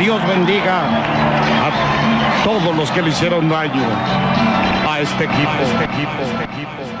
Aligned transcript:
Dios 0.00 0.26
bendiga 0.26 0.80
a 0.86 2.42
todos 2.42 2.74
los 2.74 2.90
que 2.90 3.02
le 3.02 3.10
hicieron 3.10 3.50
daño 3.50 3.82
a 4.88 4.98
este 5.00 5.24
equipo. 5.24 5.50
A 5.50 5.60
este 5.60 5.84
equipo, 5.84 6.00
equipo, 6.00 6.22
este 6.22 6.44
equipo, 6.44 6.99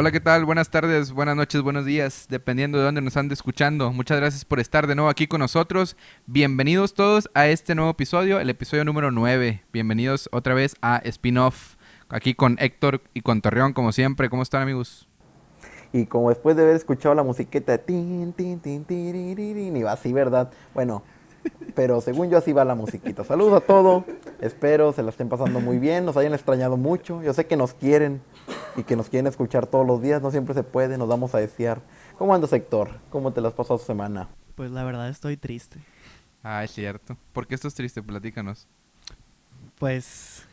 Hola, 0.00 0.12
¿qué 0.12 0.20
tal? 0.20 0.46
Buenas 0.46 0.70
tardes, 0.70 1.12
buenas 1.12 1.36
noches, 1.36 1.60
buenos 1.60 1.84
días, 1.84 2.24
dependiendo 2.30 2.78
de 2.78 2.84
dónde 2.84 3.02
nos 3.02 3.18
ande 3.18 3.34
escuchando. 3.34 3.92
Muchas 3.92 4.18
gracias 4.18 4.46
por 4.46 4.58
estar 4.58 4.86
de 4.86 4.94
nuevo 4.94 5.10
aquí 5.10 5.26
con 5.26 5.40
nosotros. 5.40 5.94
Bienvenidos 6.24 6.94
todos 6.94 7.28
a 7.34 7.48
este 7.48 7.74
nuevo 7.74 7.90
episodio, 7.90 8.40
el 8.40 8.48
episodio 8.48 8.86
número 8.86 9.10
9. 9.10 9.62
Bienvenidos 9.74 10.30
otra 10.32 10.54
vez 10.54 10.74
a 10.80 11.02
Spin-Off, 11.04 11.76
aquí 12.08 12.32
con 12.32 12.56
Héctor 12.60 13.02
y 13.12 13.20
con 13.20 13.42
Torreón, 13.42 13.74
como 13.74 13.92
siempre. 13.92 14.30
¿Cómo 14.30 14.40
están, 14.42 14.62
amigos? 14.62 15.06
Y 15.92 16.06
como 16.06 16.30
después 16.30 16.56
de 16.56 16.62
haber 16.62 16.76
escuchado 16.76 17.14
la 17.14 17.22
musiqueta, 17.22 17.76
tin, 17.76 18.32
tin, 18.32 18.58
tin, 18.58 18.86
tiriririn, 18.86 19.76
y 19.76 19.82
va 19.82 19.92
así, 19.92 20.14
¿verdad? 20.14 20.50
Bueno, 20.72 21.02
pero 21.74 22.00
según 22.00 22.30
yo 22.30 22.38
así 22.38 22.52
va 22.52 22.64
la 22.64 22.74
musiquita. 22.74 23.24
Saludos 23.24 23.62
a 23.62 23.66
todos, 23.66 24.04
espero 24.40 24.92
se 24.92 25.02
la 25.02 25.10
estén 25.10 25.28
pasando 25.28 25.60
muy 25.60 25.78
bien, 25.78 26.04
nos 26.04 26.16
hayan 26.16 26.34
extrañado 26.34 26.76
mucho. 26.76 27.22
Yo 27.22 27.32
sé 27.32 27.46
que 27.46 27.56
nos 27.56 27.74
quieren 27.74 28.20
y 28.76 28.82
que 28.82 28.96
nos 28.96 29.08
quieren 29.08 29.26
escuchar 29.26 29.66
todos 29.66 29.86
los 29.86 30.02
días, 30.02 30.22
no 30.22 30.30
siempre 30.30 30.54
se 30.54 30.62
puede, 30.62 30.98
nos 30.98 31.08
vamos 31.08 31.34
a 31.34 31.38
desear. 31.38 31.80
¿Cómo 32.18 32.34
andas, 32.34 32.52
Héctor? 32.52 32.90
¿Cómo 33.10 33.32
te 33.32 33.40
las 33.40 33.52
pasado 33.54 33.76
esta 33.76 33.86
semana? 33.86 34.28
Pues 34.54 34.70
la 34.70 34.84
verdad 34.84 35.08
estoy 35.08 35.36
triste. 35.36 35.80
Ah, 36.42 36.64
es 36.64 36.72
cierto. 36.72 37.16
¿Por 37.32 37.46
qué 37.46 37.54
esto 37.54 37.68
es 37.68 37.74
triste? 37.74 38.02
Platícanos. 38.02 38.66
Pues 39.78 40.46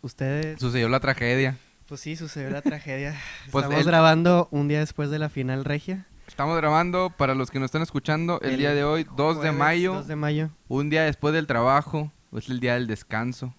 ustedes... 0.00 0.60
Sucedió 0.60 0.88
la 0.88 1.00
tragedia. 1.00 1.58
Pues 1.88 2.00
sí, 2.00 2.16
sucedió 2.16 2.50
la 2.50 2.62
tragedia. 2.62 3.14
Pues 3.50 3.64
Estamos 3.64 3.86
grabando 3.86 4.48
un 4.50 4.68
día 4.68 4.78
después 4.78 5.10
de 5.10 5.18
la 5.18 5.28
final 5.28 5.64
regia. 5.64 6.06
Estamos 6.32 6.56
grabando, 6.56 7.12
para 7.14 7.34
los 7.34 7.50
que 7.50 7.58
nos 7.58 7.66
están 7.66 7.82
escuchando, 7.82 8.40
el, 8.40 8.52
El 8.52 8.56
día 8.56 8.72
de 8.72 8.84
hoy, 8.84 9.06
2 9.18 9.42
de 9.42 9.52
mayo, 9.52 9.92
2 9.96 10.08
de 10.08 10.16
mayo. 10.16 10.48
un 10.66 10.88
día 10.88 11.02
después 11.02 11.34
del 11.34 11.46
trabajo, 11.46 12.10
es 12.34 12.48
el 12.48 12.58
día 12.58 12.72
del 12.72 12.86
descanso. 12.86 13.54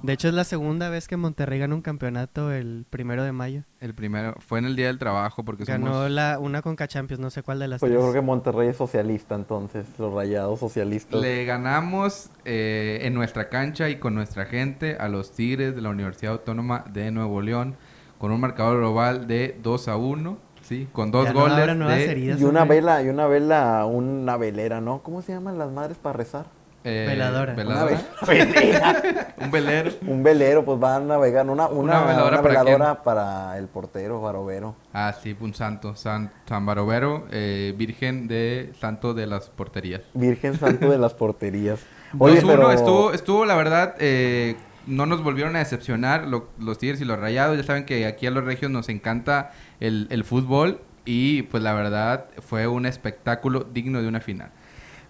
De 0.00 0.12
hecho 0.12 0.28
es 0.28 0.34
la 0.34 0.44
segunda 0.44 0.88
vez 0.88 1.08
que 1.08 1.16
Monterrey 1.16 1.58
gana 1.58 1.74
un 1.74 1.82
campeonato 1.82 2.52
el 2.52 2.86
primero 2.88 3.24
de 3.24 3.32
mayo. 3.32 3.64
El 3.80 3.92
primero, 3.92 4.36
fue 4.38 4.60
en 4.60 4.66
el 4.66 4.76
día 4.76 4.86
del 4.86 4.98
trabajo, 4.98 5.44
porque 5.44 5.64
Ganó 5.64 5.86
somos... 5.86 6.10
la, 6.12 6.38
una 6.38 6.62
Conca 6.62 6.86
Champions, 6.86 7.20
no 7.20 7.28
sé 7.28 7.42
cuál 7.42 7.58
de 7.58 7.66
las 7.66 7.80
Pues 7.80 7.92
yo 7.92 7.98
creo 7.98 8.12
que 8.12 8.20
Monterrey 8.20 8.68
es 8.68 8.76
socialista 8.76 9.34
entonces, 9.34 9.84
los 9.98 10.14
rayados 10.14 10.60
socialistas. 10.60 11.20
Le 11.20 11.44
ganamos 11.44 12.30
eh, 12.44 13.00
en 13.02 13.14
nuestra 13.14 13.48
cancha 13.48 13.88
y 13.88 13.96
con 13.96 14.14
nuestra 14.14 14.46
gente 14.46 14.94
a 14.94 15.08
los 15.08 15.32
Tigres 15.32 15.74
de 15.74 15.82
la 15.82 15.88
Universidad 15.88 16.34
Autónoma 16.34 16.84
de 16.88 17.10
Nuevo 17.10 17.42
León 17.42 17.74
con 18.20 18.32
un 18.32 18.40
marcador 18.40 18.76
global 18.76 19.26
de 19.26 19.58
2 19.62 19.88
a 19.88 19.96
1, 19.96 20.38
¿sí? 20.70 20.88
Con 20.92 21.10
dos 21.10 21.26
Ya 21.26 21.32
goles 21.32 21.66
de 21.78 22.04
heridas, 22.10 22.40
Y 22.40 22.44
una 22.44 22.62
hombre. 22.62 22.76
vela, 22.76 23.02
y 23.02 23.08
una 23.08 23.26
vela, 23.26 23.84
una 23.84 24.36
velera, 24.38 24.80
¿no? 24.80 25.00
¿Cómo 25.02 25.20
se 25.20 25.32
llaman 25.32 25.58
las 25.58 25.70
madres 25.70 25.98
para 25.98 26.14
rezar? 26.16 26.46
eh, 26.82 27.04
Veladora. 27.08 27.52
Una 27.52 27.62
veladora. 27.62 28.00
ve- 28.26 28.44
velera. 28.46 29.02
un 29.38 29.50
velero. 29.50 29.90
Un 30.06 30.22
velero, 30.22 30.64
pues 30.64 30.78
van 30.80 31.02
a 31.02 31.04
navegar. 31.06 31.44
Una, 31.50 31.66
una, 31.66 31.78
¿Una 32.00 32.00
veladora 32.04 32.28
una 32.40 32.42
para 32.42 32.62
veladora 32.62 33.02
para 33.02 33.58
el 33.58 33.66
portero, 33.68 34.22
Barovero. 34.22 34.76
Ah, 34.94 35.12
sí, 35.22 35.36
un 35.40 35.52
santo, 35.52 35.94
San, 35.96 36.32
San 36.48 36.64
Barovero, 36.64 37.26
eh, 37.32 37.74
virgen 37.76 38.28
de 38.28 38.72
santo 38.80 39.12
de 39.12 39.26
las 39.26 39.50
porterías. 39.50 40.02
Virgen 40.14 40.58
Santo 40.58 40.88
de 40.88 40.96
las 40.98 41.12
porterías. 41.12 41.80
2-1 42.14 42.72
estuvo, 42.74 43.12
estuvo, 43.12 43.44
la 43.44 43.56
verdad, 43.56 43.94
eh, 43.98 44.56
no 44.86 45.06
nos 45.06 45.22
volvieron 45.22 45.56
a 45.56 45.60
decepcionar 45.60 46.26
lo- 46.28 46.48
los 46.58 46.78
Tigres 46.78 47.00
y 47.00 47.04
los 47.04 47.18
Rayados. 47.18 47.56
Ya 47.56 47.62
saben 47.64 47.84
que 47.84 48.06
aquí 48.06 48.26
a 48.26 48.30
los 48.30 48.44
Regios 48.44 48.70
nos 48.70 48.88
encanta 48.88 49.52
el, 49.80 50.06
el 50.10 50.24
fútbol 50.24 50.80
y 51.04 51.42
pues 51.42 51.62
la 51.62 51.72
verdad 51.74 52.26
fue 52.40 52.66
un 52.66 52.86
espectáculo 52.86 53.64
digno 53.72 54.00
de 54.02 54.08
una 54.08 54.20
final. 54.20 54.50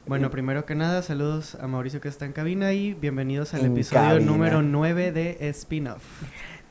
Bueno, 0.06 0.30
primero 0.30 0.64
que 0.64 0.74
nada, 0.74 1.02
saludos 1.02 1.56
a 1.56 1.66
Mauricio 1.68 2.00
que 2.00 2.08
está 2.08 2.24
en 2.24 2.32
cabina 2.32 2.72
y 2.72 2.94
bienvenidos 2.94 3.54
al 3.54 3.60
En 3.66 3.72
episodio 3.72 4.08
cabina. 4.08 4.26
número 4.26 4.62
9 4.62 5.12
de 5.12 5.36
Spin-Off. 5.50 6.02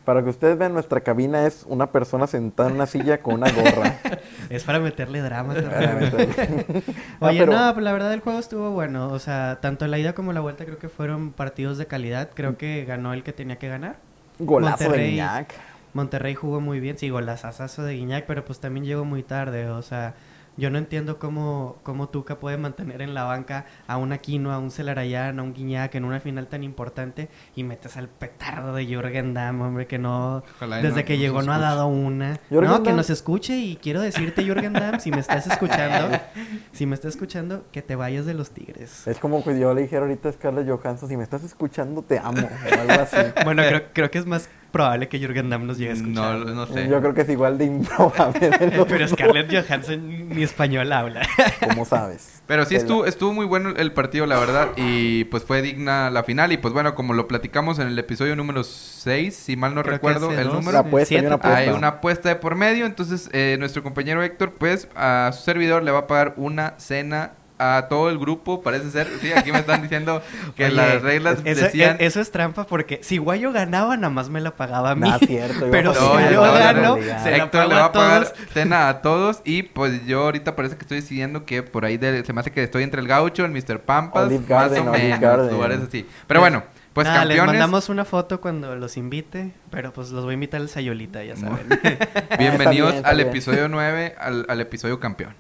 Para 0.10 0.24
que 0.24 0.30
ustedes 0.32 0.58
vean, 0.58 0.74
nuestra 0.74 1.02
cabina 1.02 1.46
es 1.46 1.64
una 1.68 1.92
persona 1.92 2.26
sentada 2.26 2.68
en 2.70 2.78
una 2.78 2.88
silla 2.88 3.20
con 3.22 3.36
una 3.36 3.52
gorra. 3.52 4.00
Es 4.50 4.64
para 4.64 4.80
meterle 4.80 5.22
drama 5.22 5.54
también. 5.54 6.84
Ah, 7.22 7.28
Oye, 7.28 7.38
pero- 7.42 7.54
no, 7.54 7.80
la 7.80 7.94
verdad 7.94 8.12
el 8.12 8.20
juego 8.22 8.40
estuvo 8.40 8.72
bueno. 8.72 9.10
O 9.12 9.20
sea, 9.20 9.60
tanto 9.62 9.86
la 9.86 10.00
ida 10.00 10.14
como 10.14 10.34
la 10.34 10.40
vuelta 10.40 10.66
creo 10.66 10.80
que 10.80 10.90
fueron 10.90 11.32
partidos 11.32 11.78
de 11.78 11.86
calidad. 11.86 12.32
Creo 12.34 12.58
que 12.58 12.86
ganó 12.86 13.14
el 13.14 13.22
que 13.22 13.34
tenía 13.34 13.58
que 13.58 13.68
ganar. 13.68 13.98
Golazo 14.40 14.78
de 14.86 14.90
Monterrey. 14.90 15.12
Guiñac. 15.12 15.54
Monterrey 15.94 16.34
jugó 16.34 16.60
muy 16.60 16.80
bien, 16.80 16.98
sí, 16.98 17.10
golazazo 17.12 17.84
de 17.84 17.94
Guiñac, 17.94 18.26
pero 18.26 18.44
pues 18.44 18.60
también 18.60 18.88
llegó 18.88 19.06
muy 19.06 19.22
tarde. 19.22 19.70
O 19.70 19.84
sea, 19.84 20.16
yo 20.60 20.70
no 20.70 20.78
entiendo 20.78 21.18
cómo, 21.20 21.78
cómo 21.84 22.10
Tuca 22.10 22.38
puede 22.40 22.58
mantener 22.58 23.02
en 23.02 23.14
la 23.14 23.24
banca 23.24 23.66
a 23.88 23.98
un 23.98 24.12
Aquino, 24.12 24.52
a 24.52 24.60
un 24.60 24.70
Celarayán, 24.72 25.40
a 25.40 25.44
un 25.44 25.54
Guiñac 25.54 25.96
en 25.96 26.06
una 26.06 26.20
final 26.20 26.48
tan 26.48 26.64
importante 26.64 27.30
y 27.56 27.64
metes 27.64 27.98
al 27.98 28.08
petardo 28.10 28.74
de 28.74 28.86
Jürgen 28.86 29.34
Damm, 29.34 29.62
hombre, 29.62 29.88
que 29.88 29.98
no... 29.98 30.44
Ojalá 30.56 30.78
Desde 30.82 31.02
no 31.02 31.06
que 31.06 31.18
llegó 31.18 31.42
no 31.42 31.54
ha 31.54 31.60
dado 31.60 31.88
una. 31.88 32.40
Jürgen 32.50 32.70
no, 32.70 32.84
que 32.84 32.90
Damm- 32.92 32.96
nos 32.98 33.10
escuche 33.10 33.58
y 33.58 33.78
quiero 33.78 34.02
decirte, 34.02 34.44
Jürgen 34.44 34.74
Damm, 34.74 35.00
si 35.00 35.12
me 35.12 35.20
estás 35.20 35.48
escuchando, 35.48 36.18
si 36.74 36.86
me 36.86 36.96
estás 36.96 37.16
escuchando, 37.16 37.66
que 37.72 37.82
te 37.82 37.96
vayas 37.96 38.26
de 38.26 38.34
los 38.34 38.52
Tigres. 38.52 39.08
Es 39.08 39.18
como 39.18 39.44
que 39.44 39.58
yo 39.60 39.74
le 39.74 39.82
dijera 39.84 40.02
ahorita 40.04 40.30
a 40.30 40.32
Scarlett 40.34 40.68
Johansson, 40.70 41.10
si 41.10 41.18
me 41.18 41.24
estás 41.24 41.44
escuchando, 41.44 42.02
te 42.02 42.20
amo. 42.20 42.48
O 42.48 42.80
algo 42.80 43.02
así. 43.04 43.18
Bueno, 43.46 43.64
creo, 43.68 43.84
creo 43.94 44.12
que 44.12 44.18
es 44.20 44.26
más 44.26 44.50
probable 44.72 45.08
que 45.08 45.20
Jürgen 45.20 45.50
Damm 45.50 45.66
nos 45.66 45.78
llegue 45.78 45.92
a 45.92 45.94
escuchar. 45.96 46.38
No, 46.38 46.46
no 46.46 46.68
sé. 46.68 46.88
Yo 46.88 47.00
creo 47.00 47.14
que 47.14 47.22
es 47.22 47.30
igual 47.30 47.58
de 47.58 47.66
improbable. 47.66 48.50
de 48.50 48.58
Pero 48.88 49.00
dos, 49.00 49.12
Scarlett 49.12 49.52
Johansson 49.52 50.30
ni 50.30 50.44
español 50.44 50.92
habla. 50.92 51.22
Como 51.68 51.86
sabes. 51.86 52.42
Pero 52.48 52.66
sí 52.66 52.76
estuvo, 52.76 53.06
estuvo 53.06 53.32
muy 53.32 53.46
bueno 53.46 53.74
el 53.78 53.92
partido, 53.92 54.26
la 54.26 54.40
verdad, 54.40 54.70
y 54.76 55.26
pues 55.26 55.44
fue 55.44 55.62
digna 55.62 56.10
la 56.10 56.24
final. 56.24 56.52
Y 56.52 56.58
pues 56.58 56.74
bueno, 56.74 56.96
como 56.96 57.14
lo 57.14 57.28
platicamos 57.28 57.78
en 57.78 57.88
el 57.88 58.00
episodio 58.00 58.36
número 58.36 58.64
6, 58.64 59.36
si 59.36 59.56
mal 59.56 59.76
no 59.76 59.84
Creo 59.84 59.94
recuerdo 59.94 60.32
el 60.32 60.46
dos, 60.46 60.54
número, 60.56 60.72
La 60.72 60.80
apuesta, 60.80 61.16
hay 61.16 61.26
una 61.26 61.36
apuesta. 61.36 61.58
Hay 61.58 61.70
una 61.70 61.88
apuesta 61.88 62.30
de 62.30 62.36
por 62.38 62.56
medio, 62.56 62.88
entonces 62.88 63.30
eh, 63.34 63.58
nuestro 63.60 63.84
compañero 63.84 64.24
Héctor, 64.24 64.54
pues 64.54 64.88
a 64.96 65.30
su 65.32 65.44
servidor 65.44 65.84
le 65.84 65.92
va 65.92 66.00
a 66.00 66.08
pagar 66.08 66.34
una 66.38 66.74
cena 66.78 67.34
a 67.60 67.88
todo 67.90 68.10
el 68.10 68.18
grupo, 68.18 68.62
parece 68.62 68.90
ser. 68.90 69.08
Sí, 69.22 69.32
aquí 69.34 69.52
me 69.52 69.60
están 69.60 69.82
diciendo 69.82 70.22
que 70.56 70.66
Oye, 70.66 70.74
las 70.74 71.02
reglas 71.02 71.40
eso, 71.44 71.66
decían... 71.66 71.98
e- 72.00 72.06
eso 72.06 72.20
es 72.22 72.32
trampa 72.32 72.66
porque 72.66 73.00
si 73.04 73.18
Guayo 73.18 73.52
ganaba, 73.52 73.98
nada 73.98 74.10
más 74.10 74.30
me 74.30 74.42
la 74.42 74.52
pagaba 74.56 74.92
a 74.92 74.96
mí. 74.96 75.02
Nah, 75.10 75.20
cierto, 75.20 75.68
iba 75.68 75.72
Pero 75.72 75.94
si 75.94 76.00
No, 76.00 76.20
ya 76.20 76.32
yo 76.32 76.46
no, 76.46 76.54
gano, 76.54 76.82
no. 76.98 77.04
se 77.04 77.32
la 77.32 77.38
Héctor 77.38 77.50
pago 77.52 77.70
le 77.70 77.76
va 77.76 77.82
a 77.82 77.86
a 77.86 77.92
pagar 77.92 78.24
todos. 78.30 78.38
cena 78.54 78.90
a 78.90 79.02
todos 79.02 79.42
y 79.44 79.64
pues 79.64 80.06
yo 80.06 80.24
ahorita 80.24 80.56
parece 80.56 80.76
que 80.78 80.82
estoy 80.82 81.02
decidiendo 81.02 81.46
que 81.46 81.62
por 81.62 81.86
ahí 81.86 81.98
de- 81.98 82.24
se 82.26 82.34
me 82.34 82.40
hace 82.42 82.52
que 82.52 82.64
estoy 82.64 82.84
entre 82.84 83.02
el 83.02 83.08
gaucho, 83.08 83.44
el 83.46 83.52
Mr. 83.52 83.82
Pampas, 83.82 84.24
Olive 84.26 84.40
más 84.40 84.48
Garden, 84.48 84.88
o 84.88 84.92
menos, 84.92 85.52
lugares 85.52 85.80
así. 85.88 86.08
Pero 86.28 86.40
bueno, 86.40 86.64
pues 86.94 87.06
Nada, 87.08 87.26
les 87.26 87.38
campeones, 87.38 87.60
mandamos 87.60 87.90
una 87.90 88.04
foto 88.06 88.42
cuando 88.42 88.76
los 88.76 88.98
invite, 88.98 89.52
pero 89.70 89.92
pues 89.94 90.10
los 90.12 90.24
voy 90.24 90.32
a 90.32 90.34
invitar 90.36 90.60
al 90.62 90.70
Sayolita, 90.70 91.24
ya 91.24 91.36
saben. 91.36 91.68
bienvenidos 92.40 92.50
Está 92.50 92.70
bien, 92.82 92.96
está 92.96 93.10
al 93.10 93.16
bien. 93.18 93.28
episodio 93.30 93.68
9, 93.70 94.16
al, 94.18 94.46
al 94.48 94.62
episodio 94.62 95.00
campeón. 95.00 95.36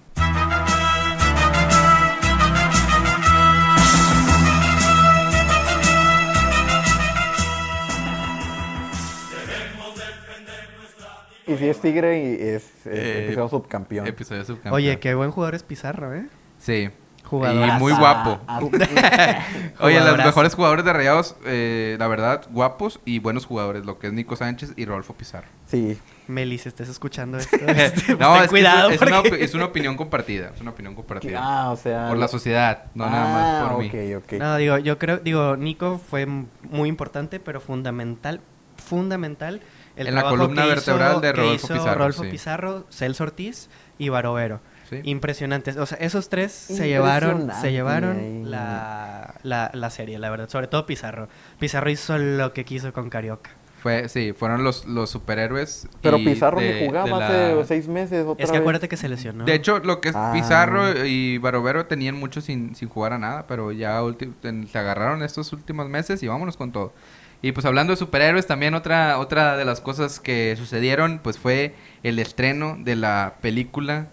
Y 11.49 11.57
si 11.57 11.67
es 11.67 11.79
Tigre, 11.81 12.19
y 12.19 12.33
es 12.49 12.63
Eh, 12.85 12.91
eh, 12.93 13.23
episodio 13.25 13.49
subcampeón. 13.49 14.07
Episodio 14.07 14.45
subcampeón. 14.45 14.73
Oye, 14.75 14.99
qué 14.99 15.13
buen 15.15 15.31
jugador 15.31 15.55
es 15.55 15.63
Pizarro, 15.63 16.13
¿eh? 16.13 16.25
Sí. 16.59 16.89
Jugador. 17.23 17.67
Y 17.67 17.71
muy 17.73 17.91
Ah, 17.93 17.99
guapo. 17.99 18.39
ah, 18.47 18.59
Oye, 19.81 19.95
los 19.95 20.01
Jugadorazo. 20.03 20.27
mejores 20.29 20.55
jugadores 20.55 20.85
de 20.85 20.93
Rayados, 20.93 21.35
eh, 21.45 21.95
la 21.99 22.07
verdad, 22.07 22.43
guapos 22.49 22.99
y 23.05 23.19
buenos 23.19 23.45
jugadores, 23.45 23.85
lo 23.85 23.99
que 23.99 24.07
es 24.07 24.13
Nico 24.13 24.35
Sánchez 24.35 24.73
y 24.75 24.85
Rodolfo 24.85 25.13
Pizarro. 25.13 25.47
Sí. 25.67 25.99
Meli, 26.27 26.57
si 26.57 26.69
estás 26.69 26.89
escuchando 26.89 27.37
esto, 27.39 27.55
este, 27.55 28.15
no, 28.15 28.33
ten 28.33 28.35
es, 28.35 28.41
que 28.43 28.47
cuidado. 28.49 28.89
es, 28.89 29.01
es 29.01 29.07
una, 29.07 29.19
es 29.37 29.55
opinión 29.55 29.95
compartida, 29.95 30.51
es 30.55 30.61
una 30.61 30.71
opinión 30.71 30.95
compartida. 30.95 31.39
Ah, 31.41 31.71
o 31.71 31.75
sea. 31.77 32.07
por 32.09 32.17
la 32.17 32.27
sociedad, 32.27 32.85
no 32.95 33.07
nada 33.07 33.33
más 33.33 33.63
por 33.69 33.79
Ah, 33.79 33.83
mí. 33.83 33.87
ok, 34.17 34.23
ok. 34.23 34.33
No, 34.39 34.57
digo, 34.57 34.77
yo 34.79 34.97
creo, 34.97 35.17
digo, 35.19 35.55
Nico 35.55 35.99
fue 36.09 36.25
muy 36.25 36.89
importante, 36.89 37.39
pero 37.39 37.59
fundamental, 37.61 38.41
fundamental 38.77 39.61
el 39.99 40.07
En 40.07 40.15
la 40.15 40.23
columna 40.23 40.63
que 40.63 40.69
vertebral 40.69 41.11
hizo- 41.11 41.21
de 41.21 41.27
que 41.33 41.33
Rodolfo 41.41 41.55
hizo 41.65 41.73
Pizarro, 41.73 41.95
Rodolfo 41.97 42.23
sí. 42.23 42.29
Pizarro, 42.29 42.85
Celso 42.89 43.23
Ortiz 43.23 43.69
y 43.97 44.09
Barovero. 44.09 44.61
Sí. 44.89 45.01
Impresionantes. 45.03 45.77
O 45.77 45.85
sea, 45.85 45.99
esos 45.99 46.29
tres 46.29 46.51
se 46.51 46.87
llevaron, 46.87 47.51
se 47.61 47.71
llevaron 47.71 48.49
la, 48.49 49.35
la, 49.43 49.69
la 49.73 49.89
serie, 49.91 50.17
la 50.17 50.29
verdad. 50.31 50.49
Sobre 50.49 50.65
todo 50.67 50.85
Pizarro. 50.87 51.27
Pizarro 51.59 51.89
hizo 51.91 52.17
lo 52.17 52.53
que 52.53 52.65
quiso 52.65 52.91
con 52.91 53.09
Carioca. 53.11 53.51
Fue, 53.83 54.09
sí, 54.09 54.33
fueron 54.33 54.63
los, 54.65 54.85
los 54.87 55.09
superhéroes. 55.09 55.87
Pero 56.01 56.17
y 56.17 56.25
Pizarro 56.25 56.59
de- 56.59 56.81
ni 56.81 56.87
jugaba 56.87 57.17
de 57.19 57.23
hace 57.23 57.55
la- 57.55 57.65
seis 57.65 57.87
meses. 57.87 58.25
Otra 58.27 58.43
Es 58.43 58.49
que 58.49 58.57
vez. 58.57 58.61
acuérdate 58.61 58.89
que 58.89 58.97
se 58.97 59.07
lesionó. 59.07 59.45
De 59.45 59.53
hecho, 59.53 59.79
lo 59.79 60.01
que 60.01 60.09
es 60.09 60.15
Ah. 60.17 60.31
Pizarro 60.33 61.05
y 61.05 61.37
Barovero 61.37 61.85
tenían 61.85 62.15
mucho 62.15 62.41
sin, 62.41 62.75
sin 62.75 62.89
jugar 62.89 63.13
a 63.13 63.19
nada, 63.19 63.45
pero 63.47 63.71
ya 63.71 64.01
se 64.01 64.77
agarraron 64.77 65.23
estos 65.23 65.53
últimos 65.53 65.87
meses 65.87 66.21
y 66.23 66.27
vámonos 66.27 66.57
con 66.57 66.71
todo. 66.73 66.93
Y 67.41 67.51
pues 67.53 67.65
hablando 67.65 67.91
de 67.93 67.97
superhéroes, 67.97 68.47
también 68.47 68.73
otra, 68.73 69.17
otra 69.17 69.55
de 69.55 69.63
las 69.65 69.79
cosas 69.81 70.19
que 70.19 70.55
sucedieron, 70.57 71.19
pues 71.23 71.37
fue 71.37 71.73
el 72.03 72.19
estreno 72.19 72.75
de 72.79 72.95
la 72.97 73.35
película 73.41 74.07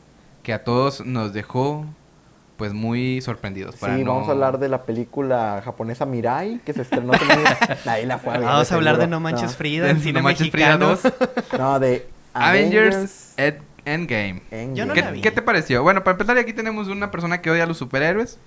que 0.45 0.53
a 0.53 0.63
todos 0.63 1.05
nos 1.05 1.33
dejó 1.33 1.85
pues 2.57 2.73
muy 2.73 3.21
sorprendidos. 3.21 3.75
Sí, 3.75 3.81
para 3.81 3.99
no- 3.99 4.15
vamos 4.15 4.29
a 4.29 4.33
hablar 4.33 4.59
de 4.59 4.69
la 4.69 4.85
película 4.85 5.61
japonesa 5.65 6.07
Mirai, 6.07 6.61
que 6.65 6.73
se 6.73 6.83
estrenó 6.83 7.13
también. 7.13 7.41
Ahí 7.87 8.07
la 8.07 8.19
fue 8.19 8.33
a 8.35 8.39
ver, 8.39 8.47
Vamos 8.47 8.71
a 8.73 8.75
hablar 8.77 8.97
de. 8.99 9.07
No 9.09 9.21
Manches 9.21 9.51
No. 9.51 9.57
Frida, 9.59 9.91
el 9.91 10.01
cine 10.01 10.21
No 10.21 10.23
Manches 10.25 10.51
Frida 10.51 10.79
mexicano. 10.79 11.13
2, 11.53 11.59
No, 11.59 11.79
de 11.81 12.07
Avengers 12.33 13.35
Ed- 13.37 13.57
Endgame. 13.85 14.43
Endgame. 14.51 14.75
Yo 14.77 14.87
no 14.87 14.95
¿Qué, 14.95 15.03
la 15.03 15.11
vi. 15.11 15.21
qué 15.21 15.31
te 15.31 15.43
pareció? 15.43 15.83
Bueno, 15.83 16.03
para 16.03 16.13
empezar, 16.15 16.39
aquí 16.39 16.53
tenemos 16.53 16.89
una 16.89 17.11
persona 17.11 17.41
que 17.43 17.51
odia 17.51 17.65
a 17.65 17.67
los 17.67 17.77
superhéroes. 17.79 18.39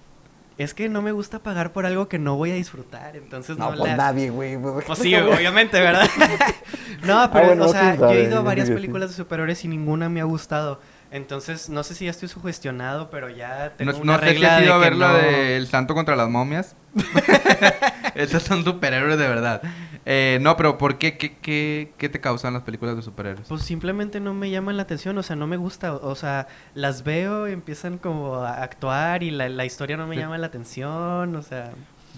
Es 0.59 0.73
que 0.73 0.89
no 0.89 1.01
me 1.01 1.13
gusta 1.13 1.39
pagar 1.39 1.71
por 1.71 1.85
algo 1.85 2.09
que 2.09 2.19
no 2.19 2.35
voy 2.35 2.51
a 2.51 2.53
disfrutar, 2.53 3.15
entonces 3.15 3.57
No, 3.57 3.71
no, 3.71 3.77
pues 3.77 3.91
la... 3.91 3.95
nadie, 3.95 4.29
güey. 4.29 4.57
Pues, 4.57 4.99
sí, 4.99 5.15
obviamente, 5.15 5.79
¿verdad? 5.79 6.05
no, 7.01 7.29
pero, 7.31 7.45
Ah, 7.45 7.47
bueno, 7.47 7.65
o 7.65 7.69
sea, 7.69 7.95
yo 7.95 8.11
he 8.11 8.23
ido 8.23 8.39
a 8.39 8.41
varias 8.41 8.69
películas 8.69 9.09
de 9.09 9.15
superhéroes 9.15 9.63
y 9.63 9.69
ninguna 9.69 10.09
me 10.09 10.19
ha 10.19 10.25
gustado. 10.25 10.81
Entonces, 11.11 11.69
no 11.69 11.83
sé 11.83 11.95
si 11.95 12.05
ya 12.05 12.11
estoy 12.11 12.29
sugestionado, 12.29 13.09
pero 13.09 13.29
ya 13.29 13.73
tengo 13.77 13.91
No, 13.93 13.97
una 13.99 14.13
no 14.13 14.19
sé 14.19 14.25
si 14.25 14.31
regla 14.33 14.57
has 14.57 14.61
de 14.63 14.71
a 14.71 14.77
ver 14.77 14.95
la 14.95 15.13
de 15.13 15.57
El 15.57 15.67
Santo 15.67 15.95
contra 15.95 16.15
las 16.15 16.29
momias. 16.29 16.75
Estos 18.15 18.43
son 18.43 18.63
superhéroes 18.63 19.17
de 19.17 19.27
verdad. 19.27 19.61
Eh, 20.05 20.39
no, 20.41 20.55
pero 20.57 20.77
¿por 20.77 20.97
qué? 20.97 21.17
¿Qué, 21.17 21.37
qué? 21.37 21.93
qué 21.97 22.09
te 22.09 22.19
causan 22.19 22.53
las 22.53 22.63
películas 22.63 22.95
de 22.95 23.01
superhéroes? 23.01 23.47
Pues 23.47 23.63
simplemente 23.63 24.19
no 24.19 24.33
me 24.33 24.49
llaman 24.49 24.77
la 24.77 24.83
atención, 24.83 25.17
o 25.17 25.23
sea, 25.23 25.35
no 25.35 25.45
me 25.47 25.57
gusta, 25.57 25.93
o 25.93 26.15
sea, 26.15 26.47
las 26.73 27.03
veo, 27.03 27.47
empiezan 27.47 27.97
como 27.97 28.35
a 28.35 28.61
actuar 28.63 29.23
y 29.23 29.31
la, 29.31 29.49
la 29.49 29.65
historia 29.65 29.97
no 29.97 30.07
me 30.07 30.15
Sí. 30.15 30.21
llama 30.21 30.37
la 30.37 30.47
atención, 30.47 31.35
o 31.35 31.41
sea... 31.41 31.71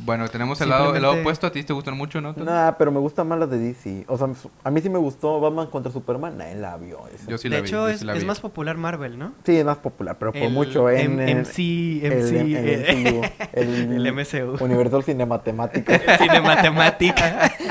Bueno, 0.03 0.27
tenemos 0.29 0.59
el 0.61 0.69
lado, 0.69 0.95
el 0.95 1.01
lado 1.01 1.13
opuesto. 1.19 1.45
A 1.45 1.51
ti 1.51 1.63
te 1.63 1.73
gustan 1.73 1.95
mucho, 1.95 2.21
¿no? 2.21 2.33
Nah, 2.33 2.71
pero 2.71 2.91
me 2.91 2.99
gustan 2.99 3.27
más 3.27 3.37
las 3.37 3.49
de 3.51 3.59
DC. 3.59 4.05
O 4.07 4.17
sea, 4.17 4.27
a 4.63 4.71
mí 4.71 4.81
sí 4.81 4.89
me 4.89 4.97
gustó 4.97 5.39
Batman 5.39 5.67
contra 5.67 5.91
Superman. 5.91 6.37
Nadie 6.37 6.55
la 6.55 6.75
vio. 6.77 7.01
esa. 7.13 7.29
Yo 7.29 7.37
sí 7.37 7.49
de 7.49 7.55
la 7.57 7.61
vi, 7.61 7.67
hecho, 7.67 7.87
es, 7.87 7.99
sí 7.99 8.05
la 8.05 8.13
es 8.13 8.21
vi. 8.21 8.25
más 8.25 8.39
popular 8.39 8.77
Marvel, 8.77 9.19
¿no? 9.19 9.33
Sí, 9.45 9.55
es 9.57 9.65
más 9.65 9.77
popular, 9.77 10.17
pero 10.17 10.31
por 10.31 10.41
El 10.41 10.51
mucho 10.51 10.89
en 10.89 11.17
MC, 11.17 12.03
el- 12.03 12.13
MC, 12.13 12.35
el 12.39 13.05
MCU, 13.13 13.21
el, 13.53 14.05
el 14.07 14.13
MCU. 14.13 14.63
Universal 14.63 15.03
Cinematemático. 15.03 15.91
Cinematemática. 16.17 17.51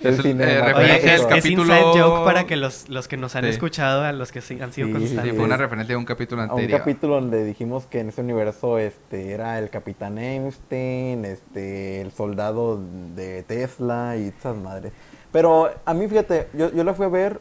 El 0.04 0.14
Es 0.14 0.16
el, 0.18 0.22
cine 0.22 0.44
eh, 0.44 0.58
más 0.60 0.68
referencia 0.68 0.80
Oye, 0.80 0.92
al 0.92 0.98
es, 0.98 1.22
barato. 1.24 1.34
es 1.36 1.42
capítulo- 1.44 1.74
inside 1.76 2.00
joke 2.02 2.24
para 2.24 2.44
que 2.46 2.56
los, 2.56 2.88
los 2.88 3.06
que 3.08 3.16
nos 3.18 3.36
han 3.36 3.44
Sí. 3.44 3.50
escuchado, 3.50 4.02
a 4.04 4.12
los 4.12 4.32
que 4.32 4.40
sí 4.40 4.58
han 4.60 4.72
sido 4.72 4.86
Sí, 4.88 4.92
constantes. 4.94 5.30
Sí, 5.30 5.36
fue 5.36 5.44
una 5.44 5.56
referencia 5.58 5.92
de 5.92 5.96
un 5.98 6.04
capítulo 6.06 6.40
a 6.42 6.44
un 6.46 6.50
anterior. 6.52 6.78
capítulo 6.80 7.14
donde 7.16 7.44
dijimos 7.44 7.84
que 7.86 8.00
en 8.00 8.08
ese 8.08 8.22
universo 8.22 8.78
este 8.78 9.32
era 9.32 9.58
el 9.58 9.68
Capitán 9.70 10.16
Einstein, 10.18 11.24
este 11.24 12.00
el 12.00 12.12
soldado 12.12 12.80
de 13.14 13.42
Tesla 13.42 14.16
y 14.16 14.28
esas 14.38 14.56
madres. 14.56 14.92
Pero 15.32 15.70
a 15.84 15.94
mí 15.94 16.08
fíjate, 16.08 16.48
yo, 16.54 16.72
yo 16.72 16.82
la 16.82 16.94
fui 16.94 17.06
a 17.06 17.08
ver, 17.10 17.40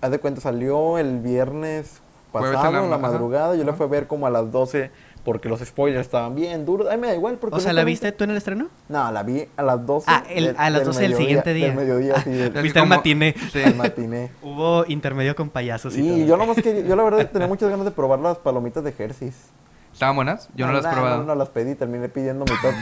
haz 0.00 0.10
de 0.10 0.18
cuenta 0.18 0.40
salió 0.40 0.98
el 0.98 1.18
viernes 1.18 2.00
Jueves 2.32 2.50
en 2.50 2.54
pasado, 2.56 2.72
la 2.78 2.84
en 2.84 2.90
la 2.90 2.98
madrugada, 2.98 3.56
yo 3.56 3.64
la 3.64 3.72
fui 3.72 3.84
a 3.86 3.88
ver 3.88 4.06
como 4.06 4.26
a 4.26 4.30
las 4.30 4.50
12 4.52 4.90
porque 5.26 5.48
los 5.48 5.58
spoilers 5.58 6.02
estaban 6.06 6.36
bien 6.36 6.64
duros. 6.64 6.86
Ay, 6.88 6.98
me 6.98 7.08
da 7.08 7.14
igual 7.16 7.36
porque 7.38 7.56
O 7.56 7.58
sea, 7.60 7.72
¿la 7.72 7.82
viste 7.82 8.12
tú 8.12 8.22
en 8.22 8.30
el 8.30 8.36
estreno? 8.36 8.68
No, 8.88 9.10
la 9.10 9.24
vi 9.24 9.44
a 9.56 9.62
las 9.64 9.84
12. 9.84 10.06
Ah, 10.08 10.22
el- 10.30 10.54
a 10.56 10.70
las 10.70 10.84
12 10.84 11.02
del 11.02 11.16
siguiente 11.16 11.52
día. 11.52 11.66
Del 11.66 11.76
mediodía, 11.76 12.14
sí, 12.22 12.30
del, 12.30 12.56
al 12.56 12.72
como- 12.72 12.86
matiné. 12.86 13.34
Sí. 13.50 13.58
del 13.58 13.74
matiné. 13.74 14.30
Hubo 14.40 14.84
intermedio 14.86 15.34
con 15.34 15.50
payasos 15.50 15.96
y, 15.96 16.00
Y 16.00 16.08
todo. 16.08 16.26
yo 16.28 16.36
nomás 16.36 16.62
quería, 16.62 16.82
yo 16.82 16.94
la 16.94 17.02
verdad 17.02 17.28
tenía 17.28 17.48
muchas 17.48 17.68
ganas 17.68 17.84
de 17.84 17.90
probar 17.90 18.20
las 18.20 18.38
palomitas 18.38 18.84
de 18.84 18.94
Hershey's. 18.96 19.50
¿Estaban 19.92 20.14
buenas? 20.14 20.48
Yo 20.54 20.68
no, 20.68 20.74
las 20.74 20.84
he 20.84 20.90
probado. 20.90 21.16
No, 21.18 21.24
no 21.24 21.34
las 21.34 21.48
pedí, 21.48 21.74
terminé 21.74 22.08
pidiendo 22.08 22.44
mitad, 22.44 22.72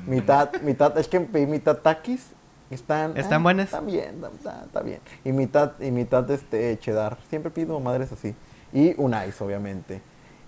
mitad, 0.06 0.52
mitad, 0.62 0.96
es 0.98 1.08
que 1.08 1.18
pedí 1.18 1.46
mitad 1.46 1.78
taquis. 1.78 2.28
Están, 2.70 3.16
¿Están 3.16 3.40
ah, 3.40 3.42
buenas? 3.42 3.64
Están 3.64 3.86
bien, 3.86 4.22
está, 4.36 4.62
está 4.66 4.82
bien. 4.82 5.00
Y 5.24 5.32
mitad, 5.32 5.72
y 5.80 5.90
mitad 5.90 6.30
este 6.30 6.78
cheddar. 6.78 7.18
Siempre 7.28 7.50
pido 7.50 7.80
madres 7.80 8.12
así. 8.12 8.36
Y 8.72 8.94
un 9.00 9.16
ice, 9.26 9.42
obviamente. 9.42 10.00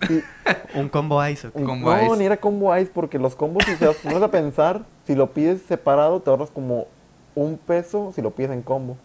Un 0.73 0.89
combo 0.89 1.25
ice. 1.27 1.47
¿o 1.47 1.51
qué? 1.51 1.59
un- 1.59 1.65
Combo 1.65 1.93
no, 1.95 2.05
ice. 2.07 2.17
ni 2.17 2.25
era 2.25 2.37
combo 2.37 2.75
ice, 2.77 2.91
porque 2.93 3.19
los 3.19 3.35
combos, 3.35 3.63
si 3.65 3.75
te 3.75 3.85
das- 3.85 3.97
pones 3.97 4.21
a 4.21 4.31
pensar, 4.31 4.81
si 5.05 5.15
lo 5.15 5.31
pides 5.31 5.61
separado, 5.63 6.21
te 6.21 6.29
ahorras 6.29 6.49
como 6.49 6.87
un 7.35 7.57
peso 7.57 8.11
si 8.15 8.21
lo 8.21 8.31
pides 8.31 8.51
en 8.51 8.61
combo. 8.61 8.97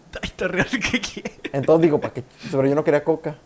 Entonces 1.53 1.83
digo, 1.83 2.01
¿para 2.01 2.13
qué? 2.15 2.25
Pero 2.51 2.67
yo 2.67 2.75
no 2.75 2.85
quería 2.85 3.05
coca. 3.05 3.37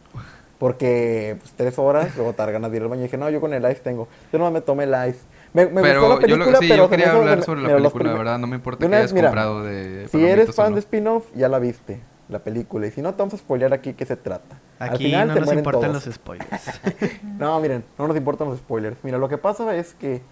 Porque 0.59 1.37
pues, 1.41 1.53
tres 1.57 1.79
horas, 1.79 2.15
luego 2.17 2.35
te 2.35 2.53
ganas 2.53 2.71
de 2.71 2.77
ir 2.77 2.83
al 2.83 2.89
baño. 2.91 3.01
Y 3.01 3.05
dije, 3.05 3.17
no, 3.17 3.31
yo 3.31 3.41
con 3.41 3.55
el 3.55 3.63
ice 3.63 3.81
tengo. 3.81 4.09
Yo 4.31 4.39
nomás 4.39 4.53
me 4.53 4.61
tomé 4.61 4.85
el 4.85 4.91
ice. 5.09 5.21
Me, 5.55 5.67
me 5.67 5.81
pero 5.81 6.03
gustó 6.07 6.21
la 6.21 6.27
yo, 6.29 6.37
lo- 6.37 6.45
sí, 6.59 6.67
pero 6.69 6.85
yo 6.85 6.91
quería 6.91 7.13
hablar 7.13 7.43
sobre 7.43 7.63
la 7.63 7.69
película, 7.77 8.05
prim- 8.05 8.19
¿verdad? 8.19 8.39
No 8.39 8.47
me 8.47 8.57
importa 8.57 8.87
que 8.87 8.95
hayas 8.95 9.13
mira, 9.15 9.29
comprado 9.29 9.63
de 9.65 10.07
Si 10.09 10.23
eres 10.25 10.55
fan 10.55 10.71
no. 10.71 10.75
de 10.77 10.81
spin-off, 10.81 11.25
ya 11.35 11.49
la 11.49 11.59
viste, 11.59 12.01
la 12.31 12.39
película. 12.41 12.87
Y 12.87 12.91
si 12.91 13.03
no, 13.03 13.13
te 13.13 13.19
vamos 13.19 13.35
a 13.35 13.39
spoilear 13.39 13.73
aquí 13.73 13.93
qué 13.95 14.07
se 14.07 14.17
trata. 14.17 14.59
Al 14.79 14.91
Aquí 14.91 15.05
final 15.05 15.29
no 15.29 15.35
nos 15.35 15.53
importan 15.53 15.91
todos. 15.93 16.07
los 16.07 16.15
spoilers. 16.15 16.49
No, 17.39 17.59
miren, 17.61 17.85
no 17.99 18.07
nos 18.09 18.17
importan 18.17 18.49
los 18.49 18.59
spoilers. 18.59 18.99
Mira, 19.03 19.19
lo 19.19 19.29
que 19.29 19.39
pasa 19.39 19.75
es 19.77 19.95
que 19.95 20.23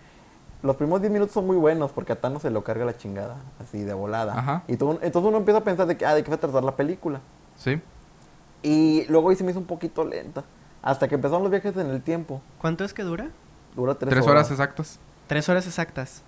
los 0.63 0.77
primeros 0.77 1.01
10 1.01 1.13
minutos 1.13 1.33
son 1.35 1.47
muy 1.47 1.57
buenos 1.57 1.91
porque 1.93 2.13
a 2.13 2.21
Thanos 2.21 2.43
se 2.43 2.51
lo 2.51 2.65
carga 2.65 2.85
la 2.85 2.97
chingada, 2.97 3.37
así 3.63 3.83
de 3.83 3.95
volada. 3.95 4.39
Ajá. 4.39 4.63
Y 4.69 4.77
tú- 4.77 4.99
entonces 5.03 5.29
uno 5.29 5.39
empieza 5.39 5.59
a 5.59 5.65
pensar 5.65 5.87
de 5.87 5.97
que, 5.97 6.05
ah, 6.07 6.15
de 6.15 6.23
qué 6.25 6.31
va 6.31 6.37
a 6.37 6.41
tratar 6.41 6.65
la 6.65 6.77
película. 6.77 7.21
Sí. 7.57 7.81
Y 8.63 9.05
luego 9.09 9.31
ahí 9.31 9.37
se 9.37 9.45
me 9.45 9.51
hizo 9.53 9.61
un 9.61 9.67
poquito 9.67 10.05
lenta. 10.05 10.45
Hasta 10.83 11.09
que 11.09 11.15
empezaron 11.17 11.43
los 11.43 11.51
viajes 11.51 11.77
en 11.77 11.89
el 11.91 12.03
tiempo. 12.03 12.41
¿Cuánto 12.61 12.85
es 12.85 12.93
que 12.95 13.03
dura? 13.03 13.29
Dura 13.77 13.95
tres, 13.95 14.11
Tres 14.15 14.27
horas 14.27 14.51
exactas. 14.51 14.99
Tres 15.27 15.49
horas 15.49 15.67
exactas. 15.67 16.23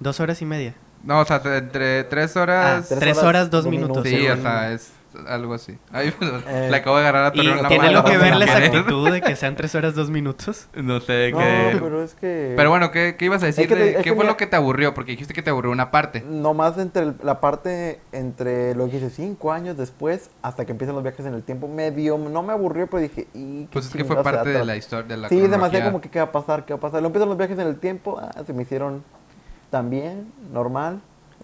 Dos 0.00 0.20
horas 0.20 0.40
y 0.42 0.44
media. 0.46 0.74
No, 1.04 1.20
o 1.20 1.24
sea, 1.24 1.40
entre 1.44 2.04
tres 2.04 2.36
Ah, 2.36 2.42
horas... 2.42 2.88
tres 2.88 2.98
tres 3.00 3.16
horas, 3.18 3.28
horas, 3.28 3.50
dos 3.50 3.64
dos 3.64 3.70
minutos. 3.70 4.06
sí, 4.06 4.28
o 4.28 4.36
sea, 4.36 4.72
es 4.72 4.90
algo 5.26 5.54
así. 5.54 5.78
Ay, 5.92 6.12
Eh, 6.46 6.68
le 6.70 6.76
acabo 6.76 6.96
de 6.96 7.02
agarrar 7.02 7.24
a 7.26 7.32
Torreón 7.32 7.62
la 7.62 7.68
tiene 7.68 7.90
lo 7.90 8.04
que 8.04 8.18
ver 8.18 8.36
la 8.36 8.44
exactitud 8.44 9.10
de 9.10 9.20
que 9.20 9.36
sean 9.36 9.56
tres 9.56 9.74
horas, 9.74 9.94
dos 9.94 10.10
minutos. 10.10 10.68
No 10.74 11.00
sé 11.00 11.30
No, 11.32 11.38
qué... 11.38 11.78
pero 11.80 12.02
es 12.02 12.14
que... 12.14 12.54
Pero 12.56 12.70
bueno, 12.70 12.90
¿qué, 12.90 13.16
qué 13.18 13.24
ibas 13.26 13.42
a 13.42 13.46
decir? 13.46 13.68
que 13.68 13.74
te- 13.76 13.94
¿Qué 13.96 14.02
que 14.02 14.10
fue 14.10 14.18
mira- 14.18 14.30
lo 14.30 14.36
que 14.36 14.46
te 14.46 14.56
aburrió? 14.56 14.94
Porque 14.94 15.12
dijiste 15.12 15.34
que 15.34 15.42
te 15.42 15.50
aburrió 15.50 15.70
una 15.72 15.90
parte. 15.90 16.20
Nomás 16.20 16.78
entre 16.78 17.02
el- 17.04 17.14
la 17.22 17.40
parte, 17.40 18.00
entre 18.12 18.74
lo 18.74 18.88
que 18.90 18.96
hice 18.98 19.10
cinco 19.10 19.52
años 19.52 19.76
después, 19.76 20.30
hasta 20.42 20.64
que 20.64 20.72
empiezan 20.72 20.94
los 20.94 21.02
viajes 21.04 21.24
en 21.26 21.34
el 21.34 21.42
tiempo, 21.42 21.68
medio, 21.68 22.18
no 22.18 22.42
me 22.42 22.52
aburrió, 22.52 22.86
pero 22.86 23.00
dije, 23.02 23.26
¿y 23.34 23.62
qué 23.64 23.68
Pues 23.72 23.86
es 23.86 23.92
que 23.92 24.04
fue 24.04 24.22
parte 24.22 24.48
de 24.50 24.64
la 24.64 24.76
historia, 24.76 25.06
de 25.08 25.16
la 25.16 25.28
Sí, 25.28 25.38
demasiado 25.40 25.84
como 25.86 26.00
que 26.00 26.08
qué 26.10 26.18
va 26.18 26.26
a 26.26 26.32
pasar, 26.32 26.64
qué 26.64 26.72
va 26.74 26.78
a 26.78 26.80
pasar. 26.80 27.00
Luego 27.00 27.08
empiezan 27.08 27.28
los 27.28 27.38
viajes 27.38 27.58
en 27.58 27.66
el 27.66 27.78
tiempo, 27.78 28.18
ah, 28.20 28.30
se 28.46 28.52
me 28.52 28.62
hicieron 28.62 29.02
también, 29.70 30.32
normal, 30.52 31.00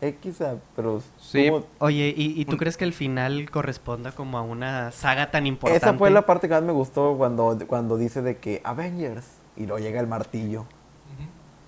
X, 0.09 0.41
ah, 0.43 0.55
pero... 0.77 1.03
Sí. 1.21 1.51
Oye, 1.79 2.15
¿y, 2.17 2.41
y 2.41 2.44
tú 2.44 2.53
Un- 2.53 2.58
crees 2.58 2.77
que 2.77 2.84
el 2.84 2.93
final 2.93 3.51
corresponda 3.51 4.13
como 4.13 4.39
a 4.39 4.43
una 4.43 4.91
saga 4.93 5.31
tan 5.31 5.46
importante? 5.46 5.84
Esa 5.87 5.96
fue 5.96 6.11
la 6.11 6.27
parte 6.27 6.49
que 6.49 6.55
más 6.55 6.63
me 6.63 6.73
gustó 6.73 7.15
cuando, 7.17 7.56
cuando 7.67 7.96
dice 7.96 8.23
de 8.23 8.37
que 8.39 8.61
Avengers, 8.65 9.27
y 9.56 9.67
luego 9.67 9.79
llega 9.79 10.01
el 10.01 10.06
martillo. 10.06 10.65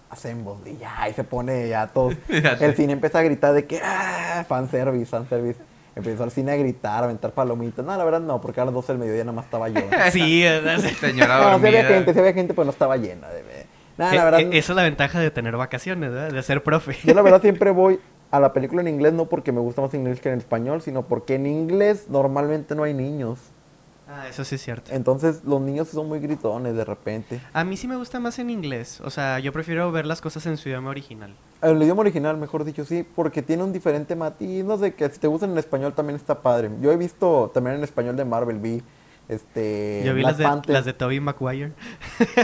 Assemble, 0.09 0.55
y 0.71 0.77
ya, 0.79 1.09
y 1.09 1.15
se 1.15 1.25
pone 1.25 1.69
ya 1.69 1.89
todo. 1.89 2.11
Ya 2.29 2.57
sé. 2.57 2.65
el 2.67 2.77
cine 2.77 2.93
empieza 2.93 3.19
a 3.19 3.23
gritar 3.23 3.53
de 3.55 3.67
que, 3.67 3.81
ah, 3.83 4.45
fanservice, 4.49 5.07
fanservice. 5.07 5.59
Empezó 5.97 6.25
el 6.25 6.31
cine 6.31 6.53
a 6.53 6.57
gritar, 6.57 7.03
a 7.03 7.05
aventar 7.07 7.33
palomitas. 7.33 7.85
No, 7.85 7.97
la 7.97 8.05
verdad 8.05 8.21
no, 8.21 8.41
porque 8.41 8.61
a 8.61 8.65
las 8.67 8.75
12 8.75 8.93
del 8.93 8.99
mediodía 9.01 9.25
nada 9.25 9.35
más 9.35 9.47
estaba 9.47 9.69
yo. 9.69 9.81
Sí, 10.13 10.45
Señora 11.01 11.39
no, 11.39 11.45
sí 11.45 11.51
dormida. 11.51 11.69
había 11.69 11.85
gente, 11.87 12.13
sí 12.13 12.19
había 12.21 12.33
gente, 12.35 12.55
pero 12.55 12.67
no 12.67 12.71
estaba 12.71 12.97
llena. 12.97 13.29
De... 13.29 13.43
No, 13.99 14.05
la 14.05 14.15
Eh, 14.15 14.25
verdad, 14.25 14.41
eh, 14.41 14.49
esa 14.53 14.73
es 14.73 14.77
la 14.77 14.83
ventaja 14.83 15.19
de 15.19 15.31
tener 15.31 15.57
vacaciones, 15.57 16.13
¿verdad? 16.13 16.31
De 16.31 16.43
ser 16.43 16.63
profe. 16.63 16.97
yo 17.03 17.15
la 17.15 17.23
verdad 17.23 17.41
siempre 17.41 17.71
voy 17.71 17.99
a 18.31 18.41
la 18.41 18.53
película 18.53 18.81
en 18.81 18.89
inglés, 18.89 19.13
no 19.13 19.27
porque 19.27 19.53
me 19.53 19.61
gusta 19.61 19.83
más 19.83 19.95
en 19.95 20.01
inglés 20.01 20.21
que 20.21 20.31
en 20.31 20.39
español, 20.39 20.83
sino 20.83 21.03
porque 21.03 21.37
en 21.37 21.47
inglés 21.47 22.07
normalmente 22.09 22.75
no 22.75 22.83
hay 22.83 22.95
niños. 22.95 23.39
Ah, 24.09 24.29
eso 24.29 24.45
sí 24.45 24.55
es 24.55 24.63
cierto. 24.63 24.93
Entonces 24.93 25.43
los 25.45 25.61
niños 25.61 25.89
son 25.89 26.07
muy 26.07 26.21
gritones 26.21 26.77
de 26.77 26.85
repente. 26.85 27.41
A 27.53 27.65
mí 27.65 27.77
sí 27.77 27.89
me 27.89 27.97
gusta 27.97 28.21
más 28.21 28.39
en 28.39 28.51
inglés. 28.51 29.01
O 29.01 29.11
sea, 29.11 29.41
yo 29.41 29.53
prefiero 29.53 29.91
ver 29.91 30.07
las 30.07 30.21
cosas 30.21 30.47
en 30.47 30.57
su 30.57 30.69
idioma 30.69 30.91
original. 30.91 31.35
El 31.61 31.83
idioma 31.83 32.03
original, 32.03 32.37
mejor 32.37 32.65
dicho, 32.65 32.85
sí, 32.85 33.05
porque 33.17 33.43
tiene 33.43 33.65
un 33.65 33.73
diferente 33.73 34.15
matiz, 34.15 34.65
no 34.65 34.79
sé, 34.79 34.95
que 34.95 35.09
si 35.09 35.19
te 35.19 35.27
gustan 35.27 35.51
en 35.51 35.59
español 35.59 35.93
también 35.93 36.17
está 36.17 36.41
padre. 36.41 36.71
Yo 36.81 36.93
he 36.93 36.97
visto 36.97 37.51
también 37.53 37.77
en 37.77 37.85
español 37.85 38.15
de 38.15 38.25
Marvel, 38.25 38.59
vi 38.59 38.83
este, 39.29 40.03
Yo 40.05 40.15
vi 40.15 40.21
Black 40.21 40.33
las 40.33 40.39
de, 40.39 40.45
Panther. 40.45 40.73
las 40.75 40.85
de 40.85 40.93
Tobey 40.93 41.21
Maguire. 41.21 41.73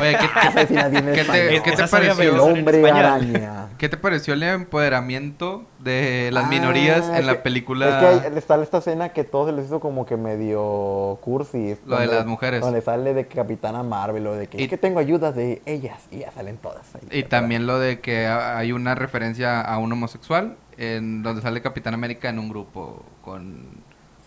Oye, 0.01 0.17
¿qué 0.19 0.67
¿Qué 0.67 1.25
te- 1.25 1.63
qué 1.63 1.73
te 1.77 1.87
pareció? 1.89 2.23
El 2.35 2.41
hombre 2.41 2.91
araña. 2.91 3.67
¿Qué 3.79 3.89
te 3.89 3.97
pareció 3.97 4.35
el 4.35 4.43
empoderamiento 4.43 5.65
de 5.79 6.31
las 6.33 6.45
Ah, 6.47 6.49
minorías 6.49 7.09
en 7.09 7.27
la 7.27 7.43
película? 7.43 7.89
Es 7.89 7.95
que 8.21 8.27
hay- 8.27 8.37
está 8.39 8.61
esta 8.63 8.79
escena 8.79 9.11
que 9.11 9.25
todo 9.25 9.47
se 9.47 9.53
les 9.53 9.67
hizo 9.67 9.81
como 9.81 10.07
que 10.07 10.17
medio 10.17 11.19
cursi. 11.23 11.77
Lo 11.87 11.97
de 11.99 12.07
donde- 12.07 12.15
las 12.17 12.27
mujeres. 12.27 12.61
Donde 12.61 12.81
sale 12.83 13.15
de 13.15 13.27
Capitana 13.27 13.83
Marvel 13.83 14.27
o 14.27 14.35
de 14.35 14.47
que, 14.49 14.59
Y- 14.61 14.65
es 14.65 14.69
que 14.69 14.79
tengo 14.79 14.99
ayuda 14.99 15.33
de 15.33 15.63
ellas 15.67 16.01
y 16.11 16.19
ya 16.21 16.31
salen 16.33 16.57
todas. 16.57 16.95
ahí 16.95 17.19
Y 17.21 17.23
también 17.25 17.67
lo 17.67 17.79
de 17.79 18.01
que 18.01 18.27
ha- 18.27 18.59
hay 18.59 18.73
una 18.73 18.95
referencia 18.95 19.61
a 19.61 19.79
un 19.79 19.93
homosexual 19.93 20.57
en 20.79 21.23
donde 21.23 21.43
sale 21.43 21.61
Capitán 21.63 21.95
América 21.95 22.29
en 22.29 22.39
un 22.39 22.49
grupo 22.49 23.03
con 23.23 23.82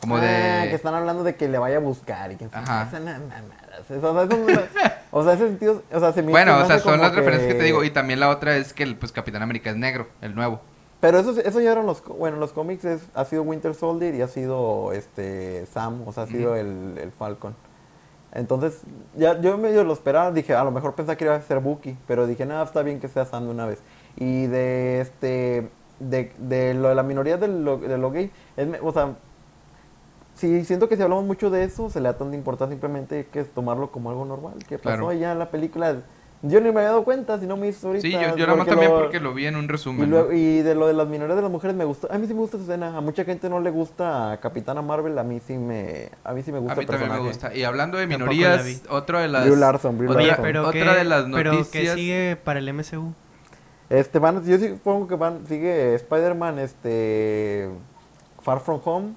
como 0.06 0.18
Ah, 0.18 0.22
de 0.64 0.70
que 0.70 0.76
están 0.76 0.94
hablando 0.96 1.24
de 1.24 1.36
que 1.36 1.48
le 1.48 1.58
vaya 1.58 1.78
a 1.78 1.80
buscar 1.80 2.32
y 2.32 2.36
que 2.36 2.46
Ajá. 2.52 2.88
Esa 2.88 3.00
na- 3.00 3.20
mamadas. 3.20 3.90
Eso, 3.90 4.14
o 4.14 4.28
sea, 4.28 4.70
o 5.12 5.22
ese 5.32 5.48
sentido, 5.48 5.82
o 5.92 6.00
sea, 6.00 6.14
se 6.14 6.22
me 6.22 6.28
se 6.28 6.32
Bueno, 6.32 6.58
me 6.58 6.64
o 6.64 6.68
sea, 6.68 6.80
son 6.80 7.00
las 7.02 7.14
referencias 7.14 7.52
que 7.52 7.58
te 7.60 7.66
digo 7.66 7.84
y 7.84 7.90
también 7.92 8.20
la 8.20 8.30
otra 8.30 8.56
es 8.58 8.74
que 8.74 8.84
el 8.84 8.96
pues 8.96 9.12
Capitán 9.12 9.42
América 9.42 9.70
es 9.70 9.76
negro, 9.76 10.08
el 10.22 10.36
nuevo. 10.36 10.60
Pero 11.02 11.20
eso, 11.20 11.40
eso 11.40 11.60
ya 11.62 11.72
eran 11.74 11.86
los, 11.86 12.04
bueno, 12.04 12.38
los 12.38 12.52
cómics 12.52 12.86
es, 12.86 13.02
ha 13.14 13.26
sido 13.26 13.44
Winter 13.44 13.76
Soldier 13.76 14.16
y 14.16 14.22
ha 14.22 14.28
sido 14.28 14.92
este 14.94 15.66
Sam, 15.72 16.02
o 16.08 16.14
sea, 16.14 16.24
ha 16.24 16.28
sido 16.28 16.56
el, 16.56 16.98
el 17.02 17.12
Falcon. 17.12 17.54
Entonces, 18.34 18.82
ya 19.16 19.40
yo 19.40 19.58
medio 19.58 19.84
lo 19.84 19.94
esperaba, 19.94 20.32
dije, 20.32 20.54
a 20.56 20.64
lo 20.64 20.72
mejor 20.72 20.94
pensaba 20.96 21.16
que 21.16 21.24
iba 21.26 21.36
a 21.36 21.42
ser 21.42 21.60
Bucky, 21.60 21.98
pero 22.08 22.28
dije, 22.28 22.46
nada, 22.46 22.64
está 22.64 22.82
bien 22.82 23.00
que 23.00 23.08
sea 23.08 23.26
Sam 23.26 23.46
de 23.46 23.50
una 23.52 23.66
vez. 23.66 23.80
Y 24.18 24.48
de 24.48 25.02
este, 25.02 25.70
de, 26.00 26.34
de 26.38 26.74
lo 26.74 26.90
de 26.90 26.96
la 26.96 27.04
minoría 27.04 27.38
de 27.38 27.48
lo, 27.48 27.78
de 27.78 27.98
lo 27.98 28.12
gay, 28.12 28.32
es 28.58 28.68
o 28.82 28.92
sea, 28.92 29.10
sí, 30.36 30.64
siento 30.66 30.88
que 30.90 30.96
si 30.98 31.02
hablamos 31.04 31.26
mucho 31.26 31.50
de 31.50 31.64
eso, 31.64 31.90
se 31.90 32.00
le 32.00 32.10
da 32.10 32.18
tanta 32.18 32.36
importancia 32.36 32.74
simplemente 32.74 33.28
que 33.32 33.40
es 33.42 33.50
tomarlo 33.50 33.92
como 33.92 34.10
algo 34.10 34.26
normal. 34.26 34.54
¿Qué 34.68 34.78
pasó 34.78 34.98
Claro. 34.98 35.10
allá 35.10 35.32
en 35.32 35.40
la 35.40 35.50
película? 35.50 35.96
Yo 36.42 36.60
ni 36.60 36.66
me 36.66 36.80
había 36.82 36.90
dado 36.90 37.04
cuenta, 37.06 37.40
si 37.40 37.48
no 37.48 37.58
me 37.58 37.70
hizo 37.70 37.88
ahorita. 37.88 38.04
Sí, 38.06 38.12
yo, 38.12 38.36
yo 38.36 38.46
nada 38.46 38.58
más 38.60 38.68
también 38.68 38.92
lo- 38.92 39.00
porque 39.00 39.20
lo 39.20 39.34
vi 39.34 39.48
en 39.48 39.56
un 39.56 39.64
y, 39.64 39.68
resumen. 39.68 40.10
luego- 40.12 40.30
¿no? 40.30 40.36
y 40.38 40.62
de 40.62 40.76
lo 40.76 40.86
de 40.86 40.94
las 40.94 41.08
minorías 41.08 41.36
de 41.38 41.42
las 41.42 41.50
mujeres 41.50 41.76
me 41.76 41.86
gusta. 41.86 42.14
A 42.14 42.20
mí 42.20 42.28
sí 42.28 42.34
me 42.36 42.42
gusta 42.42 42.58
esa 42.58 42.66
escena. 42.66 42.96
A 42.96 43.02
mucha 43.02 43.24
gente 43.24 43.50
no 43.50 43.60
le 43.62 43.72
gusta 43.72 44.34
a 44.34 44.38
Capitana 44.40 44.82
Marvel. 44.84 45.18
A 45.18 45.24
mí 45.24 45.40
sí 45.40 45.58
me, 45.58 46.10
a 46.24 46.34
mí 46.34 46.44
sí 46.44 46.52
me 46.52 46.60
gusta 46.60 46.74
A 46.74 46.76
mí 46.76 46.82
el 46.82 46.88
también 46.88 47.12
me 47.14 47.20
gusta. 47.20 47.56
Y 47.56 47.64
hablando 47.64 47.98
de 47.98 48.06
minorías, 48.06 48.84
otra 48.90 49.22
de 49.22 49.28
las 49.30 49.48
Larson, 49.48 49.98
Larson. 49.98 50.18
Oye, 50.18 50.36
pero 50.40 50.68
otra 50.68 50.72
¿qué, 50.94 50.98
de 51.00 51.04
las 51.06 51.24
pero 51.34 51.52
¿qué 51.52 51.58
noticias 51.58 51.96
sigue 51.96 52.36
para 52.44 52.60
el 52.60 52.72
MCU? 52.72 53.14
Este 53.90 54.20
van, 54.20 54.44
yo 54.46 54.58
sí 54.60 54.68
supongo 54.70 55.08
que 55.08 55.16
van, 55.16 55.48
sigue 55.48 55.96
Spider-Man, 55.96 56.60
este 56.60 57.70
Far 58.44 58.60
From 58.60 58.82
Home, 58.84 59.14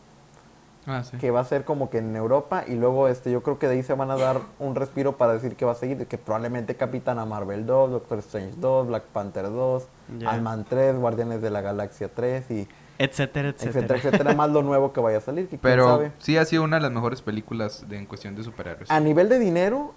Ah, 0.90 1.04
sí. 1.04 1.18
que 1.18 1.30
va 1.30 1.40
a 1.40 1.44
ser 1.44 1.64
como 1.64 1.90
que 1.90 1.98
en 1.98 2.16
Europa 2.16 2.64
y 2.66 2.74
luego 2.74 3.08
este 3.08 3.30
yo 3.30 3.42
creo 3.42 3.58
que 3.58 3.68
de 3.68 3.74
ahí 3.74 3.82
se 3.82 3.92
van 3.92 4.10
a 4.10 4.16
dar 4.16 4.40
un 4.58 4.74
respiro 4.74 5.16
para 5.18 5.34
decir 5.34 5.54
que 5.54 5.64
va 5.66 5.72
a 5.72 5.74
seguir, 5.74 6.06
que 6.06 6.16
probablemente 6.18 6.74
Capitana 6.76 7.24
Marvel 7.26 7.66
2, 7.66 7.90
Doctor 7.90 8.18
Strange 8.20 8.54
2, 8.56 8.86
Black 8.88 9.02
Panther 9.12 9.44
2, 9.44 9.86
Ya. 10.18 10.30
Ant-Man 10.30 10.64
3, 10.68 10.96
Guardianes 10.98 11.42
de 11.42 11.50
la 11.50 11.60
Galaxia 11.60 12.08
3 12.14 12.50
y 12.50 12.68
Etcétera, 13.00 13.50
etcétera. 13.50 13.78
etcétera, 13.86 13.98
etcétera, 13.98 14.34
más 14.34 14.50
lo 14.50 14.62
nuevo 14.62 14.92
que 14.92 15.00
vaya 15.00 15.18
a 15.18 15.20
salir, 15.20 15.44
que 15.44 15.50
quién 15.50 15.60
Pero 15.60 15.86
sabe. 15.86 16.12
sí 16.18 16.36
ha 16.36 16.44
sido 16.44 16.64
una 16.64 16.76
de 16.78 16.82
las 16.82 16.90
mejores 16.90 17.22
películas 17.22 17.84
de, 17.88 17.96
en 17.98 18.06
cuestión 18.06 18.34
de 18.34 18.42
superhéroes. 18.42 18.90
A 18.90 18.98
nivel 18.98 19.28
de 19.28 19.38
dinero, 19.38 19.92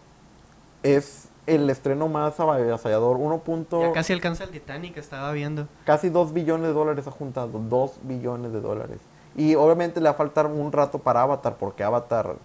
es 0.83 1.29
el 1.47 1.69
estreno 1.69 2.07
más 2.07 2.39
avasallador. 2.39 3.17
1. 3.17 3.39
punto- 3.39 3.81
Ya 3.81 3.91
casi 3.91 4.13
alcanza 4.13 4.43
el 4.43 4.51
Titanic, 4.51 4.97
estaba 4.97 5.31
viendo. 5.31 5.67
casi 5.85 6.09
2 6.09 6.33
billones 6.33 6.67
de 6.67 6.73
dólares 6.73 7.07
ha 7.07 7.11
juntado. 7.11 7.47
2 7.59 7.93
billones 8.03 8.53
de 8.53 8.61
dólares. 8.61 8.99
Y 9.35 9.55
obviamente 9.55 9.99
le 9.99 10.05
va 10.05 10.11
a 10.11 10.15
faltar 10.15 10.45
un 10.45 10.71
rato 10.71 10.99
para 10.99 11.21
Avatar, 11.21 11.55
porque 11.57 11.83
Avatar. 11.83 12.35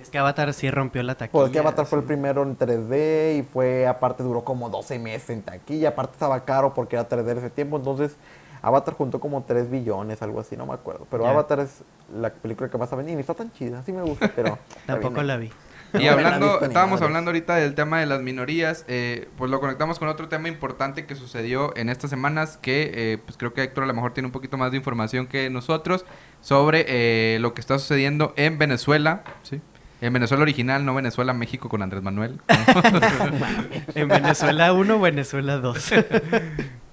Es 0.00 0.10
que 0.10 0.18
Avatar 0.18 0.52
sí 0.54 0.70
rompió 0.70 1.02
la 1.02 1.14
taquilla. 1.14 1.42
Porque 1.42 1.58
Avatar 1.58 1.86
fue 1.86 1.98
el 1.98 2.04
primero 2.04 2.42
en 2.42 2.56
3D 2.56 3.38
y 3.38 3.42
fue, 3.42 3.86
aparte, 3.86 4.22
duró 4.22 4.44
como 4.44 4.68
12 4.68 4.98
meses 4.98 5.30
en 5.30 5.42
taquilla. 5.42 5.90
Aparte, 5.90 6.12
estaba 6.12 6.44
caro 6.44 6.74
porque 6.74 6.96
era 6.96 7.08
3D 7.08 7.30
en 7.30 7.38
ese 7.38 7.50
tiempo. 7.50 7.76
Entonces, 7.78 8.16
Avatar 8.62 8.94
juntó 8.94 9.20
como 9.20 9.42
3 9.42 9.70
billones, 9.70 10.22
algo 10.22 10.40
así, 10.40 10.56
no 10.56 10.66
me 10.66 10.74
acuerdo. 10.74 11.06
Pero. 11.10 11.26
Avatar 11.26 11.60
es 11.60 11.82
la 12.14 12.30
película 12.30 12.68
que 12.68 12.78
más 12.78 12.92
ha 12.92 12.96
vendido. 12.96 13.14
Y 13.14 13.16
ni 13.16 13.20
está 13.22 13.34
tan 13.34 13.52
chida, 13.52 13.82
sí 13.84 13.92
me 13.92 14.02
gusta, 14.02 14.30
pero. 14.34 14.58
Tampoco 14.86 15.22
la 15.22 15.36
vi. 15.36 15.50
Y 15.94 16.06
hablando, 16.06 16.60
estábamos 16.60 17.00
hablando 17.02 17.30
ahorita 17.30 17.56
del 17.56 17.74
tema 17.74 18.00
de 18.00 18.06
las 18.06 18.20
minorías, 18.20 18.84
eh, 18.88 19.28
pues 19.38 19.50
lo 19.50 19.60
conectamos 19.60 19.98
con 19.98 20.08
otro 20.08 20.28
tema 20.28 20.48
importante 20.48 21.06
que 21.06 21.14
sucedió 21.14 21.74
en 21.76 21.88
estas 21.88 22.10
semanas, 22.10 22.58
que 22.60 22.90
eh, 22.94 23.18
pues 23.24 23.36
creo 23.38 23.54
que 23.54 23.62
Héctor 23.62 23.84
a 23.84 23.86
lo 23.86 23.94
mejor 23.94 24.12
tiene 24.14 24.26
un 24.26 24.32
poquito 24.32 24.56
más 24.58 24.70
de 24.70 24.76
información 24.76 25.26
que 25.26 25.48
nosotros 25.50 26.04
sobre 26.40 26.84
eh, 26.88 27.38
lo 27.40 27.54
que 27.54 27.60
está 27.60 27.78
sucediendo 27.78 28.34
en 28.36 28.58
Venezuela, 28.58 29.22
¿sí? 29.42 29.60
En 30.00 30.12
Venezuela 30.12 30.42
original, 30.42 30.84
no 30.84 30.94
Venezuela, 30.94 31.32
México 31.32 31.68
con 31.68 31.82
Andrés 31.82 32.02
Manuel. 32.02 32.40
En 33.96 34.06
Venezuela 34.08 34.72
1, 34.72 35.00
Venezuela 35.00 35.56
2. 35.56 35.90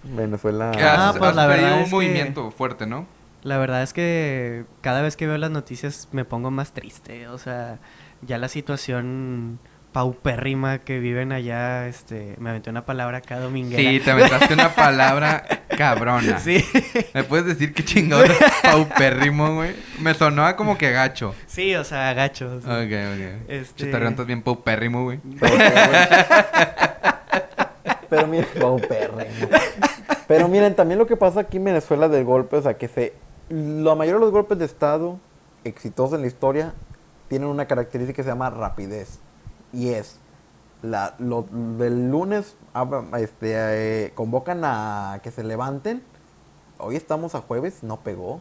Venezuela. 0.04 0.72
Ah, 0.80 1.10
has- 1.10 1.18
pues 1.18 1.30
has 1.32 1.36
la 1.36 1.48
verdad 1.48 1.74
un 1.74 1.80
es 1.82 1.86
que- 1.86 1.92
movimiento 1.96 2.52
fuerte, 2.52 2.86
¿no? 2.86 3.08
La 3.44 3.60
verdad 3.60 3.84
es 3.84 3.94
que 3.94 4.66
cada 4.82 5.04
vez 5.04 5.16
que 5.16 5.28
veo 5.28 5.38
las 5.38 5.52
noticias 5.52 6.08
me 6.12 6.26
pongo 6.26 6.50
más 6.50 6.74
triste. 6.74 7.28
O 7.28 7.38
sea, 7.38 7.78
ya 8.26 8.38
la 8.38 8.48
situación 8.48 9.60
paupérrima 9.92 10.80
que 10.80 11.00
viven 11.00 11.32
allá, 11.32 11.88
este, 11.88 12.36
me 12.38 12.50
aventé 12.50 12.70
una 12.70 12.86
palabra 12.86 13.20
acá 13.20 13.40
dominguera. 13.40 13.82
Sí, 13.82 14.02
te 14.02 14.12
aventaste 14.12 14.54
una 14.54 14.70
palabra 14.76 15.46
cabrona. 15.70 16.38
Sí, 16.40 16.62
¿Me 17.14 17.24
puedes 17.24 17.46
decir 17.46 17.74
qué 17.74 17.84
chingón 17.86 18.26
es 18.26 18.38
paupérrimo, 18.64 19.56
güey? 19.56 19.74
Me 20.02 20.14
sonó 20.14 20.46
a 20.46 20.58
como 20.58 20.78
que 20.78 20.92
gacho. 20.92 21.34
sí, 21.48 21.74
o 21.76 21.86
sea, 21.86 22.14
gachos. 22.14 22.66
Ok, 22.66 22.72
ok. 22.72 23.48
Este- 23.48 23.90
estás 23.90 24.26
bien 24.28 24.42
paupérrimo, 24.42 25.04
güey. 25.04 25.20
Pero, 25.40 25.56
pero 28.10 28.28
miren, 28.28 28.48
paupérrimo. 28.60 29.26
Pero 30.28 30.48
miren, 30.48 30.76
también 30.76 30.98
lo 31.00 31.08
que 31.08 31.16
pasa 31.16 31.42
aquí 31.42 31.58
en 31.58 31.66
Venezuela 31.66 32.08
del 32.10 32.24
golpe, 32.26 32.58
o 32.58 32.62
sea, 32.62 32.76
que 32.78 32.88
se. 32.88 33.14
La 33.50 33.94
mayoría 33.96 34.16
de 34.16 34.20
los 34.26 34.32
golpes 34.32 34.58
de 34.58 34.66
Estado 34.66 35.20
exitosos 35.64 36.16
en 36.16 36.22
la 36.22 36.28
historia 36.28 36.74
tienen 37.36 37.50
una 37.50 37.66
característica 37.66 38.16
que 38.16 38.24
se 38.24 38.30
llama 38.30 38.50
rapidez. 38.50 39.20
Y 39.74 39.90
es. 39.90 40.20
La, 40.82 41.16
lo, 41.20 41.46
del 41.52 42.10
lunes 42.10 42.56
este, 43.18 44.06
eh, 44.06 44.14
convocan 44.16 44.62
a 44.64 45.20
que 45.22 45.32
se 45.32 45.44
levanten. 45.44 46.02
Hoy 46.78 46.96
estamos 46.96 47.36
a 47.36 47.42
jueves, 47.42 47.84
no 47.84 47.98
pegó. 47.98 48.40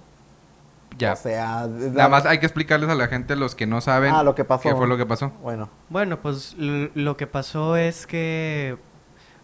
Ya. 0.96 1.14
O 1.14 1.16
sea, 1.16 1.66
Nada 1.66 2.08
más 2.08 2.24
hay 2.24 2.38
que 2.38 2.46
explicarles 2.46 2.88
a 2.88 2.94
la 2.94 3.08
gente, 3.08 3.34
los 3.34 3.56
que 3.56 3.66
no 3.66 3.80
saben, 3.80 4.14
Ah, 4.14 4.22
lo 4.22 4.36
que 4.36 4.44
pasó. 4.44 4.62
qué 4.62 4.76
fue 4.76 4.86
lo 4.86 4.96
que 4.96 5.06
pasó. 5.06 5.32
Bueno, 5.42 5.70
Bueno, 5.88 6.20
pues 6.20 6.54
lo 6.56 7.16
que 7.16 7.26
pasó 7.26 7.76
es 7.76 8.06
que 8.06 8.78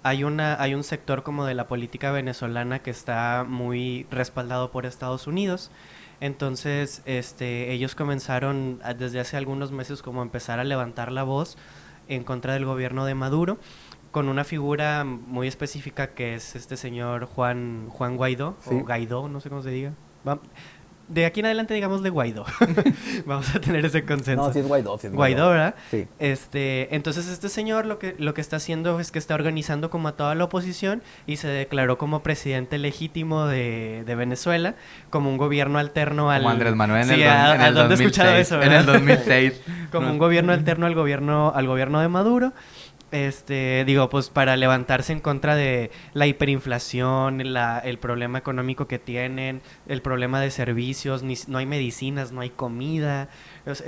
hay 0.04 0.22
una 0.22 0.62
hay 0.62 0.76
un 0.76 0.84
sector 0.84 1.24
como 1.24 1.44
de 1.44 1.54
la 1.54 1.66
política 1.66 2.12
venezolana 2.12 2.78
que 2.82 2.90
está 2.90 3.44
muy 3.48 4.06
respaldado 4.12 4.70
por 4.70 4.86
Estados 4.86 5.26
Unidos. 5.26 5.72
Entonces, 6.20 7.02
este 7.06 7.72
ellos 7.72 7.94
comenzaron 7.94 8.78
a- 8.82 8.94
desde 8.94 9.20
hace 9.20 9.36
algunos 9.36 9.72
meses 9.72 10.02
como 10.02 10.20
a 10.20 10.24
empezar 10.24 10.60
a 10.60 10.64
levantar 10.64 11.10
la 11.12 11.22
voz 11.22 11.56
en 12.08 12.24
contra 12.24 12.52
del 12.54 12.64
gobierno 12.64 13.04
de 13.06 13.14
Maduro 13.14 13.58
con 14.10 14.28
una 14.28 14.44
figura 14.44 15.04
muy 15.04 15.46
específica 15.48 16.14
que 16.14 16.34
es 16.34 16.56
este 16.56 16.76
señor 16.76 17.26
Juan 17.26 17.86
Juan 17.90 18.16
Guaidó 18.16 18.56
Sí. 18.60 18.74
o 18.74 18.80
Guaidó, 18.84 19.28
no 19.28 19.40
sé 19.40 19.48
cómo 19.48 19.62
se 19.62 19.70
diga. 19.70 19.94
Va- 20.28 20.40
de 21.10 21.26
aquí 21.26 21.40
en 21.40 21.46
adelante 21.46 21.74
digamos 21.74 22.02
de 22.02 22.10
Guaidó. 22.10 22.44
Vamos 23.26 23.54
a 23.54 23.60
tener 23.60 23.84
ese 23.84 24.04
consenso. 24.04 24.46
no, 24.46 24.52
sí 24.52 24.60
es 24.60 24.66
Guaidó, 24.66 24.96
sí 24.98 25.08
es 25.08 25.12
Guaidó, 25.12 25.50
¿verdad? 25.50 25.74
Sí. 25.90 26.06
Este, 26.18 26.94
entonces 26.94 27.28
este 27.28 27.48
señor 27.48 27.84
lo 27.86 27.98
que 27.98 28.14
lo 28.18 28.32
que 28.34 28.40
está 28.40 28.56
haciendo 28.56 28.98
es 29.00 29.10
que 29.10 29.18
está 29.18 29.34
organizando 29.34 29.90
como 29.90 30.08
a 30.08 30.12
toda 30.12 30.34
la 30.34 30.44
oposición 30.44 31.02
y 31.26 31.36
se 31.36 31.48
declaró 31.48 31.98
como 31.98 32.22
presidente 32.22 32.78
legítimo 32.78 33.46
de, 33.46 34.04
de 34.06 34.14
Venezuela, 34.14 34.74
como 35.10 35.30
un 35.30 35.36
gobierno 35.36 35.78
alterno 35.78 36.30
al 36.30 36.42
Como 36.42 36.50
Andrés 36.50 36.74
Manuel 36.76 37.02
en 37.10 37.14
Sí, 37.16 37.22
el, 37.22 37.28
¿a- 37.28 37.54
en 37.56 37.60
a 37.60 37.68
el 37.68 37.74
dónde 37.74 37.94
he 37.94 37.96
2006. 37.96 38.00
escuchado 38.06 38.36
eso, 38.36 38.54
en 38.56 38.62
el 38.62 38.68
verdad? 38.86 38.92
2006. 38.94 39.62
como 39.92 40.06
No. 40.06 40.12
un 40.12 40.18
gobierno 40.18 40.52
alterno 40.52 40.86
al 40.86 40.94
gobierno 40.94 41.52
al 41.54 41.66
gobierno 41.66 42.00
de 42.00 42.08
Maduro. 42.08 42.52
Este, 43.12 43.84
digo, 43.84 44.08
pues 44.08 44.30
para 44.30 44.56
levantarse 44.56 45.12
en 45.12 45.18
contra 45.20 45.56
de 45.56 45.90
la 46.14 46.28
hiperinflación, 46.28 47.52
la, 47.52 47.80
el 47.80 47.98
problema 47.98 48.38
económico 48.38 48.86
que 48.86 49.00
tienen, 49.00 49.62
el 49.88 50.00
problema 50.00 50.40
de 50.40 50.52
servicios, 50.52 51.24
ni, 51.24 51.34
no 51.48 51.58
hay 51.58 51.66
medicinas, 51.66 52.30
no 52.30 52.40
hay 52.40 52.50
comida, 52.50 53.28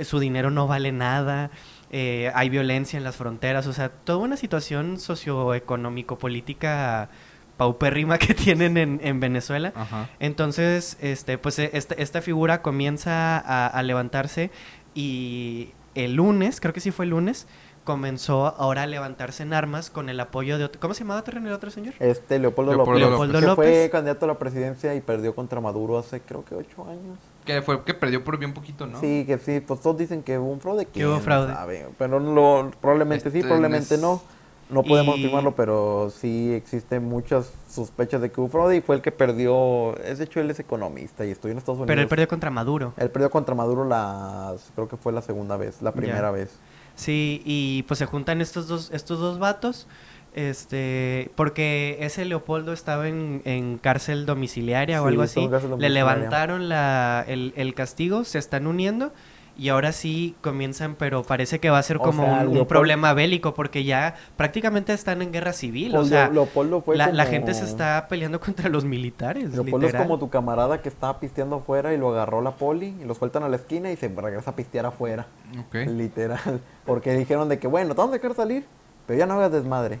su 0.03 0.19
dinero 0.19 0.51
no 0.51 0.67
vale 0.67 0.91
nada, 0.91 1.51
eh, 1.89 2.31
hay 2.35 2.49
violencia 2.49 2.97
en 2.97 3.05
las 3.05 3.15
fronteras, 3.15 3.65
o 3.67 3.73
sea, 3.73 3.87
toda 3.89 4.19
una 4.19 4.35
situación 4.35 4.99
socioeconómico-política 4.99 7.09
paupérrima 7.55 8.17
que 8.17 8.33
tienen 8.33 8.77
en, 8.77 8.99
en 9.03 9.19
Venezuela. 9.19 9.73
Ajá. 9.75 10.09
Entonces, 10.19 10.97
este, 11.01 11.37
pues 11.37 11.59
e- 11.59 11.71
esta, 11.73 11.95
esta 11.95 12.21
figura 12.21 12.61
comienza 12.61 13.37
a, 13.37 13.67
a 13.67 13.83
levantarse 13.83 14.51
y 14.95 15.69
el 15.95 16.15
lunes, 16.15 16.59
creo 16.59 16.73
que 16.73 16.79
sí 16.79 16.91
fue 16.91 17.05
el 17.05 17.11
lunes, 17.11 17.47
comenzó 17.83 18.47
ahora 18.57 18.83
a 18.83 18.87
levantarse 18.87 19.43
en 19.43 19.53
armas 19.53 19.89
con 19.89 20.09
el 20.09 20.19
apoyo 20.19 20.57
de 20.57 20.65
otro... 20.65 20.79
¿Cómo 20.81 20.93
se 20.93 21.01
llamaba 21.01 21.23
el 21.27 21.51
otro 21.51 21.69
señor? 21.71 21.93
Este, 21.99 22.39
Leopoldo, 22.39 22.71
Leopoldo 22.73 22.99
López. 22.99 23.09
Leopoldo 23.09 23.39
que 23.39 23.55
fue 23.55 23.65
López. 23.65 23.89
candidato 23.91 24.25
a 24.25 24.27
la 24.29 24.39
presidencia 24.39 24.95
y 24.95 25.01
perdió 25.01 25.35
contra 25.35 25.59
Maduro 25.61 25.97
hace 25.97 26.21
creo 26.21 26.43
que 26.45 26.55
ocho 26.55 26.85
años. 26.87 27.17
Que 27.45 27.61
fue 27.61 27.83
que 27.83 27.93
perdió 27.93 28.23
por 28.23 28.37
bien 28.37 28.53
poquito, 28.53 28.87
¿no? 28.87 28.99
Sí, 28.99 29.25
que 29.27 29.37
sí, 29.37 29.59
pues 29.59 29.81
todos 29.81 29.97
dicen 29.97 30.23
que 30.23 30.37
hubo 30.39 30.51
un 30.51 30.61
fraude. 30.61 30.85
Que 30.85 31.05
hubo 31.05 31.13
¿quién 31.15 31.23
fraude. 31.23 31.53
sabe? 31.53 31.87
Pero 31.97 32.19
lo, 32.19 32.71
probablemente 32.79 33.29
sí, 33.31 33.37
Este, 33.39 33.47
probablemente 33.49 33.95
es- 33.95 34.01
no. 34.01 34.21
No 34.69 34.81
podemos 34.81 35.17
Y- 35.17 35.23
afirmarlo, 35.25 35.55
pero 35.55 36.09
sí 36.09 36.53
existen 36.53 37.03
muchas 37.03 37.51
sospechas 37.69 38.21
de 38.21 38.31
que 38.31 38.39
hubo 38.39 38.47
fraude 38.47 38.77
y 38.77 38.81
fue 38.81 38.95
el 38.95 39.01
que 39.01 39.11
perdió. 39.11 39.95
Es 39.97 40.17
de 40.19 40.23
hecho, 40.23 40.39
él 40.39 40.49
es 40.49 40.59
economista 40.59 41.25
y 41.25 41.31
estudió 41.31 41.51
en 41.51 41.57
Estados 41.57 41.77
Unidos. 41.77 41.87
Pero 41.89 42.01
él 42.01 42.07
perdió 42.07 42.27
contra 42.29 42.49
Maduro. 42.49 42.93
Él 42.97 43.11
perdió 43.11 43.29
contra 43.29 43.53
Maduro 43.53 43.83
las, 43.85 44.71
creo 44.73 44.87
que 44.87 44.95
fue 44.97 45.11
la 45.11 45.21
segunda 45.21 45.57
vez, 45.57 45.81
la 45.81 45.91
primera 45.91 46.31
vez. 46.31 46.49
Sí, 46.95 47.41
y 47.45 47.83
pues 47.83 47.97
se 47.97 48.05
juntan 48.05 48.41
estos 48.41 48.67
dos, 48.67 48.91
estos 48.93 49.19
dos 49.19 49.39
vatos, 49.39 49.87
este, 50.35 51.31
porque 51.35 51.97
ese 52.01 52.25
Leopoldo 52.25 52.73
estaba 52.73 53.07
en, 53.07 53.41
en 53.45 53.77
cárcel 53.77 54.25
domiciliaria 54.25 55.01
o 55.01 55.07
algo 55.07 55.23
así. 55.23 55.49
Le 55.79 55.89
levantaron 55.89 56.69
la, 56.69 57.23
el, 57.27 57.53
el 57.55 57.73
castigo, 57.73 58.23
se 58.23 58.39
están 58.39 58.67
uniendo 58.67 59.11
y 59.57 59.69
ahora 59.69 59.91
sí 59.91 60.35
comienzan, 60.41 60.95
pero 60.95 61.23
parece 61.23 61.59
que 61.59 61.69
va 61.69 61.77
a 61.77 61.83
ser 61.83 61.97
O 61.97 61.99
como 62.01 62.23
sea, 62.23 62.33
un, 62.41 62.47
un 62.47 62.53
Leopoldo- 62.55 62.67
problema 62.67 63.13
bélico 63.13 63.53
porque 63.53 63.83
ya 63.83 64.15
prácticamente 64.35 64.93
están 64.93 65.21
en 65.21 65.31
guerra 65.31 65.53
civil. 65.53 65.93
O 65.95 65.99
Pues, 65.99 66.09
sea, 66.09 66.29
Leopoldo 66.29 66.81
fue 66.81 66.97
la, 66.97 67.25
gente 67.25 67.53
se 67.53 67.65
está 67.65 68.07
peleando 68.09 68.39
contra 68.39 68.69
los 68.69 68.83
militares. 68.85 69.51
Leopoldo 69.53 69.77
es 69.87 69.93
literal. 69.93 70.07
como 70.07 70.19
tu 70.19 70.29
camarada 70.29 70.81
que 70.81 70.89
estaba 70.89 71.19
pisteando 71.19 71.57
afuera 71.57 71.93
y 71.93 71.97
lo 71.97 72.09
agarró 72.09 72.41
la 72.41 72.51
poli 72.51 72.95
y 73.01 73.05
lo 73.05 73.13
sueltan 73.15 73.43
a 73.43 73.49
la 73.49 73.57
esquina 73.57 73.91
y 73.91 73.95
se 73.97 74.07
regresa 74.09 74.51
a 74.51 74.55
pistear 74.55 74.85
afuera. 74.87 75.27
Literal. 75.71 76.61
Porque 76.85 77.13
dijeron 77.13 77.49
de 77.49 77.59
que, 77.59 77.67
bueno, 77.67 77.93
te 77.93 77.97
vamos 77.97 78.13
a 78.15 78.17
dejar 78.17 78.35
salir, 78.35 78.65
pero 79.05 79.19
ya 79.19 79.25
no 79.25 79.35
hagas 79.35 79.51
desmadre. 79.51 79.99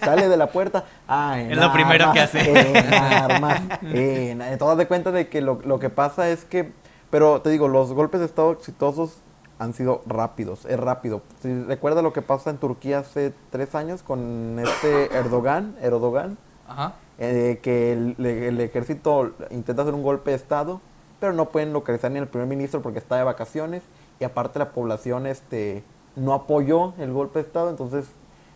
Sale 0.00 0.28
de 0.28 0.36
la 0.36 0.46
puerta. 0.48 0.84
Ah, 1.08 1.40
en 1.40 1.50
Es 1.52 1.58
lo 1.58 1.72
primero 1.72 2.12
que 2.12 2.20
hace. 2.20 2.40
En 2.78 2.94
armas. 2.94 3.60
En, 3.82 4.40
en- 4.40 4.58
todo 4.58 4.76
de 4.76 4.86
cuenta 4.86 5.10
de 5.10 5.28
que 5.28 5.40
lo, 5.42 5.60
lo 5.64 5.78
que 5.78 5.90
pasa 5.90 6.30
es 6.30 6.44
que. 6.44 6.70
Pero 7.12 7.42
te 7.42 7.50
digo, 7.50 7.68
los 7.68 7.92
golpes 7.92 8.20
de 8.20 8.26
Estado 8.26 8.52
exitosos 8.52 9.18
han 9.58 9.74
sido 9.74 10.00
rápidos. 10.06 10.64
Es 10.64 10.80
rápido. 10.80 11.20
Si 11.42 11.62
recuerda 11.64 12.00
lo 12.00 12.14
que 12.14 12.22
pasa 12.22 12.48
en 12.48 12.56
Turquía 12.56 13.00
hace 13.00 13.34
tres 13.50 13.74
años 13.74 14.02
con 14.02 14.58
este 14.58 15.14
Erdogan, 15.14 15.76
Erdogan, 15.82 16.38
Ajá. 16.66 16.94
eh, 17.18 17.60
que 17.62 17.92
el, 17.92 18.16
el 18.18 18.58
ejército 18.62 19.32
intenta 19.50 19.82
hacer 19.82 19.92
un 19.92 20.02
golpe 20.02 20.30
de 20.30 20.36
Estado, 20.36 20.80
pero 21.20 21.34
no 21.34 21.50
pueden 21.50 21.74
localizar 21.74 22.10
ni 22.10 22.18
al 22.18 22.28
primer 22.28 22.48
ministro 22.48 22.80
porque 22.80 22.98
está 22.98 23.16
de 23.16 23.24
vacaciones 23.24 23.82
y 24.18 24.24
aparte 24.24 24.58
la 24.58 24.70
población 24.70 25.26
este 25.26 25.84
no 26.16 26.32
apoyó 26.32 26.94
el 26.96 27.12
golpe 27.12 27.40
de 27.40 27.44
Estado, 27.46 27.68
entonces 27.68 28.06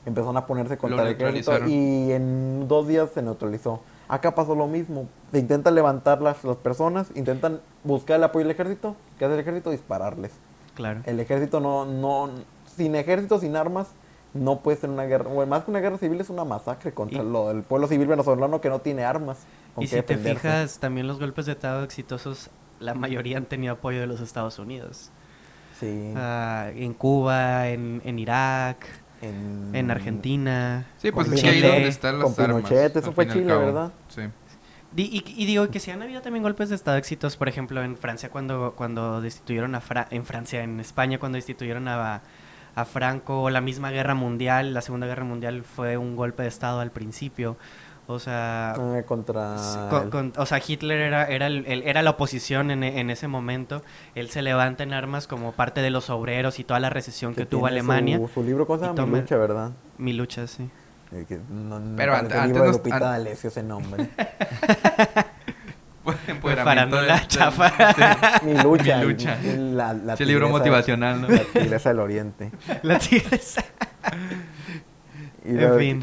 empezaron 0.07 0.39
a 0.39 0.47
ponerse 0.47 0.79
contra 0.79 1.03
el 1.03 1.09
ejército 1.09 1.67
y 1.67 2.11
en 2.11 2.69
dos 2.69 2.89
días 2.89 3.11
se 3.13 3.21
neutralizó. 3.21 3.81
Acá 4.09 4.35
pasó 4.35 4.55
lo 4.55 4.67
mismo, 4.67 5.09
intentan 5.33 5.75
levantar 5.75 6.23
las, 6.23 6.45
las 6.45 6.57
personas, 6.57 7.09
intentan 7.15 7.61
buscar 7.85 8.17
el 8.17 8.25
apoyo 8.25 8.45
del 8.45 8.53
ejército, 8.53 8.97
¿qué 9.19 9.25
hace 9.25 9.35
el 9.35 9.41
ejército? 9.41 9.71
Dispararles. 9.71 10.33
Claro. 10.75 11.01
El 11.07 11.21
ejército 11.21 11.61
no, 11.61 11.85
no, 11.87 12.31
sin 12.77 12.95
ejército, 12.97 13.39
sin 13.41 13.57
armas, 13.57 13.89
no 14.35 14.61
puede 14.61 14.77
ser 14.77 14.91
una 14.91 15.05
guerra, 15.05 15.31
bueno, 15.31 15.49
más 15.51 15.65
que 15.65 15.71
una 15.71 15.81
guerra 15.81 15.97
civil 15.99 16.21
es 16.21 16.29
una 16.31 16.45
masacre 16.45 16.93
contra 16.93 17.23
Y- 17.23 17.27
lo, 17.27 17.51
el 17.51 17.63
pueblo 17.63 17.89
civil 17.89 18.07
venezolano 18.07 18.61
que 18.61 18.69
no 18.69 18.81
tiene 18.81 19.05
armas. 19.05 19.39
Y 19.79 19.87
si 19.87 20.01
te 20.03 20.17
fijas, 20.17 20.79
también 20.79 21.07
los 21.07 21.19
golpes 21.19 21.47
de 21.47 21.53
Estado 21.53 21.83
exitosos, 21.85 22.51
la 22.81 22.95
mayoría 22.95 23.37
han 23.39 23.45
tenido 23.47 23.75
apoyo 23.75 24.01
de 24.01 24.07
los 24.07 24.21
Estados 24.21 24.59
Unidos. 24.59 25.11
Sí. 25.81 26.13
Ah, 26.17 26.71
en 26.75 26.95
Cuba, 26.95 27.69
en, 27.69 28.01
en 28.05 28.19
Irak, 28.19 28.87
en, 29.21 29.71
en 29.75 29.91
Argentina. 29.91 30.87
Sí, 30.99 31.11
pues 31.13 31.27
Con 31.27 31.35
es 31.37 31.43
que 31.43 31.49
ahí 31.51 31.61
donde 31.61 31.89
están 31.89 32.19
las 32.19 32.35
con 32.35 32.45
armas. 32.45 32.63
Pinochet, 32.65 32.97
eso 32.97 33.13
fue 33.13 33.29
Chile. 33.29 33.55
¿verdad? 33.55 33.93
Sí. 34.09 34.23
Di- 34.93 35.11
Y, 35.27 35.43
y 35.43 35.47
digo 35.47 35.69
que 35.71 35.81
sí 35.81 35.91
han 35.91 36.03
habido 36.03 36.23
también 36.23 36.43
golpes 36.43 36.69
de 36.69 36.75
Estado 36.75 36.97
exitosos, 36.97 37.37
por 37.37 37.49
ejemplo, 37.49 37.83
en 37.83 37.97
Francia 37.97 38.31
cuando, 38.31 38.73
cuando 38.77 39.21
destituyeron 39.21 39.75
a 39.75 39.81
Fra- 39.81 40.07
en 40.11 40.25
Francia, 40.25 40.63
en 40.63 40.81
España 40.81 41.19
cuando 41.19 41.37
destituyeron 41.37 41.89
a, 41.89 42.23
a 42.75 42.85
Franco, 42.85 43.43
o 43.43 43.51
la 43.51 43.61
misma 43.61 43.91
guerra 43.91 44.15
mundial, 44.15 44.73
la 44.75 44.81
Segunda 44.83 45.07
Guerra 45.07 45.25
Mundial 45.25 45.65
fue 45.65 45.97
un 45.97 46.17
golpe 46.17 46.43
de 46.45 46.49
Estado 46.49 46.81
al 46.81 46.91
principio. 46.93 47.57
O 48.09 48.21
sea, 48.21 48.75
Ah, 48.75 49.03
contra... 49.05 49.57
con- 49.91 50.11
con- 50.11 50.33
o 50.37 50.47
sea, 50.47 50.61
Hitler 50.65 51.01
era, 51.01 51.25
era, 51.25 51.49
el- 51.49 51.65
el- 51.67 51.83
era 51.83 52.03
la 52.03 52.11
oposición 52.11 52.71
en, 52.71 52.85
en 52.85 53.11
ese 53.11 53.27
momento. 53.27 53.83
Él 54.15 54.31
se 54.31 54.43
levanta 54.43 54.85
en 54.85 54.93
armas 54.93 55.27
como 55.27 55.53
parte 55.53 55.83
de 55.83 55.91
los 55.91 56.09
obreros 56.09 56.61
y 56.61 56.65
toda 56.65 56.79
la 56.79 56.89
recesión 56.89 57.35
que, 57.35 57.47
tuvo 57.47 57.67
Alemania. 57.67 58.19
Su, 58.19 58.29
su 58.29 58.45
libro, 58.45 58.65
¿cómo 58.67 58.79
se 58.79 58.85
y 58.85 58.89
llama? 58.95 59.07
Mi 59.07 59.19
lucha, 59.21 59.37
¿verdad? 59.37 59.73
Mi 59.99 60.13
lucha, 60.13 60.47
sí. 60.47 60.71
El 61.13 61.25
que 61.27 61.39
no, 61.51 61.79
no 61.79 61.97
Pero 61.97 62.15
antes 62.15 62.43
libro 62.45 62.63
de 62.63 62.67
nos- 62.69 62.77
Lupita 62.79 62.97
an- 62.97 63.03
D'Alessio 63.03 63.49
ese 63.49 63.63
nombre. 63.63 64.09
Empoderamiento 66.29 66.65
farándula 66.65 67.01
del- 67.03 67.09
del- 67.19 67.29
chafa. 67.29 67.71
sí. 68.41 68.47
Mi 68.47 68.55
lucha. 68.63 68.99
Mi 69.01 69.05
lucha. 69.07 69.39
el- 69.43 69.77
la, 69.77 69.93
la 69.93 70.15
Ese 70.15 70.25
libro 70.25 70.47
tigresa- 70.47 70.59
motivacional, 70.59 71.21
¿no? 71.23 71.29
La 71.29 71.41
tigresa 71.45 71.89
del 71.89 71.99
oriente. 72.01 72.51
La 72.83 72.99
tigresa. 72.99 73.65
Y 75.45 75.51
En 75.51 75.63
la- 75.73 75.79
fin. 75.79 76.03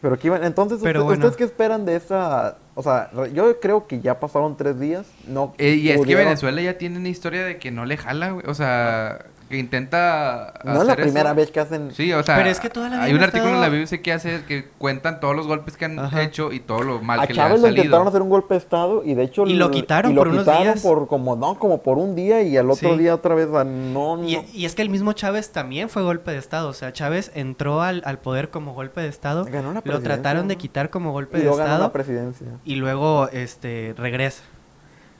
Pero 0.00 0.18
que 0.18 0.26
iban, 0.26 0.44
entonces, 0.44 0.80
Pero 0.82 1.00
¿usted- 1.00 1.04
bueno. 1.06 1.24
¿ustedes 1.26 1.36
qué 1.36 1.44
esperan 1.44 1.84
de 1.86 1.96
esta? 1.96 2.58
O 2.74 2.82
sea, 2.82 3.10
yo 3.32 3.58
creo 3.60 3.86
que 3.86 4.00
ya 4.00 4.18
pasaron 4.20 4.56
tres 4.56 4.78
días. 4.78 5.06
No 5.26 5.54
Eh, 5.58 5.70
y 5.74 5.88
es 5.88 5.94
que 5.96 6.02
pudieron- 6.02 6.24
Venezuela 6.24 6.60
ya 6.60 6.76
tiene 6.76 6.98
una 6.98 7.08
historia 7.08 7.44
de 7.44 7.58
que 7.58 7.70
no 7.70 7.84
le 7.86 7.96
jala, 7.96 8.30
güey. 8.32 8.44
O 8.48 8.54
sea, 8.54 9.24
que 9.54 9.60
intenta. 9.60 10.54
No 10.64 10.82
es 10.82 10.86
la 10.88 10.96
primera 10.96 11.30
eso. 11.30 11.34
vez 11.36 11.50
que 11.50 11.60
hacen. 11.60 11.92
Sí, 11.92 12.12
o 12.12 12.22
sea, 12.22 12.36
Pero 12.36 12.48
es 12.50 12.60
que 12.60 12.68
toda 12.70 12.88
la 12.88 12.96
vida 12.96 13.04
hay 13.04 13.12
un 13.12 13.18
han 13.18 13.24
artículo 13.24 13.54
en 13.54 13.60
la 13.60 13.68
BBC 13.68 14.02
que 14.02 14.12
hace 14.12 14.44
que 14.44 14.68
cuentan 14.78 15.20
todos 15.20 15.34
los 15.36 15.46
golpes 15.46 15.76
que 15.76 15.84
han 15.86 15.98
Ajá. 15.98 16.22
hecho 16.22 16.52
y 16.52 16.60
todo 16.60 16.82
lo 16.82 17.00
mal 17.00 17.20
a 17.20 17.26
que 17.26 17.34
le 17.34 17.40
ha 17.40 17.44
Chávez 17.44 17.60
lo 17.60 17.66
salido. 17.68 17.82
intentaron 17.84 18.08
hacer 18.08 18.22
un 18.22 18.28
golpe 18.30 18.54
de 18.54 18.58
estado 18.58 19.02
y 19.04 19.14
de 19.14 19.22
hecho 19.22 19.46
Y 19.46 19.54
lo 19.54 19.70
quitaron 19.70 20.10
y 20.12 20.14
lo 20.14 20.20
por 20.20 20.28
unos 20.28 20.40
quitaron 20.42 20.62
días. 20.64 20.82
por 20.82 21.06
como 21.08 21.36
no 21.36 21.58
como 21.58 21.82
por 21.82 21.98
un 21.98 22.14
día 22.14 22.42
y 22.42 22.56
al 22.56 22.70
otro 22.70 22.92
Sí. 22.92 22.98
día 22.98 23.14
otra 23.14 23.34
vez 23.34 23.48
no, 23.48 23.64
no. 23.64 24.24
Y, 24.28 24.38
y 24.52 24.64
es 24.64 24.74
que 24.74 24.82
el 24.82 24.90
mismo 24.90 25.12
Chávez 25.12 25.50
también 25.52 25.88
fue 25.88 26.02
golpe 26.02 26.30
de 26.32 26.38
Estado. 26.38 26.68
O 26.68 26.72
sea, 26.72 26.92
Chávez 26.92 27.30
entró 27.34 27.82
al, 27.82 28.02
al 28.04 28.18
poder 28.18 28.50
como 28.50 28.74
golpe 28.74 29.00
de 29.00 29.08
Estado. 29.08 29.44
Ganó 29.44 29.72
la 29.72 29.82
Lo 29.84 30.00
trataron 30.00 30.48
de 30.48 30.56
quitar 30.56 30.90
como 30.90 31.12
golpe 31.12 31.38
y 31.38 31.42
de 31.42 31.50
Estado. 31.50 31.78
la 31.84 31.92
presidencia. 31.92 32.46
Y 32.64 32.74
luego 32.76 33.28
este 33.32 33.94
regresa. 33.96 34.42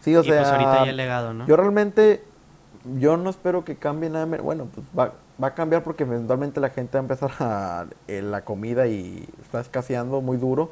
Sí, 0.01 0.15
o 0.17 0.21
y 0.21 0.25
sea, 0.25 0.37
pues 0.43 0.49
ahorita 0.53 0.85
ya 0.85 0.91
el 0.91 0.97
legado, 0.99 1.33
¿no? 1.33 1.47
yo 1.47 1.57
realmente 1.57 2.23
yo 2.99 3.17
no 3.17 3.31
espero 3.31 3.65
que 3.65 3.77
cambie 3.77 4.11
nada, 4.11 4.27
bueno, 4.43 4.69
pues 4.75 4.87
va, 4.97 5.13
va 5.43 5.49
a 5.49 5.55
cambiar 5.55 5.83
porque 5.83 6.05
eventualmente 6.05 6.61
la 6.61 6.71
gente 6.71 6.99
va 6.99 7.01
a 7.01 7.03
empezar 7.03 7.31
a 7.41 7.87
eh, 8.09 8.23
la 8.23 8.45
comida 8.45 8.87
y 8.87 9.27
está 9.43 9.61
escaseando 9.61 10.21
muy 10.21 10.37
duro. 10.37 10.71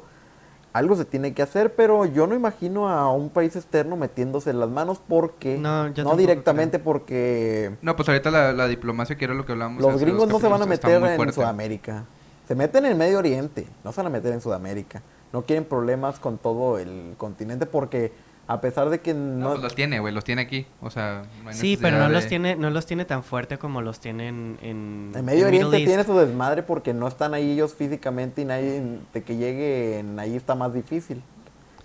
Algo 0.73 0.95
se 0.95 1.05
tiene 1.05 1.33
que 1.35 1.43
hacer, 1.43 1.75
pero 1.75 2.05
yo 2.05 2.25
no 2.25 2.33
imagino 2.33 2.89
a 2.89 3.11
un 3.13 3.29
país 3.29 3.55
externo 3.55 3.95
metiéndose 3.95 4.49
en 4.49 4.59
las 4.59 4.69
manos 4.69 4.99
porque 5.07 5.57
No, 5.57 5.89
no 5.89 6.15
directamente 6.15 6.79
porque 6.79 7.75
No, 7.83 7.95
pues 7.95 8.09
ahorita 8.09 8.31
la, 8.31 8.53
la 8.53 8.67
diplomacia, 8.67 9.15
que 9.15 9.25
era 9.25 9.35
lo 9.35 9.45
que 9.45 9.51
hablábamos. 9.51 9.83
Los 9.83 10.01
gringos 10.01 10.27
no 10.27 10.39
se 10.39 10.47
van 10.47 10.61
a 10.63 10.65
meter 10.65 11.03
en 11.03 11.15
fuerte. 11.15 11.35
Sudamérica. 11.35 12.05
Se 12.47 12.55
meten 12.55 12.85
en 12.85 12.97
Medio 12.97 13.19
Oriente, 13.19 13.67
no 13.83 13.91
se 13.91 13.97
van 13.97 14.07
a 14.07 14.09
meter 14.09 14.33
en 14.33 14.41
Sudamérica. 14.41 15.01
No 15.31 15.43
quieren 15.43 15.65
problemas 15.65 16.19
con 16.19 16.37
todo 16.37 16.77
el 16.79 17.13
continente 17.17 17.65
porque 17.65 18.11
a 18.47 18.59
pesar 18.61 18.89
de 18.89 18.99
que 18.99 19.13
No, 19.13 19.37
no... 19.39 19.49
pues 19.51 19.61
los 19.61 19.75
tiene, 19.75 19.99
güey, 19.99 20.13
los 20.13 20.23
tiene 20.23 20.41
aquí. 20.41 20.65
O 20.81 20.89
sea, 20.89 21.23
no 21.43 21.49
hay 21.49 21.55
Sí, 21.55 21.77
pero 21.81 21.97
no 21.97 22.09
los 22.09 22.27
tiene 22.27 22.55
no 22.55 22.69
los 22.69 22.85
tiene 22.85 23.05
tan 23.05 23.23
fuerte 23.23 23.57
como 23.57 23.81
los 23.81 23.99
tienen 23.99 24.57
en 24.61 25.11
en 25.15 25.25
Medio 25.25 25.47
Oriente 25.47 25.77
East. 25.77 25.87
tiene 25.87 26.03
su 26.03 26.17
desmadre 26.17 26.61
porque 26.63 26.93
no 26.93 27.07
están 27.07 27.33
ahí 27.33 27.51
ellos 27.51 27.73
físicamente 27.73 28.41
y 28.41 28.45
nadie 28.45 28.81
de 29.13 29.23
que 29.23 29.37
lleguen 29.37 30.19
ahí 30.19 30.35
está 30.35 30.55
más 30.55 30.73
difícil. 30.73 31.21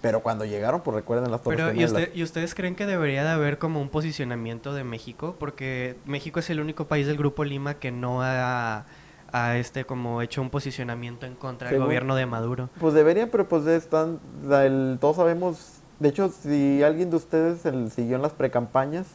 Pero 0.00 0.20
cuando 0.20 0.44
llegaron, 0.44 0.80
pues 0.82 0.94
recuerden 0.94 1.28
las 1.30 1.42
Torres 1.42 1.56
Pero, 1.58 1.70
¿y, 1.70 1.80
Gemelas. 1.80 1.92
usted- 1.92 2.14
¿y 2.14 2.22
ustedes 2.22 2.54
creen 2.54 2.76
que 2.76 2.86
debería 2.86 3.24
de 3.24 3.30
haber 3.30 3.58
como 3.58 3.80
un 3.80 3.88
posicionamiento 3.88 4.72
de 4.72 4.84
México? 4.84 5.34
Porque 5.40 5.96
México 6.06 6.38
es 6.38 6.50
el 6.50 6.60
único 6.60 6.86
país 6.86 7.08
del 7.08 7.16
Grupo 7.16 7.42
Lima 7.44 7.74
que 7.74 7.90
no 7.90 8.22
ha, 8.22 8.84
ha, 9.32 9.56
este 9.56 9.84
como 9.86 10.22
hecho 10.22 10.40
un 10.40 10.50
posicionamiento 10.50 11.26
en 11.26 11.34
contra 11.34 11.68
del 11.70 11.80
gobierno 11.80 12.14
de 12.14 12.26
Maduro. 12.26 12.70
Pues 12.78 12.94
deberían, 12.94 13.28
pero 13.28 13.48
pues 13.48 13.66
están, 13.66 14.20
el- 14.48 14.98
todos 15.00 15.16
sabemos, 15.16 15.77
de 16.00 16.08
hecho, 16.08 16.28
si 16.28 16.82
alguien 16.82 17.10
de 17.10 17.16
ustedes 17.16 17.64
el, 17.66 17.90
siguió 17.90 18.16
en 18.16 18.22
las 18.22 18.32
precampañas, 18.32 19.06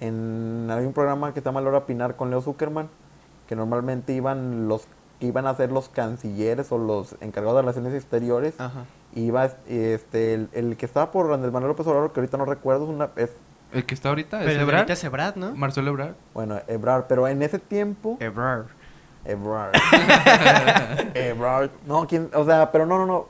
en 0.00 0.68
hay 0.70 0.84
un 0.86 0.92
programa 0.92 1.32
que 1.34 1.40
se 1.40 1.44
llama 1.46 1.60
Laura 1.60 1.86
Pinar 1.86 2.16
con 2.16 2.30
Leo 2.30 2.40
Zuckerman, 2.42 2.88
que 3.48 3.56
normalmente 3.56 4.12
iban 4.12 4.68
los 4.68 4.86
que 5.18 5.26
iban 5.26 5.46
a 5.46 5.54
ser 5.54 5.70
los 5.70 5.90
cancilleres 5.90 6.72
o 6.72 6.78
los 6.78 7.14
encargados 7.20 7.56
de 7.56 7.62
relaciones 7.62 7.92
exteriores, 7.94 8.54
Ajá. 8.58 8.84
iba 9.14 9.50
este 9.68 10.32
el, 10.32 10.48
el 10.52 10.76
que 10.78 10.86
estaba 10.86 11.10
por 11.12 11.30
Andrés 11.30 11.52
Manuel 11.52 11.68
López 11.72 11.86
Obrador, 11.86 12.12
que 12.12 12.20
ahorita 12.20 12.38
no 12.38 12.46
recuerdo, 12.46 12.84
es 12.84 12.90
una, 12.90 13.10
es, 13.16 13.30
El 13.72 13.84
que 13.84 13.94
está 13.94 14.08
ahorita 14.08 14.40
es 14.40 14.46
Pero 14.46 14.62
Ebrard. 14.62 14.76
ahorita 14.78 14.92
es 14.94 15.04
Ebrard, 15.04 15.36
¿no? 15.36 15.54
Marcelo 15.54 15.90
Ebrard. 15.90 16.14
bueno, 16.32 16.58
Ebrard, 16.68 17.04
pero 17.06 17.28
en 17.28 17.42
ese 17.42 17.58
tiempo, 17.58 18.16
Ebrard. 18.20 18.64
Ebrard. 19.26 19.74
Ebrard. 21.14 21.70
No, 21.86 22.06
¿quién? 22.06 22.30
O 22.34 22.44
sea, 22.46 22.72
pero 22.72 22.86
no, 22.86 22.96
no, 22.98 23.04
no. 23.06 23.26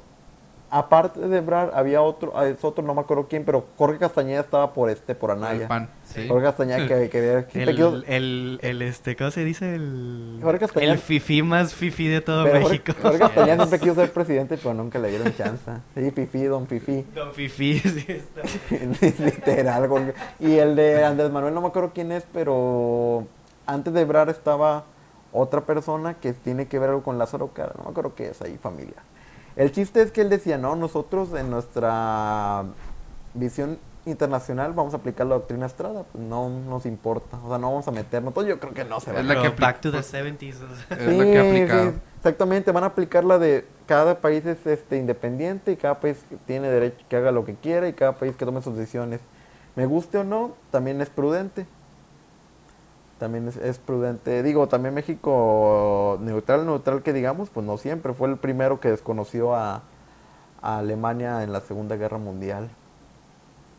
Aparte 0.70 1.20
de 1.20 1.38
Ebrar, 1.38 1.72
había 1.74 2.00
otro, 2.00 2.32
ah, 2.36 2.46
es 2.46 2.62
otro, 2.64 2.84
no 2.84 2.94
me 2.94 3.00
acuerdo 3.00 3.26
quién, 3.28 3.44
pero 3.44 3.64
Jorge 3.76 3.98
Castañeda 3.98 4.40
estaba 4.40 4.72
por 4.72 4.88
este, 4.88 5.14
por 5.14 5.30
Anaya. 5.32 5.62
El 5.62 5.68
pan, 5.68 5.90
sí. 6.04 6.28
Jorge 6.28 6.44
Castañeda 6.44 6.86
que, 6.86 7.08
que, 7.10 7.44
que- 7.52 7.62
El, 7.64 8.04
el, 8.06 8.58
el, 8.62 8.82
este, 8.82 9.16
¿cómo 9.16 9.30
se 9.32 9.44
dice? 9.44 9.74
El, 9.74 10.38
Jorge 10.42 10.60
Castañeda- 10.66 10.92
el 10.92 10.98
fifí 10.98 11.42
más 11.42 11.74
fifí 11.74 12.06
de 12.08 12.20
todo 12.20 12.44
pero 12.44 12.60
México. 12.60 12.92
Jorge 13.02 13.18
Castañeda 13.18 13.56
siempre 13.66 13.78
quiso 13.80 13.94
ser 13.96 14.12
presidente, 14.12 14.56
pero 14.58 14.74
nunca 14.74 14.98
le 14.98 15.08
dieron 15.10 15.34
chance. 15.36 15.70
Sí, 15.94 16.10
Fifi, 16.12 16.44
don 16.44 16.66
Fifi. 16.66 17.04
Don 17.14 17.32
fifí, 17.32 17.78
sí 17.80 18.04
está. 18.08 18.42
Literal. 19.24 19.88
Jorge. 19.88 20.14
Y 20.38 20.56
el 20.56 20.76
de 20.76 21.04
Andrés 21.04 21.30
Manuel, 21.30 21.52
no 21.54 21.60
me 21.60 21.68
acuerdo 21.68 21.90
quién 21.94 22.12
es, 22.12 22.24
pero 22.32 23.26
antes 23.66 23.92
de 23.92 24.00
Ebrar 24.02 24.28
estaba 24.28 24.84
otra 25.32 25.60
persona 25.62 26.14
que 26.14 26.32
tiene 26.32 26.66
que 26.66 26.78
ver 26.78 26.90
algo 26.90 27.02
con 27.02 27.18
Lázaro 27.18 27.48
Cara. 27.48 27.72
No 27.78 27.84
me 27.84 27.90
acuerdo 27.90 28.14
qué 28.14 28.28
es 28.30 28.40
ahí, 28.42 28.58
familia. 28.60 28.96
El 29.56 29.72
chiste 29.72 30.02
es 30.02 30.12
que 30.12 30.20
él 30.20 30.30
decía, 30.30 30.58
no, 30.58 30.76
nosotros 30.76 31.34
en 31.34 31.50
nuestra 31.50 32.64
visión 33.34 33.78
internacional 34.06 34.72
vamos 34.72 34.94
a 34.94 34.98
aplicar 34.98 35.26
la 35.26 35.34
doctrina 35.34 35.66
Estrada. 35.66 36.04
Pues 36.04 36.24
no 36.24 36.48
nos 36.48 36.86
importa. 36.86 37.38
O 37.44 37.48
sea, 37.48 37.58
no 37.58 37.70
vamos 37.70 37.86
a 37.88 37.90
meternos. 37.90 38.30
Entonces 38.30 38.50
yo 38.50 38.60
creo 38.60 38.72
que 38.72 38.84
no 38.84 39.00
se 39.00 39.12
va 39.12 39.20
Es 39.20 39.30
a 39.30 39.34
la 39.34 39.42
que 39.42 39.48
back 39.50 39.80
to 39.80 39.90
the 39.90 39.98
70s. 39.98 40.56
Es 40.90 41.16
la 41.16 41.24
que 41.24 41.38
ha 41.38 41.48
aplicado. 41.48 41.92
exactamente, 42.16 42.72
van 42.72 42.84
a 42.84 42.88
aplicar 42.88 43.24
la 43.24 43.38
de 43.38 43.66
cada 43.86 44.20
país 44.20 44.46
es 44.46 44.64
este 44.66 44.98
independiente 44.98 45.72
y 45.72 45.76
cada 45.76 45.98
país 45.98 46.24
tiene 46.46 46.68
derecho 46.68 47.04
que 47.08 47.16
haga 47.16 47.32
lo 47.32 47.44
que 47.44 47.54
quiera 47.54 47.88
y 47.88 47.92
cada 47.92 48.12
país 48.12 48.36
que 48.36 48.44
tome 48.44 48.62
sus 48.62 48.76
decisiones. 48.76 49.20
Me 49.76 49.86
guste 49.86 50.18
o 50.18 50.24
no, 50.24 50.54
también 50.70 51.00
es 51.00 51.10
prudente. 51.10 51.66
También 53.20 53.46
es, 53.48 53.56
es 53.56 53.78
prudente. 53.78 54.42
Digo, 54.42 54.66
también 54.66 54.94
México 54.94 56.18
neutral, 56.22 56.66
neutral 56.66 57.02
que 57.02 57.12
digamos, 57.12 57.50
pues 57.50 57.64
no 57.64 57.76
siempre. 57.78 58.14
Fue 58.14 58.28
el 58.28 58.36
primero 58.38 58.80
que 58.80 58.88
desconoció 58.88 59.54
a, 59.54 59.82
a 60.62 60.78
Alemania 60.78 61.42
en 61.44 61.52
la 61.52 61.60
Segunda 61.60 61.96
Guerra 61.96 62.18
Mundial. 62.18 62.68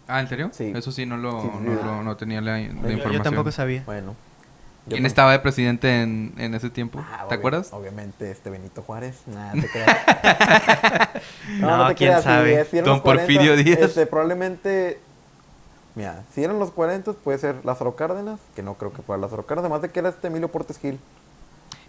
Ah, 0.08 0.20
¿en 0.22 0.28
serio? 0.30 0.50
Sí. 0.54 0.72
Eso 0.76 0.92
sí, 0.92 1.06
no 1.06 1.18
lo, 1.18 1.42
Sí, 1.42 1.48
sí, 1.52 1.58
no, 1.62 1.72
sí. 1.80 1.86
lo- 1.86 2.04
no 2.04 2.16
tenía 2.18 2.40
la, 2.40 2.54
la 2.54 2.60
Yo- 2.60 2.70
información. 2.92 3.24
tampoco 3.24 3.52
sabía. 3.52 3.82
Bueno. 3.86 4.16
yo 4.86 4.94
¿Quién 4.96 5.06
estaba 5.06 5.32
de 5.32 5.40
presidente 5.40 6.02
en, 6.04 6.34
en 6.38 6.54
ese 6.54 6.70
tiempo? 6.70 7.00
Ah, 7.02 7.26
¿Te 7.28 7.36
acuerdas? 7.36 7.72
Obviamente, 7.74 8.30
este 8.30 8.50
Benito 8.50 8.82
Juárez. 8.84 9.22
Nah, 9.28 9.54
te 9.54 9.68
creas. 9.72 9.98
No, 11.60 11.88
te 11.88 11.96
quién 11.96 12.10
creas, 12.10 12.24
si- 12.24 12.30
sabe. 12.30 12.66
si 12.66 12.78
Don 12.78 12.86
los 12.90 13.02
40, 13.02 13.26
Porfirio 13.28 13.56
Díaz. 13.56 13.80
este, 13.80 14.06
probablemente. 14.06 15.00
Mira, 15.96 16.24
si 16.34 16.44
eran 16.44 16.60
los 16.60 16.72
40, 16.72 17.14
puede 17.14 17.38
ser 17.38 17.66
Lázaro 17.66 17.96
Cárdenas, 17.96 18.40
que 18.56 18.64
no 18.64 18.76
creo 18.76 18.94
que 18.94 19.02
fuera 19.02 19.22
Lázaro 19.22 19.46
Cárdenas, 19.46 19.66
además 19.66 19.82
de 19.82 19.90
que 19.90 20.00
era 20.00 20.10
este 20.10 20.28
Emilio 20.28 20.50
Portes 20.50 20.80
Gil. 20.80 21.00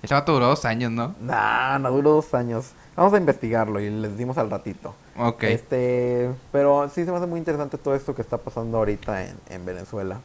Ese 0.02 0.14
vato 0.14 0.32
duró 0.32 0.48
dos 0.48 0.64
años, 0.64 0.90
¿no? 0.90 1.14
Nah, 1.20 1.78
no 1.78 1.90
duró 1.92 2.10
dos 2.10 2.34
años. 2.34 2.72
Vamos 2.96 3.14
a 3.14 3.18
investigarlo 3.18 3.78
y 3.78 3.88
les 3.88 4.18
dimos 4.18 4.36
al 4.36 4.50
ratito. 4.50 4.94
Ok. 5.16 5.44
Este, 5.44 6.30
pero 6.50 6.88
sí 6.88 7.04
se 7.04 7.10
me 7.12 7.18
hace 7.18 7.26
muy 7.26 7.38
interesante 7.38 7.78
todo 7.78 7.94
esto 7.94 8.14
que 8.14 8.22
está 8.22 8.38
pasando 8.38 8.78
ahorita 8.78 9.24
en, 9.24 9.36
en 9.48 9.64
Venezuela. 9.64 10.20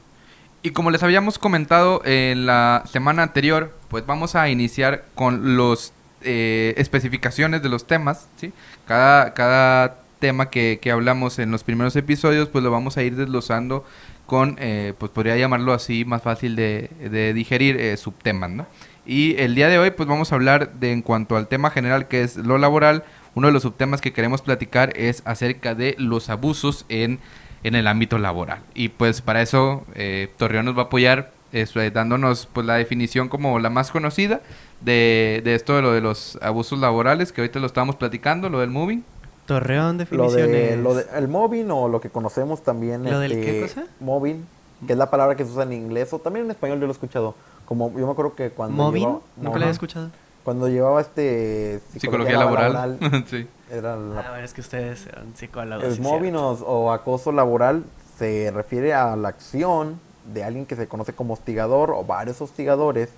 Y 0.64 0.72
como 0.72 0.90
les 0.90 1.04
habíamos 1.04 1.38
comentado 1.38 2.02
en 2.04 2.48
la 2.48 2.84
semana 2.92 3.22
anterior, 3.22 3.72
pues 3.90 4.06
vamos 4.08 4.36
a 4.36 4.50
iniciar 4.50 5.06
con 5.14 5.56
los 5.56 5.94
eh, 6.22 6.74
especificaciones 6.78 7.62
de 7.62 7.70
los 7.70 7.86
temas, 7.86 8.28
¿sí? 8.38 8.52
Cada, 8.88 9.36
cada 9.36 10.00
tema 10.20 10.50
que, 10.50 10.80
que 10.82 10.92
hablamos 10.92 11.40
en 11.40 11.52
los 11.52 11.64
primeros 11.64 11.96
episodios, 11.96 12.50
pues 12.50 12.64
lo 12.64 12.72
vamos 12.72 12.98
a 12.98 13.04
ir 13.04 13.16
desglosando 13.16 13.86
con, 14.26 14.58
eh, 14.60 14.94
pues 14.98 15.12
podría 15.12 15.38
llamarlo 15.38 15.74
así, 15.74 16.06
más 16.06 16.22
fácil 16.22 16.56
de, 16.56 16.90
de 17.00 17.34
digerir, 17.34 17.78
eh, 17.78 17.96
subtemas, 17.98 18.50
¿no? 18.50 18.68
Y 19.06 19.38
el 19.38 19.56
día 19.56 19.70
de 19.70 19.80
hoy, 19.80 19.92
pues 19.92 20.08
vamos 20.10 20.32
a 20.32 20.36
hablar 20.36 20.74
de, 20.74 20.92
en 20.92 21.02
cuanto 21.02 21.38
al 21.38 21.48
tema 21.48 21.70
general 21.70 22.10
que 22.10 22.24
es 22.24 22.36
lo 22.36 22.58
laboral, 22.58 23.06
uno 23.36 23.48
de 23.48 23.54
los 23.54 23.64
subtemas 23.64 24.02
que 24.02 24.12
queremos 24.12 24.42
platicar 24.42 24.92
es 24.98 25.22
acerca 25.26 25.76
de 25.76 25.96
los 25.98 26.30
abusos 26.30 26.86
en, 26.90 27.20
en 27.64 27.76
el 27.76 27.88
ámbito 27.88 28.18
laboral. 28.18 28.60
Y 28.74 28.90
pues 28.90 29.22
para 29.22 29.42
eso 29.42 29.86
eh, 29.96 30.30
Torreón 30.38 30.66
nos 30.66 30.78
va 30.78 30.82
a 30.82 30.86
apoyar 30.86 31.32
eso, 31.54 31.80
eh, 31.80 31.90
dándonos 31.90 32.50
pues 32.52 32.66
la 32.66 32.76
definición 32.76 33.30
como 33.30 33.60
la 33.60 33.70
más 33.70 33.92
conocida 33.92 34.42
de, 34.82 35.42
de 35.44 35.56
esto 35.56 35.76
de 35.78 35.82
lo 35.82 35.94
de 35.94 36.02
los 36.02 36.38
abusos 36.42 36.80
laborales, 36.80 37.32
que 37.32 37.40
ahorita 37.42 37.60
lo 37.60 37.68
estábamos 37.68 37.96
platicando, 37.96 38.50
lo 38.50 38.60
del 38.60 38.72
moving. 38.72 39.04
Torreón, 39.48 39.94
Lo 39.98 40.00
definiciones. 40.00 40.52
de, 40.52 40.78
lo 40.78 40.94
de 40.94 41.06
el 41.16 41.28
mobbing 41.28 41.72
o 41.72 41.88
lo 41.90 42.00
que 42.00 42.10
conocemos 42.10 42.62
también. 42.64 43.04
¿Lo 43.04 43.20
del 43.20 43.32
este, 43.32 43.46
qué 43.52 43.62
cosa? 43.62 43.84
Mobbing, 44.00 44.46
que 44.86 44.94
es 44.94 45.00
la 45.00 45.10
palabra 45.10 45.36
que 45.36 45.44
se 45.46 45.52
usa 45.52 45.64
en 45.64 45.74
inglés 45.74 46.14
o 46.14 46.20
también 46.20 46.46
en 46.46 46.52
español 46.52 46.80
yo 46.80 46.86
lo 46.86 46.92
he 46.92 46.94
escuchado. 46.94 47.34
Como 47.66 47.92
yo 47.98 48.06
me 48.06 48.12
acuerdo 48.12 48.36
que 48.36 48.52
cuando 48.52 48.92
llevaba- 48.92 49.22
Nunca 49.38 49.50
Ajá. 49.50 49.58
lo 49.58 49.64
había 49.66 49.70
escuchado. 49.72 50.10
Cuando 50.44 50.70
llevaba 50.70 51.02
este 51.02 51.82
Psicología, 51.98 52.38
laboral. 52.38 52.98
sí. 53.30 53.48
era 53.72 53.96
la- 53.98 54.20
Ah, 54.22 54.30
bueno, 54.32 54.46
es 54.46 54.54
que 54.54 54.62
ustedes 54.62 55.06
eran 55.08 55.36
psicólogos. 55.36 55.84
el 55.84 55.96
sí, 55.96 56.02
mobbing 56.02 56.36
o 56.38 56.92
acoso 56.94 57.32
laboral 57.32 57.84
se 58.18 58.52
refiere 58.52 58.94
a 58.94 59.16
la 59.16 59.30
acción 59.30 60.00
de 60.34 60.44
alguien 60.44 60.66
que 60.66 60.76
se 60.76 60.88
conoce 60.88 61.14
como 61.14 61.34
hostigador 61.34 61.92
o 61.92 62.04
varios 62.04 62.42
hostigadores 62.42 63.10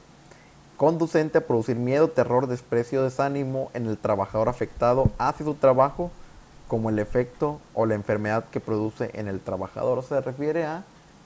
conducente 0.79 1.39
a 1.39 1.41
producir 1.41 1.75
miedo, 1.75 2.07
terror, 2.07 2.47
desprecio, 2.47 3.03
desánimo 3.03 3.69
en 3.73 3.85
el 3.85 3.97
trabajador 3.97 4.47
afectado 4.47 5.11
hacia 5.17 5.45
su 5.45 5.53
trabajo 5.55 6.09
como 6.69 6.89
el 6.89 6.99
efecto 6.99 7.59
o 7.73 7.85
la 7.85 7.95
enfermedad 7.95 8.45
que 8.49 8.61
produce 8.61 9.11
en 9.13 9.27
el 9.27 9.41
trabajador. 9.41 9.97
O 9.97 10.01
sea, 10.01 10.19
se 10.19 10.23
refiere 10.23 10.63
a 10.65 10.83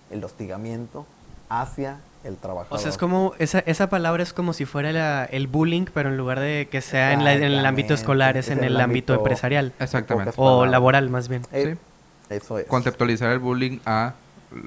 el 0.09 0.23
hostigamiento 0.23 1.05
hacia 1.49 1.97
el 2.23 2.35
trabajador. 2.37 2.79
O 2.79 2.81
sea, 2.81 2.89
es 2.89 2.97
como, 2.97 3.33
esa, 3.37 3.59
esa 3.59 3.89
palabra 3.89 4.23
es 4.23 4.33
como 4.33 4.53
si 4.53 4.65
fuera 4.65 4.91
la- 4.91 5.25
el 5.25 5.45
bullying, 5.45 5.85
pero 5.93 6.09
en 6.09 6.17
lugar 6.17 6.39
de 6.39 6.67
que 6.71 6.81
sea 6.81 7.13
en, 7.13 7.23
la- 7.23 7.33
en 7.33 7.43
el 7.43 7.63
ámbito 7.63 7.93
escolar, 7.93 8.37
es 8.37 8.49
en 8.49 8.63
el 8.63 8.81
ámbito 8.81 9.13
empresarial. 9.13 9.71
Exactamente. 9.79 10.33
O 10.37 10.65
laboral, 10.65 11.11
más 11.11 11.27
bien. 11.27 11.43
Eh, 11.51 11.75
Eso 12.29 12.57
es. 12.57 12.65
Conceptualizar 12.65 13.31
el 13.31 13.37
bullying 13.39 13.77
a... 13.85 14.13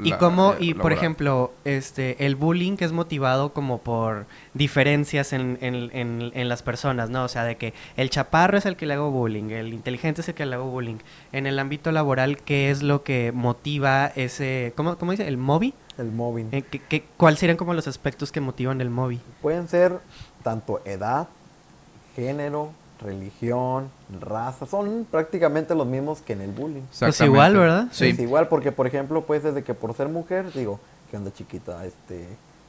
Y 0.02 0.12
como, 0.12 0.54
eh, 0.54 0.56
y 0.60 0.74
por 0.74 0.92
ejemplo, 0.92 1.52
este, 1.64 2.26
el 2.26 2.36
bullying 2.36 2.76
que 2.76 2.84
es 2.84 2.92
motivado 2.92 3.52
como 3.52 3.78
por 3.78 4.26
diferencias 4.54 5.32
en, 5.32 5.58
en, 5.60 5.90
en, 5.92 6.32
en 6.34 6.48
las 6.48 6.62
personas, 6.62 7.10
¿no? 7.10 7.24
O 7.24 7.28
sea, 7.28 7.44
de 7.44 7.56
que 7.56 7.74
el 7.96 8.10
chaparro 8.10 8.58
es 8.58 8.66
el 8.66 8.76
que 8.76 8.86
le 8.86 8.94
hago 8.94 9.10
bullying, 9.10 9.50
el 9.50 9.72
inteligente 9.72 10.20
es 10.20 10.28
el 10.28 10.34
que 10.34 10.46
le 10.46 10.54
hago 10.54 10.70
bullying. 10.70 10.96
En 11.32 11.46
el 11.46 11.58
ámbito 11.58 11.92
laboral, 11.92 12.38
¿qué 12.38 12.70
es 12.70 12.82
lo 12.82 13.02
que 13.02 13.32
motiva 13.32 14.06
ese, 14.16 14.72
¿cómo, 14.76 14.96
cómo 14.98 15.12
dice? 15.12 15.28
¿El 15.28 15.36
mobi? 15.36 15.74
El 15.98 16.12
mobbing. 16.12 16.48
Eh, 16.52 16.62
¿qué, 16.62 16.78
qué, 16.80 17.04
cuáles 17.16 17.40
serían 17.40 17.56
como 17.56 17.72
los 17.72 17.86
aspectos 17.88 18.32
que 18.32 18.40
motivan 18.40 18.80
el 18.80 18.90
mobi? 18.90 19.20
Pueden 19.40 19.68
ser 19.68 20.00
tanto 20.42 20.82
edad, 20.84 21.28
género, 22.14 22.72
religión, 23.00 23.90
raza. 24.20 24.66
Son 24.66 25.06
prácticamente 25.10 25.74
los 25.74 25.86
mismos 25.86 26.20
que 26.22 26.32
en 26.32 26.40
el 26.40 26.50
bullying. 26.52 26.82
Pues 26.98 27.20
igual, 27.20 27.56
¿verdad? 27.56 27.88
Sí. 27.90 28.08
Es 28.08 28.18
igual 28.18 28.48
porque, 28.48 28.72
por 28.72 28.86
ejemplo, 28.86 29.22
pues 29.22 29.42
desde 29.42 29.62
que 29.62 29.74
por 29.74 29.94
ser 29.94 30.08
mujer, 30.08 30.52
digo, 30.52 30.80
¿qué 31.10 31.16
onda 31.16 31.32
chiquita? 31.32 31.84
Este, 31.84 32.26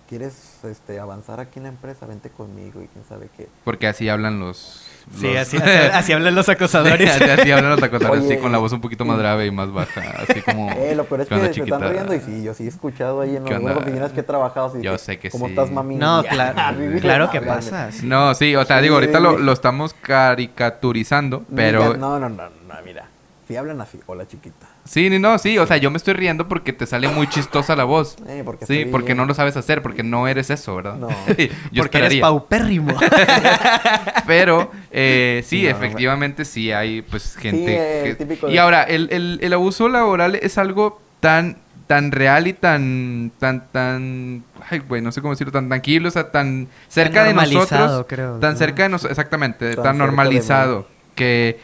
¿Quieres 0.09 0.59
este, 0.63 0.99
avanzar 0.99 1.41
aquí 1.41 1.59
en 1.59 1.63
la 1.63 1.69
empresa? 1.69 2.05
Vente 2.05 2.29
conmigo 2.29 2.81
y 2.81 2.87
quién 2.87 3.03
sabe 3.09 3.27
qué. 3.35 3.49
Porque 3.65 3.87
así 3.87 4.07
hablan 4.07 4.39
los... 4.39 4.85
Sí, 5.13 5.27
los- 5.27 5.37
así, 5.37 5.57
así, 5.61 5.69
así 5.93 6.13
hablan 6.13 6.33
los 6.33 6.47
acosadores. 6.47 7.09
así, 7.09 7.23
así 7.25 7.51
hablan 7.51 7.71
los 7.71 7.83
acosadores, 7.83 8.23
Oye, 8.23 8.35
sí, 8.35 8.41
con 8.41 8.53
la 8.53 8.57
voz 8.57 8.71
un 8.71 8.79
poquito 8.79 9.03
más 9.03 9.17
grave 9.17 9.47
y 9.47 9.51
más 9.51 9.69
baja, 9.71 10.01
así 10.21 10.41
como... 10.41 10.71
Eh, 10.71 10.95
lo 10.95 11.03
peor 11.03 11.21
es 11.21 11.27
¿qué 11.27 11.35
que 11.35 11.53
se 11.53 11.63
están 11.63 11.81
riendo 11.81 12.13
y 12.13 12.21
sí, 12.21 12.41
yo 12.41 12.53
sí 12.53 12.63
he 12.63 12.67
escuchado 12.69 13.19
ahí 13.19 13.35
en 13.35 13.43
¿Qué 13.43 13.51
las 13.55 13.59
onda? 13.61 13.77
oficinas 13.77 14.11
que 14.13 14.21
he 14.21 14.23
trabajado. 14.23 14.67
así 14.67 14.81
Yo 14.81 14.93
que, 14.93 14.97
sé 14.97 15.19
que 15.19 15.29
¿Cómo 15.29 15.47
sí. 15.47 15.51
estás, 15.51 15.71
mami? 15.71 15.95
No, 15.95 16.23
claro, 16.23 16.77
claro 17.01 17.29
que 17.29 17.41
pasa. 17.41 17.91
sí. 17.91 18.05
No, 18.05 18.33
sí, 18.33 18.55
o 18.55 18.63
sea, 18.63 18.79
digo, 18.79 18.95
ahorita 18.95 19.19
lo, 19.19 19.37
lo 19.37 19.51
estamos 19.51 19.93
caricaturizando, 19.93 21.43
pero... 21.53 21.97
No, 21.97 22.17
no, 22.19 22.29
no, 22.29 22.43
no, 22.49 22.75
mira. 22.85 23.07
Si 23.47 23.55
hablan 23.57 23.81
así, 23.81 23.99
hola 24.05 24.25
chiquita. 24.27 24.66
Sí, 24.87 25.09
ni 25.09 25.19
no, 25.19 25.37
sí, 25.37 25.57
o 25.57 25.67
sea, 25.67 25.77
yo 25.77 25.91
me 25.91 25.97
estoy 25.97 26.13
riendo 26.13 26.47
porque 26.47 26.71
te 26.73 26.85
sale 26.85 27.07
muy 27.09 27.27
chistosa 27.27 27.75
la 27.75 27.83
voz. 27.83 28.15
Eh, 28.27 28.41
porque 28.45 28.65
Sí, 28.65 28.85
porque 28.89 29.07
bien. 29.07 29.17
no 29.17 29.25
lo 29.25 29.33
sabes 29.33 29.57
hacer, 29.57 29.81
porque 29.81 30.01
no 30.03 30.27
eres 30.27 30.49
eso, 30.49 30.75
¿verdad? 30.77 30.95
No. 30.95 31.09
yo 31.27 31.35
Porque 31.35 31.49
eres 31.97 32.13
esperaría. 32.13 32.21
paupérrimo. 32.21 32.93
Pero 34.27 34.71
eh, 34.91 35.43
sí, 35.45 35.63
No, 35.63 35.69
efectivamente 35.69 36.45
sí 36.45 36.71
hay 36.71 37.01
pues 37.01 37.35
gente 37.35 38.03
Sí, 38.03 38.09
que- 38.09 38.15
típico 38.15 38.49
Y 38.49 38.53
de- 38.53 38.59
ahora, 38.59 38.83
el, 38.83 39.09
el, 39.11 39.39
el 39.41 39.53
abuso 39.53 39.89
laboral 39.89 40.35
es 40.35 40.57
algo 40.57 41.01
tan 41.19 41.57
tan 41.87 42.11
real 42.11 42.47
y 42.47 42.53
tan 42.53 43.31
tan 43.39 43.65
tan 43.71 44.43
ay 44.69 44.79
güey 44.79 45.01
no 45.01 45.13
sé 45.13 45.21
cómo 45.21 45.33
decirlo 45.33 45.53
tan 45.53 45.69
tranquilo 45.69 46.09
o 46.09 46.11
sea 46.11 46.31
tan 46.31 46.67
cerca 46.89 47.23
de 47.23 47.33
normalizado, 47.33 47.85
nosotros 47.87 48.05
creo, 48.09 48.39
tan 48.39 48.51
¿no? 48.53 48.57
cerca 48.59 48.83
de 48.83 48.89
nosotros 48.89 49.11
exactamente 49.11 49.73
Tan 49.77 49.97
normalizado 49.97 50.79
mí. 50.79 50.85
que 51.15 51.59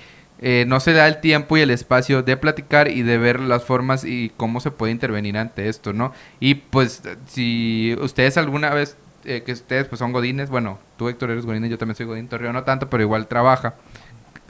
eh, 0.46 0.66
no 0.68 0.82
se 0.82 0.92
da 0.92 1.08
el 1.08 1.22
tiempo 1.22 1.56
y 1.56 1.62
el 1.62 1.72
espacio 1.72 2.22
de 2.22 2.36
platicar 2.36 2.90
y 2.90 3.02
de 3.02 3.18
ver 3.18 3.40
las 3.40 3.64
formas 3.64 4.04
y 4.04 4.30
cómo 4.36 4.60
se 4.60 4.72
puede 4.72 4.92
intervenir 4.92 5.38
ante 5.38 5.70
esto, 5.70 5.94
¿no? 5.94 6.12
Y 6.42 6.56
pues 6.56 7.02
si 7.28 7.96
ustedes 8.02 8.36
alguna 8.36 8.72
vez, 8.72 8.98
eh, 9.24 9.44
que 9.46 9.54
ustedes 9.54 9.88
pues 9.88 10.00
son 10.00 10.12
godines, 10.12 10.50
bueno, 10.50 10.80
tú 10.98 11.08
Héctor 11.08 11.32
eres 11.32 11.46
godines, 11.46 11.72
yo 11.72 11.78
también 11.78 11.96
soy 11.96 12.08
godín, 12.08 12.28
Torreón 12.28 12.52
no 12.56 12.64
tanto, 12.64 12.90
pero 12.90 13.02
igual 13.04 13.28
trabaja 13.28 13.76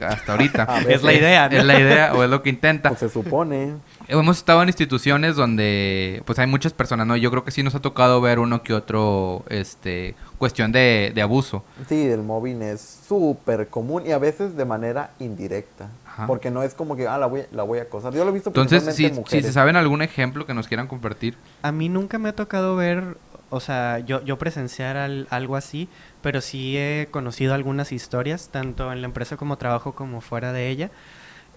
hasta 0.00 0.32
ahorita. 0.32 0.80
Es 0.88 1.04
la 1.04 1.12
idea, 1.12 1.48
¿no? 1.48 1.58
es 1.58 1.64
la 1.64 1.78
idea 1.78 2.12
o 2.14 2.24
es 2.24 2.28
lo 2.28 2.42
que 2.42 2.50
intenta. 2.50 2.88
Pues 2.88 2.98
se 2.98 3.08
supone. 3.08 3.74
Hemos 4.06 4.36
estado 4.36 4.62
en 4.62 4.68
instituciones 4.68 5.34
donde 5.36 6.22
pues 6.26 6.38
hay 6.38 6.46
muchas 6.46 6.72
personas, 6.74 7.06
¿no? 7.06 7.16
Yo 7.16 7.30
creo 7.30 7.42
que 7.44 7.50
sí 7.50 7.62
nos 7.62 7.74
ha 7.74 7.80
tocado 7.80 8.20
ver 8.20 8.38
uno 8.38 8.62
que 8.62 8.74
otro, 8.74 9.44
este, 9.48 10.14
cuestión 10.36 10.72
de, 10.72 11.12
de 11.14 11.22
abuso. 11.22 11.64
Sí, 11.88 12.06
el 12.06 12.22
mobbing 12.22 12.60
es 12.62 13.00
súper 13.08 13.68
común 13.68 14.02
y 14.06 14.10
a 14.12 14.18
veces 14.18 14.56
de 14.56 14.64
manera 14.66 15.12
indirecta. 15.20 15.88
Ajá. 16.06 16.26
Porque 16.26 16.50
no 16.50 16.62
es 16.62 16.74
como 16.74 16.96
que, 16.96 17.08
ah, 17.08 17.16
la 17.18 17.26
voy, 17.26 17.42
la 17.50 17.62
voy 17.62 17.78
a 17.78 17.82
acosar. 17.82 18.12
Yo 18.12 18.24
lo 18.24 18.30
he 18.30 18.34
visto 18.34 18.50
Entonces, 18.50 18.82
si, 18.82 18.84
principalmente 19.04 19.08
en 19.08 19.14
si 19.14 19.20
mujeres. 19.20 19.46
se 19.46 19.52
saben 19.52 19.76
algún 19.76 20.02
ejemplo 20.02 20.44
que 20.46 20.52
nos 20.54 20.68
quieran 20.68 20.86
compartir. 20.86 21.36
A 21.62 21.72
mí 21.72 21.88
nunca 21.88 22.18
me 22.18 22.28
ha 22.28 22.34
tocado 22.34 22.76
ver, 22.76 23.16
o 23.48 23.60
sea, 23.60 24.00
yo, 24.00 24.22
yo 24.22 24.36
presenciar 24.38 24.96
al- 24.98 25.26
algo 25.30 25.56
así, 25.56 25.88
pero 26.22 26.40
sí 26.42 26.76
he 26.76 27.08
conocido 27.10 27.54
algunas 27.54 27.90
historias, 27.90 28.48
tanto 28.52 28.92
en 28.92 29.00
la 29.00 29.06
empresa 29.06 29.36
como 29.38 29.56
trabajo 29.56 29.92
como 29.94 30.20
fuera 30.20 30.52
de 30.52 30.68
ella. 30.68 30.90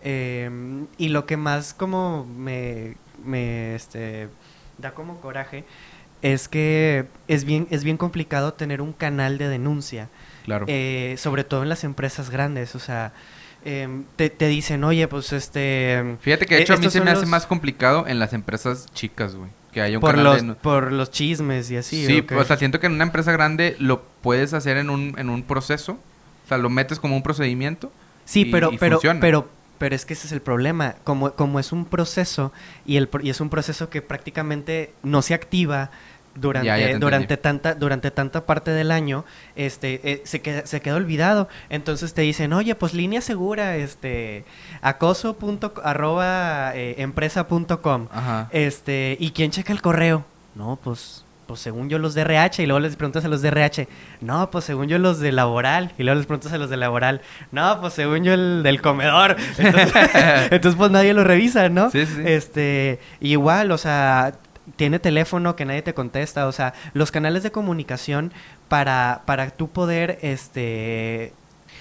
Eh, 0.03 0.49
y 0.97 1.09
lo 1.09 1.25
que 1.25 1.37
más 1.37 1.73
como 1.73 2.25
me, 2.25 2.95
me 3.23 3.75
este, 3.75 4.29
da 4.77 4.91
como 4.91 5.19
coraje 5.19 5.63
es 6.21 6.47
que 6.47 7.05
es 7.27 7.43
bien, 7.45 7.67
es 7.69 7.83
bien 7.83 7.97
complicado 7.97 8.53
tener 8.53 8.81
un 8.81 8.93
canal 8.93 9.37
de 9.37 9.49
denuncia. 9.49 10.09
Claro. 10.45 10.65
Eh, 10.67 11.15
sobre 11.17 11.43
todo 11.43 11.63
en 11.63 11.69
las 11.69 11.83
empresas 11.83 12.29
grandes, 12.29 12.73
o 12.75 12.79
sea, 12.79 13.11
em, 13.65 14.05
te, 14.15 14.29
te 14.29 14.47
dicen, 14.47 14.83
oye, 14.83 15.07
pues 15.07 15.33
este... 15.33 16.15
Fíjate 16.21 16.45
que 16.45 16.55
de 16.55 16.61
eh, 16.61 16.63
hecho 16.63 16.73
a 16.73 16.77
mí 16.77 16.89
se 16.89 17.01
me 17.01 17.11
hace 17.11 17.25
más 17.25 17.45
complicado 17.45 18.07
en 18.07 18.17
las 18.19 18.33
empresas 18.33 18.87
chicas, 18.93 19.35
güey. 19.35 19.49
Que 19.73 19.81
haya 19.81 19.97
un 19.97 20.01
por 20.01 20.15
canal 20.15 20.23
los, 20.23 20.47
de 20.47 20.53
por 20.55 20.91
los 20.91 21.11
chismes 21.11 21.69
y 21.69 21.77
así. 21.77 22.05
Sí, 22.05 22.25
¿o 22.35 22.43
sea, 22.45 22.57
siento 22.57 22.79
que 22.79 22.87
en 22.87 22.93
una 22.93 23.03
empresa 23.03 23.31
grande 23.31 23.75
lo 23.79 24.01
puedes 24.21 24.53
hacer 24.53 24.77
en 24.77 24.89
un, 24.89 25.13
en 25.17 25.29
un 25.29 25.43
proceso. 25.43 25.99
O 26.45 26.47
sea, 26.47 26.57
lo 26.57 26.69
metes 26.69 26.99
como 26.99 27.15
un 27.15 27.21
procedimiento. 27.21 27.91
Sí, 28.25 28.41
y- 28.41 28.51
pero, 28.51 28.71
y 28.71 28.77
pero, 28.77 28.95
funciona. 28.95 29.19
pero, 29.19 29.49
pero 29.77 29.95
es 29.95 30.05
que 30.05 30.13
ese 30.13 30.27
es 30.27 30.33
el 30.33 30.41
problema. 30.41 30.95
Como, 31.03 31.31
como 31.31 31.59
es 31.59 31.71
un 31.71 31.85
proceso 31.85 32.51
y, 32.85 32.97
el, 32.97 33.09
y 33.21 33.29
es 33.29 33.41
un 33.41 33.49
proceso 33.49 33.89
que 33.89 34.01
prácticamente 34.01 34.93
no 35.03 35.21
se 35.21 35.33
activa 35.33 35.89
durante, 36.35 36.67
Ya, 36.67 36.77
ya 36.77 36.99
durante 36.99 37.35
tanta, 37.35 37.73
durante 37.73 38.11
tanta 38.11 38.45
parte 38.45 38.69
del 38.69 38.91
año, 38.91 39.25
este, 39.55 40.01
eh, 40.03 40.21
se 40.23 40.41
queda, 40.41 40.67
se 40.67 40.81
queda 40.81 40.95
olvidado. 40.95 41.47
Entonces 41.69 42.13
te 42.13 42.21
dicen, 42.21 42.53
oye, 42.53 42.75
pues 42.75 42.93
línea 42.93 43.21
segura, 43.21 43.75
este, 43.75 44.45
acoso 44.81 45.35
punto, 45.37 45.73
arroba 45.83 46.75
eh, 46.75 47.01
empresa 47.01 47.47
punto 47.47 47.81
com. 47.81 48.07
Ajá. 48.11 48.49
Este, 48.51 49.17
¿y 49.19 49.31
quién 49.31 49.49
checa 49.49 49.73
el 49.73 49.81
correo? 49.81 50.25
No, 50.53 50.77
pues, 50.83 51.23
pues 51.47 51.59
según 51.59 51.89
yo 51.89 51.99
los 51.99 52.13
de 52.13 52.21
RH, 52.21 52.63
y 52.63 52.65
luego 52.65 52.79
les 52.79 52.95
preguntas 52.95 53.25
a 53.25 53.27
los 53.27 53.41
de 53.41 53.49
RH. 53.49 53.87
No, 54.21 54.51
pues 54.51 54.65
según 54.65 54.87
yo 54.87 54.99
los 54.99 55.19
de 55.19 55.31
laboral, 55.31 55.93
y 55.97 56.03
luego 56.03 56.17
les 56.17 56.27
preguntas 56.27 56.53
a 56.53 56.57
los 56.57 56.69
de 56.69 56.77
laboral. 56.77 57.21
No, 57.51 57.79
pues 57.81 57.93
según 57.93 58.23
yo 58.23 58.33
el 58.33 58.63
del 58.63 58.81
comedor. 58.81 59.37
Entonces, 59.57 59.93
entonces, 60.51 60.77
pues 60.77 60.91
nadie 60.91 61.13
lo 61.13 61.23
revisa, 61.23 61.69
¿no? 61.69 61.89
Sí, 61.89 62.05
sí. 62.05 62.21
Este, 62.25 62.99
igual, 63.19 63.71
o 63.71 63.77
sea, 63.77 64.33
tiene 64.75 64.99
teléfono 64.99 65.55
que 65.55 65.65
nadie 65.65 65.81
te 65.81 65.93
contesta, 65.93 66.47
o 66.47 66.51
sea, 66.51 66.73
los 66.93 67.11
canales 67.11 67.43
de 67.43 67.51
comunicación 67.51 68.33
para, 68.67 69.21
para 69.25 69.49
tú 69.51 69.69
poder, 69.69 70.19
este, 70.21 71.33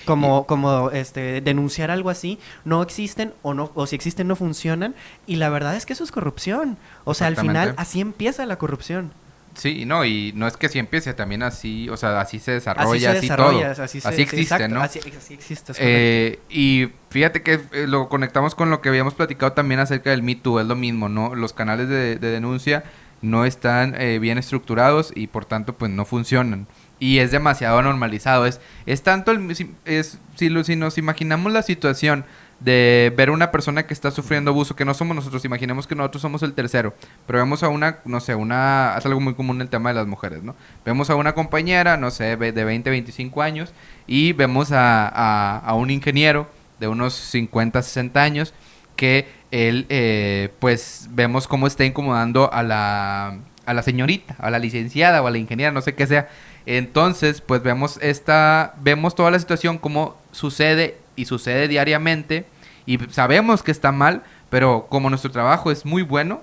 como, 0.04 0.46
como 0.46 0.90
este, 0.90 1.40
denunciar 1.40 1.90
algo 1.90 2.10
así, 2.10 2.38
no 2.64 2.82
existen 2.82 3.34
o 3.42 3.54
no, 3.54 3.72
o 3.74 3.86
si 3.86 3.96
existen 3.96 4.28
no 4.28 4.36
funcionan, 4.36 4.94
y 5.26 5.36
la 5.36 5.48
verdad 5.48 5.74
es 5.76 5.84
que 5.84 5.92
eso 5.92 6.04
es 6.04 6.12
corrupción. 6.12 6.78
O 7.04 7.14
sea, 7.14 7.26
al 7.26 7.36
final 7.36 7.74
así 7.76 8.00
empieza 8.00 8.46
la 8.46 8.56
corrupción. 8.56 9.12
Sí, 9.56 9.84
no, 9.86 10.04
y 10.04 10.32
no 10.36 10.46
es 10.46 10.56
que 10.56 10.66
así 10.66 10.78
empiece, 10.78 11.14
también 11.14 11.42
así, 11.42 11.88
o 11.88 11.96
sea, 11.96 12.20
así 12.20 12.38
se 12.38 12.52
desarrolla, 12.52 12.84
así 12.94 13.06
así, 13.06 13.14
se 13.16 13.20
desarrolla, 13.32 13.72
todo. 13.74 13.84
así, 13.84 14.00
se- 14.00 14.08
existe, 14.22 14.40
exacto, 14.42 14.68
¿no? 14.74 14.82
Así, 14.82 15.00
así 15.16 15.34
existe. 15.34 15.72
Eh, 15.78 16.38
y 16.50 16.88
fíjate 17.10 17.42
que 17.42 17.60
eh, 17.72 17.86
lo 17.88 18.08
conectamos 18.08 18.54
con 18.54 18.68
lo 18.70 18.80
que 18.82 18.90
habíamos 18.90 19.14
platicado 19.14 19.52
también 19.52 19.80
acerca 19.80 20.10
del 20.10 20.22
Me 20.22 20.34
Too, 20.36 20.60
es 20.60 20.66
lo 20.66 20.76
mismo, 20.76 21.08
¿no? 21.08 21.34
Los 21.34 21.52
canales 21.54 21.88
de, 21.88 22.16
de 22.16 22.30
denuncia 22.30 22.84
no 23.22 23.46
están 23.46 23.94
eh, 23.98 24.18
bien 24.18 24.36
estructurados 24.36 25.10
y 25.16 25.26
por 25.28 25.46
tanto 25.46 25.72
pues 25.72 25.90
no 25.90 26.04
funcionan. 26.04 26.66
Y 26.98 27.18
es 27.18 27.30
demasiado 27.30 27.80
normalizado. 27.82 28.46
Es, 28.46 28.60
es 28.86 29.02
tanto, 29.02 29.30
el, 29.32 29.50
es, 29.84 30.18
si, 30.36 30.48
lo- 30.50 30.64
si 30.64 30.76
nos 30.76 30.98
imaginamos 30.98 31.50
la 31.52 31.62
situación 31.62 32.24
de 32.60 33.12
ver 33.16 33.30
una 33.30 33.50
persona 33.50 33.86
que 33.86 33.92
está 33.92 34.10
sufriendo 34.10 34.50
abuso, 34.50 34.74
que 34.74 34.84
no 34.86 34.94
somos 34.94 35.14
nosotros, 35.14 35.44
imaginemos 35.44 35.86
que 35.86 35.94
nosotros 35.94 36.22
somos 36.22 36.42
el 36.42 36.54
tercero, 36.54 36.94
pero 37.26 37.38
vemos 37.38 37.62
a 37.62 37.68
una, 37.68 37.98
no 38.06 38.18
sé, 38.20 38.34
una, 38.34 38.94
es 38.98 39.04
algo 39.04 39.20
muy 39.20 39.34
común 39.34 39.60
el 39.60 39.68
tema 39.68 39.90
de 39.90 39.94
las 39.96 40.06
mujeres, 40.06 40.42
¿no? 40.42 40.54
Vemos 40.84 41.10
a 41.10 41.16
una 41.16 41.34
compañera, 41.34 41.96
no 41.98 42.10
sé, 42.10 42.36
de 42.36 42.64
20, 42.64 42.88
25 42.90 43.42
años, 43.42 43.72
y 44.06 44.32
vemos 44.32 44.72
a, 44.72 45.06
a- 45.08 45.58
a 45.58 45.74
un 45.74 45.90
ingeniero 45.90 46.48
de 46.80 46.88
unos 46.88 47.14
50, 47.14 47.82
60 47.82 48.22
años, 48.22 48.54
que 48.96 49.28
él, 49.50 49.84
eh, 49.90 50.50
pues, 50.58 51.08
vemos 51.10 51.46
cómo 51.46 51.66
está 51.66 51.84
incomodando 51.84 52.50
a 52.52 52.62
la, 52.62 53.38
a 53.66 53.74
la 53.74 53.82
señorita, 53.82 54.34
a 54.38 54.50
la 54.50 54.58
licenciada 54.58 55.20
o 55.22 55.26
a 55.26 55.30
la 55.30 55.38
ingeniera, 55.38 55.72
no 55.72 55.82
sé 55.82 55.94
qué 55.94 56.06
sea. 56.06 56.28
Entonces, 56.64 57.42
pues 57.42 57.62
vemos 57.62 57.98
esta, 58.02 58.74
vemos 58.80 59.14
toda 59.14 59.30
la 59.30 59.38
situación 59.38 59.78
como 59.78 60.16
sucede 60.32 60.96
y 61.16 61.24
sucede 61.24 61.68
diariamente 61.68 62.46
y 62.86 62.98
sabemos 63.10 63.62
que 63.62 63.72
está 63.72 63.92
mal, 63.92 64.22
pero 64.48 64.86
como 64.88 65.10
nuestro 65.10 65.30
trabajo 65.30 65.70
es 65.70 65.84
muy 65.84 66.02
bueno, 66.02 66.40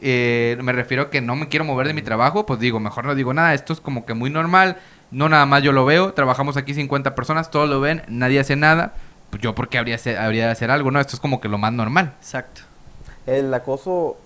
eh, 0.00 0.56
me 0.62 0.72
refiero 0.72 1.04
a 1.04 1.10
que 1.10 1.20
no 1.20 1.36
me 1.36 1.48
quiero 1.48 1.64
mover 1.64 1.88
de 1.88 1.94
mi 1.94 2.02
trabajo, 2.02 2.46
pues 2.46 2.60
digo, 2.60 2.80
mejor 2.80 3.04
no 3.04 3.14
digo 3.14 3.34
nada, 3.34 3.52
esto 3.54 3.72
es 3.72 3.80
como 3.80 4.06
que 4.06 4.14
muy 4.14 4.30
normal, 4.30 4.78
no 5.10 5.28
nada 5.28 5.44
más 5.46 5.62
yo 5.62 5.72
lo 5.72 5.84
veo, 5.84 6.14
trabajamos 6.14 6.56
aquí 6.56 6.72
50 6.72 7.14
personas, 7.14 7.50
todos 7.50 7.68
lo 7.68 7.80
ven, 7.80 8.02
nadie 8.08 8.38
hace 8.38 8.56
nada, 8.56 8.94
pues 9.30 9.42
yo 9.42 9.54
porque 9.54 9.78
habría, 9.78 9.98
habría 10.18 10.46
de 10.46 10.52
hacer 10.52 10.70
algo, 10.70 10.90
¿no? 10.90 11.00
Esto 11.00 11.16
es 11.16 11.20
como 11.20 11.40
que 11.40 11.48
lo 11.48 11.58
más 11.58 11.72
normal. 11.72 12.14
Exacto. 12.20 12.62
El 13.26 13.52
acoso 13.52 14.16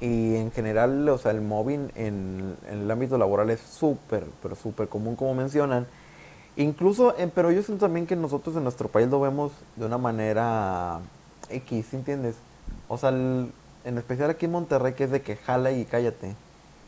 y 0.00 0.36
en 0.36 0.52
general, 0.52 1.08
o 1.08 1.18
sea, 1.18 1.30
el 1.30 1.40
mobbing 1.40 1.90
en, 1.94 2.56
en 2.70 2.82
el 2.82 2.90
ámbito 2.90 3.16
laboral 3.16 3.50
es 3.50 3.60
súper, 3.60 4.24
pero 4.42 4.54
súper 4.56 4.88
común, 4.88 5.16
como 5.16 5.34
mencionan. 5.34 5.86
Incluso, 6.56 7.16
en, 7.18 7.30
pero 7.30 7.50
yo 7.50 7.62
siento 7.62 7.86
también 7.86 8.06
que 8.06 8.14
nosotros 8.16 8.54
en 8.56 8.62
nuestro 8.62 8.88
país 8.88 9.08
lo 9.08 9.20
vemos 9.20 9.52
de 9.76 9.86
una 9.86 9.98
manera 9.98 11.00
X, 11.50 11.86
¿sí 11.90 11.96
¿entiendes? 11.96 12.36
O 12.88 12.96
sea, 12.98 13.08
el- 13.10 13.50
en 13.84 13.98
especial 13.98 14.30
aquí 14.30 14.46
en 14.46 14.52
Monterrey, 14.52 14.94
que 14.94 15.04
es 15.04 15.10
de 15.10 15.20
que 15.20 15.36
jala 15.36 15.72
y 15.72 15.84
cállate. 15.84 16.34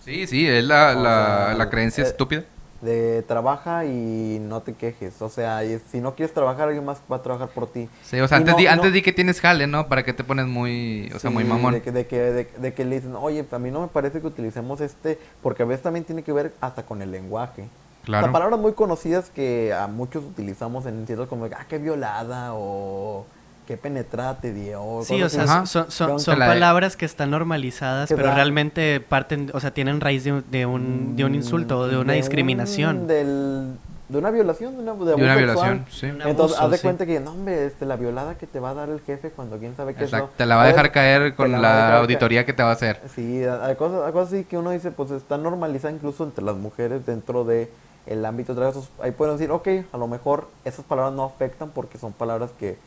Sí, 0.05 0.27
sí, 0.29 0.47
es 0.47 0.65
la, 0.65 0.95
la, 0.95 1.47
sea, 1.49 1.55
la 1.55 1.69
creencia 1.69 2.05
eh, 2.05 2.07
estúpida. 2.07 2.45
De 2.81 3.23
trabaja 3.27 3.85
y 3.87 4.39
no 4.41 4.61
te 4.61 4.75
quejes. 4.75 5.21
O 5.21 5.29
sea, 5.29 5.65
y 5.65 5.81
si 5.91 6.01
no 6.01 6.15
quieres 6.15 6.33
trabajar, 6.33 6.69
alguien 6.69 6.85
más 6.85 6.99
va 7.11 7.17
a 7.17 7.23
trabajar 7.23 7.49
por 7.49 7.67
ti. 7.67 7.89
Sí, 8.05 8.21
o 8.21 8.29
sea, 8.29 8.39
Y 8.39 8.41
antes, 8.43 8.53
no- 8.55 8.59
di, 8.59 8.65
no- 8.67 8.71
antes 8.71 8.93
di 8.93 9.03
que 9.03 9.13
tienes 9.13 9.41
jale, 9.41 9.67
¿no? 9.67 9.89
Para 9.89 10.05
que 10.05 10.13
te 10.13 10.23
pones 10.23 10.47
muy, 10.47 11.11
o 11.15 11.19
sea, 11.19 11.31
muy 11.31 11.43
mamón. 11.45 11.73
De 11.75 11.83
que, 11.83 11.91
de, 11.91 12.07
que, 12.07 12.19
de, 12.21 12.45
de 12.59 12.73
que 12.75 12.85
le 12.85 12.97
dicen, 12.97 13.17
oye, 13.17 13.45
a 13.51 13.59
mí 13.59 13.71
no 13.71 13.81
me 13.81 13.89
parece 13.89 14.21
que 14.21 14.27
utilicemos 14.29 14.81
este, 14.81 15.19
porque 15.43 15.65
a 15.65 15.67
veces 15.67 15.83
también 15.83 16.05
tiene 16.05 16.23
que 16.23 16.33
ver 16.33 16.53
hasta 16.61 16.85
con 16.85 17.03
el 17.03 17.11
lenguaje. 17.11 17.65
O 18.07 18.09
Claro. 18.09 18.27
sea, 18.27 18.33
palabras 18.33 18.61
muy 18.61 18.73
conocidas 18.75 19.31
que 19.35 19.75
a 19.75 19.89
muchos 19.89 20.23
utilizamos 20.25 20.87
en 20.87 21.05
ciertos 21.07 21.27
como, 21.29 21.47
ah, 21.47 21.65
qué 21.69 21.79
violada 21.79 22.51
o 22.55 23.27
qué 23.67 23.77
penetrada 23.77 24.39
te 24.39 24.53
dio. 24.53 25.01
Sí, 25.03 25.21
o 25.21 25.29
sea, 25.29 25.67
son, 25.67 25.91
son, 25.91 26.17
de- 26.19 26.37
palabras 26.37 26.97
que 26.97 27.05
están 27.05 27.33
normalizadas, 27.33 28.09
pero 28.09 28.29
da- 28.29 28.35
realmente 28.37 29.01
parten, 29.01 29.51
o 29.53 29.59
sea, 29.59 29.73
tienen 29.73 30.01
raíz 30.01 30.23
de, 30.23 30.35
un- 30.35 30.45
de 30.53 30.67
un, 30.67 31.17
de 31.17 31.25
un 31.25 31.35
insulto 31.35 31.81
o 31.81 31.89
de 31.89 31.97
una 31.99 32.13
un- 32.13 32.17
discriminación. 32.19 33.09
del- 33.09 33.73
de 34.09 34.19
una 34.19 34.31
violación, 34.31 34.77
de 34.77 34.83
una, 34.85 34.93
de 34.93 34.99
De 35.05 35.11
abuso 35.11 35.25
una 35.25 35.35
sexual. 35.35 35.45
violación, 35.57 35.87
sí. 35.91 36.07
Un 36.07 36.13
Entonces, 36.23 36.39
abuso, 36.59 36.63
haz 36.65 36.71
de 36.71 36.77
sí. 36.77 36.83
cuenta 36.85 37.07
que, 37.07 37.19
no, 37.19 37.33
hombre, 37.33 37.67
este, 37.67 37.87
la 37.87 37.97
violada 37.97 38.39
que 38.39 38.47
te 38.47 38.61
va 38.61 38.71
a 38.71 38.75
dar 38.75 38.89
el 38.89 39.01
jefe 39.01 39.31
cuando 39.31 39.59
quién 39.59 39.75
sabe 39.75 39.95
qué 39.97 40.05
es. 40.05 40.13
Te 40.37 40.47
la 40.47 40.55
va 40.55 40.63
a 40.63 40.67
dejar 40.69 40.93
caer 40.93 41.35
con 41.35 41.51
la 41.61 41.97
auditoría 41.99 42.47
que 42.47 42.53
te 42.53 42.63
va 42.63 42.69
a 42.69 42.75
hacer. 42.75 43.01
Sí, 43.13 43.43
hay 43.43 43.75
cosas, 43.75 44.07
hay 44.07 44.13
cosas 44.13 44.33
así 44.33 44.45
que 44.45 44.57
uno 44.59 44.71
dice, 44.71 44.93
pues 44.93 45.11
está 45.11 45.39
normalizada 45.39 45.93
incluso 45.93 46.23
entre 46.23 46.45
las 46.45 46.55
mujeres 46.55 47.05
dentro 47.05 47.45
de 47.45 47.69
el 48.07 48.25
ámbito 48.25 48.55
de 48.55 48.61
trabajos. 48.61 48.89
Ahí 49.01 49.11
pueden 49.13 49.37
decir, 49.37 49.51
ok, 49.51 49.69
a 49.93 49.99
lo 49.99 50.07
mejor 50.07 50.49
esas 50.65 50.85
palabras 50.85 51.15
no 51.15 51.25
afectan 51.25 51.71
porque 51.71 51.99
son 51.99 52.13
palabras 52.13 52.51
que, 52.59 52.79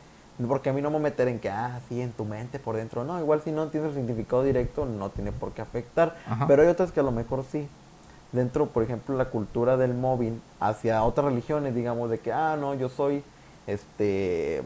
porque 0.48 0.70
a 0.70 0.72
mí 0.72 0.82
no 0.82 0.90
me 0.90 0.98
meter 0.98 1.28
en 1.28 1.38
que, 1.38 1.50
ah, 1.50 1.80
sí, 1.88 2.00
en 2.00 2.12
tu 2.12 2.24
mente 2.24 2.58
por 2.58 2.76
dentro. 2.76 3.04
No, 3.04 3.18
igual 3.20 3.42
si 3.42 3.52
no 3.52 3.64
entiendes 3.64 3.90
el 3.90 3.98
significado 3.98 4.42
directo, 4.42 4.86
no 4.86 5.10
tiene 5.10 5.32
por 5.32 5.52
qué 5.52 5.62
afectar. 5.62 6.16
Ajá. 6.26 6.46
Pero 6.46 6.62
hay 6.62 6.68
otras 6.68 6.92
que 6.92 7.00
a 7.00 7.04
lo 7.04 7.12
mejor 7.12 7.44
sí. 7.50 7.68
Dentro, 8.32 8.66
por 8.66 8.82
ejemplo, 8.82 9.16
la 9.16 9.26
cultura 9.26 9.76
del 9.76 9.92
móvil 9.92 10.40
hacia 10.60 11.02
otras 11.02 11.26
religiones, 11.26 11.74
digamos, 11.74 12.10
de 12.10 12.18
que, 12.18 12.32
ah, 12.32 12.56
no, 12.58 12.74
yo 12.74 12.88
soy, 12.88 13.24
este, 13.66 14.62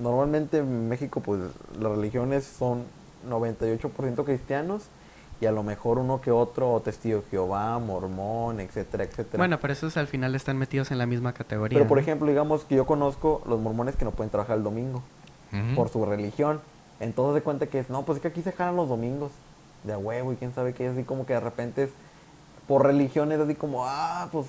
normalmente 0.00 0.58
en 0.58 0.88
México, 0.88 1.20
pues 1.20 1.40
las 1.78 1.90
religiones 1.90 2.44
son 2.44 2.84
98% 3.28 4.24
cristianos 4.24 4.84
y 5.40 5.46
a 5.46 5.52
lo 5.52 5.62
mejor 5.62 5.98
uno 5.98 6.20
que 6.20 6.30
otro 6.30 6.80
testigo 6.84 7.20
de 7.20 7.26
Jehová, 7.30 7.78
mormón, 7.78 8.60
etcétera, 8.60 9.04
etcétera. 9.04 9.38
Bueno, 9.38 9.58
pero 9.58 9.72
esos 9.72 9.96
al 9.96 10.06
final 10.06 10.34
están 10.34 10.58
metidos 10.58 10.90
en 10.90 10.98
la 10.98 11.06
misma 11.06 11.32
categoría. 11.32 11.78
pero 11.78 11.88
por 11.88 11.96
¿no? 11.96 12.02
ejemplo, 12.02 12.28
digamos 12.28 12.64
que 12.64 12.74
yo 12.74 12.84
conozco 12.84 13.42
los 13.46 13.58
mormones 13.58 13.96
que 13.96 14.04
no 14.04 14.10
pueden 14.10 14.30
trabajar 14.30 14.58
el 14.58 14.62
domingo 14.62 15.02
por 15.74 15.88
su 15.88 16.04
religión. 16.04 16.60
Entonces 17.00 17.34
de 17.36 17.40
cuenta 17.40 17.66
que 17.66 17.78
es, 17.78 17.88
no, 17.88 18.02
pues 18.02 18.16
es 18.16 18.22
que 18.22 18.28
aquí 18.28 18.42
se 18.42 18.52
jalan 18.52 18.76
los 18.76 18.88
domingos 18.88 19.32
de 19.84 19.94
a 19.94 19.98
huevo 19.98 20.32
y 20.32 20.36
quién 20.36 20.52
sabe 20.52 20.74
qué, 20.74 20.88
así 20.88 21.02
como 21.04 21.24
que 21.24 21.32
de 21.32 21.40
repente 21.40 21.84
es, 21.84 21.90
por 22.68 22.84
religión 22.84 23.32
es 23.32 23.40
así 23.40 23.54
como, 23.54 23.86
ah, 23.86 24.28
pues 24.30 24.46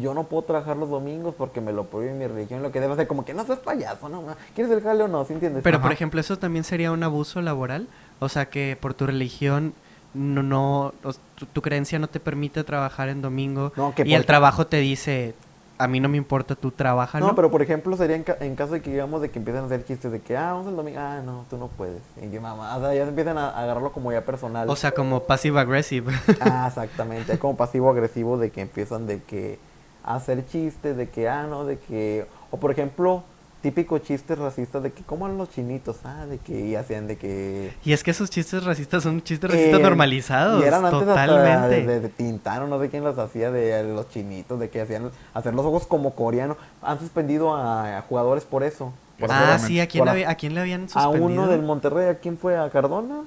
yo 0.00 0.14
no 0.14 0.24
puedo 0.24 0.42
trabajar 0.42 0.78
los 0.78 0.88
domingos 0.88 1.34
porque 1.36 1.60
me 1.60 1.72
lo 1.72 1.84
prohíbe 1.84 2.14
mi 2.14 2.26
religión, 2.26 2.62
lo 2.62 2.72
que 2.72 2.80
debe 2.80 2.94
hacer 2.94 3.06
como 3.06 3.26
que 3.26 3.34
no 3.34 3.44
seas 3.44 3.58
payaso, 3.58 4.08
no, 4.08 4.24
¿quieres 4.54 4.72
el 4.72 4.82
jale 4.82 5.04
o 5.04 5.08
no? 5.08 5.24
¿Sí 5.26 5.34
entiendes? 5.34 5.62
Pero, 5.62 5.76
Ajá. 5.76 5.84
por 5.84 5.92
ejemplo, 5.92 6.18
eso 6.18 6.38
también 6.38 6.64
sería 6.64 6.90
un 6.92 7.02
abuso 7.02 7.42
laboral. 7.42 7.88
O 8.18 8.30
sea, 8.30 8.48
que 8.48 8.78
por 8.80 8.94
tu 8.94 9.06
religión 9.06 9.74
no, 10.16 10.42
no 10.42 10.92
tu, 11.36 11.46
tu 11.46 11.62
creencia 11.62 11.98
no 11.98 12.08
te 12.08 12.20
permite 12.20 12.64
trabajar 12.64 13.08
en 13.08 13.22
domingo 13.22 13.72
No, 13.76 13.94
que 13.94 14.02
y 14.06 14.14
el 14.14 14.24
trabajo 14.26 14.66
te 14.66 14.78
dice, 14.78 15.34
a 15.78 15.86
mí 15.86 16.00
no 16.00 16.08
me 16.08 16.16
importa, 16.16 16.54
tú 16.54 16.70
trabajas. 16.70 17.20
No, 17.20 17.34
pero 17.34 17.50
por 17.50 17.60
ejemplo 17.62 17.96
sería 17.96 18.16
en, 18.16 18.22
ca- 18.24 18.38
en 18.40 18.56
caso 18.56 18.72
de 18.72 18.80
que 18.80 18.90
digamos 18.90 19.20
de 19.20 19.30
que 19.30 19.38
empiecen 19.38 19.62
a 19.62 19.66
hacer 19.66 19.84
chistes 19.84 20.10
de 20.10 20.20
que, 20.20 20.36
ah, 20.36 20.52
vamos 20.52 20.66
el 20.68 20.76
domingo, 20.76 20.98
ah, 21.00 21.20
no, 21.24 21.44
tú 21.50 21.58
no 21.58 21.68
puedes. 21.68 22.00
Y 22.22 22.28
que 22.28 22.40
mamá, 22.40 22.76
o 22.76 22.80
sea, 22.80 22.94
ya 22.94 23.02
se 23.02 23.10
empiezan 23.10 23.36
a, 23.38 23.50
agarrarlo 23.50 23.92
como 23.92 24.10
ya 24.12 24.22
personal. 24.22 24.68
O 24.70 24.76
sea, 24.76 24.92
como 24.92 25.24
passive 25.24 25.60
aggressive. 25.60 26.12
Ah, 26.40 26.66
exactamente. 26.68 27.34
Es 27.34 27.38
como 27.38 27.56
pasivo-agresivo 27.56 28.38
de 28.38 28.50
que 28.50 28.62
empiezan 28.62 29.06
de 29.06 29.22
que 29.22 29.58
a 30.04 30.14
hacer 30.16 30.46
chistes, 30.46 30.96
de 30.96 31.08
que, 31.08 31.28
ah, 31.28 31.46
no, 31.48 31.64
de 31.64 31.78
que... 31.78 32.26
O 32.50 32.58
por 32.58 32.70
ejemplo, 32.70 33.24
típico 33.66 33.98
chistes 33.98 34.38
racistas 34.38 34.80
de 34.84 34.92
que, 34.92 35.02
¿cómo 35.02 35.26
eran 35.26 35.38
los 35.38 35.50
chinitos? 35.50 35.96
Ah, 36.04 36.24
de 36.26 36.38
que 36.38 36.66
y 36.66 36.76
hacían 36.76 37.08
de 37.08 37.16
que... 37.16 37.72
y 37.84 37.92
es 37.92 38.04
que 38.04 38.12
esos 38.12 38.30
chistes 38.30 38.62
racistas 38.62 39.02
son 39.02 39.20
chistes 39.22 39.50
racistas 39.50 39.80
eh, 39.80 39.82
normalizados. 39.82 40.62
Y 40.62 40.66
eran 40.68 40.84
antes 40.84 41.00
hasta 41.08 41.26
totalmente. 41.26 41.68
de, 41.74 41.86
de, 41.86 42.00
de 42.00 42.08
Tintán 42.08 42.62
o 42.62 42.66
no 42.68 42.78
sé 42.80 42.88
quién 42.90 43.02
los 43.02 43.18
hacía, 43.18 43.50
de 43.50 43.82
los 43.82 44.08
chinitos, 44.08 44.60
de 44.60 44.70
que 44.70 44.82
hacían 44.82 45.10
hacer 45.34 45.52
los 45.52 45.66
ojos 45.66 45.84
como 45.88 46.14
coreanos. 46.14 46.56
Han 46.80 47.00
suspendido 47.00 47.56
a, 47.56 47.98
a 47.98 48.02
jugadores 48.02 48.44
por 48.44 48.62
eso. 48.62 48.92
Por 49.18 49.32
ah, 49.32 49.58
sí, 49.58 49.80
¿a 49.80 49.88
quién, 49.88 50.02
por 50.02 50.10
había- 50.10 50.30
¿a 50.30 50.36
quién 50.36 50.54
le 50.54 50.60
habían 50.60 50.84
A 50.84 50.88
suspendido? 50.88 51.24
uno 51.26 51.46
del 51.48 51.62
Monterrey, 51.62 52.08
¿a 52.08 52.14
quién 52.18 52.38
fue? 52.38 52.56
¿A 52.56 52.70
Cardona? 52.70 53.22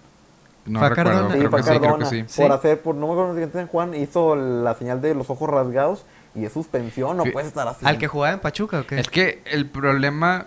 No 0.65 0.79
Fue 0.79 0.85
a 0.87 0.89
recuerdo, 0.89 1.11
Cardona. 1.29 1.33
Sí, 1.33 1.39
creo 1.39 1.49
que 1.51 1.55
a 1.57 1.63
sí, 1.63 1.67
creo 1.69 1.81
que 1.81 1.87
Cardona. 1.87 2.05
sí. 2.27 2.41
Por 2.41 2.51
hacer, 2.53 2.81
por 2.81 2.95
no 2.95 3.07
me 3.07 3.13
acuerdo 3.13 3.35
si 3.45 3.51
San 3.51 3.67
Juan 3.67 3.93
hizo 3.93 4.35
la 4.37 4.73
señal 4.75 5.01
de 5.01 5.15
los 5.15 5.29
ojos 5.29 5.49
rasgados 5.49 6.05
y 6.35 6.45
es 6.45 6.53
suspensión, 6.53 7.17
no 7.17 7.23
puedes 7.25 7.47
estar 7.47 7.67
así. 7.67 7.85
¿Al 7.85 7.97
que 7.97 8.07
jugaba 8.07 8.33
en 8.33 8.39
Pachuca 8.39 8.79
o 8.81 8.85
qué? 8.87 8.99
Es 8.99 9.09
que 9.09 9.41
el 9.45 9.65
problema, 9.65 10.45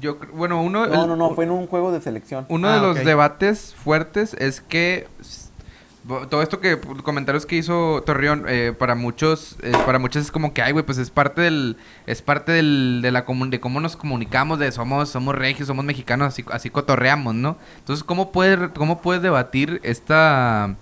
yo, 0.00 0.16
bueno, 0.32 0.62
uno... 0.62 0.86
No, 0.86 1.02
el- 1.02 1.08
no, 1.08 1.16
no, 1.16 1.34
fue 1.34 1.44
en 1.44 1.50
un 1.50 1.66
juego 1.66 1.92
de 1.92 2.00
selección. 2.00 2.46
Uno 2.48 2.68
Ah, 2.68 2.74
de 2.76 2.80
los 2.80 2.98
ok. 2.98 3.04
debates 3.04 3.74
fuertes 3.82 4.34
es 4.34 4.60
que 4.60 5.06
todo 6.28 6.42
esto 6.42 6.60
que 6.60 6.78
comentarios 7.02 7.46
que 7.46 7.56
hizo 7.56 8.02
Torreón 8.04 8.44
eh, 8.46 8.74
para 8.78 8.94
muchos 8.94 9.56
eh, 9.62 9.72
para 9.86 9.98
muchos 9.98 10.24
es 10.24 10.30
como 10.30 10.52
que 10.52 10.60
ay 10.60 10.72
güey 10.72 10.84
pues 10.84 10.98
es 10.98 11.08
parte 11.08 11.40
del 11.40 11.78
es 12.06 12.20
parte 12.20 12.52
del 12.52 13.00
de 13.00 13.10
la 13.10 13.24
comun- 13.24 13.48
de 13.48 13.58
cómo 13.58 13.80
nos 13.80 13.96
comunicamos 13.96 14.58
de 14.58 14.70
somos 14.70 15.08
somos 15.08 15.34
regios 15.34 15.66
somos 15.66 15.82
mexicanos 15.82 16.28
así 16.28 16.44
así 16.52 16.68
cotorreamos 16.68 17.34
no 17.34 17.56
entonces 17.78 18.04
cómo 18.04 18.32
puedes 18.32 18.68
cómo 18.74 19.00
puedes 19.00 19.22
debatir 19.22 19.80
esta 19.82 20.74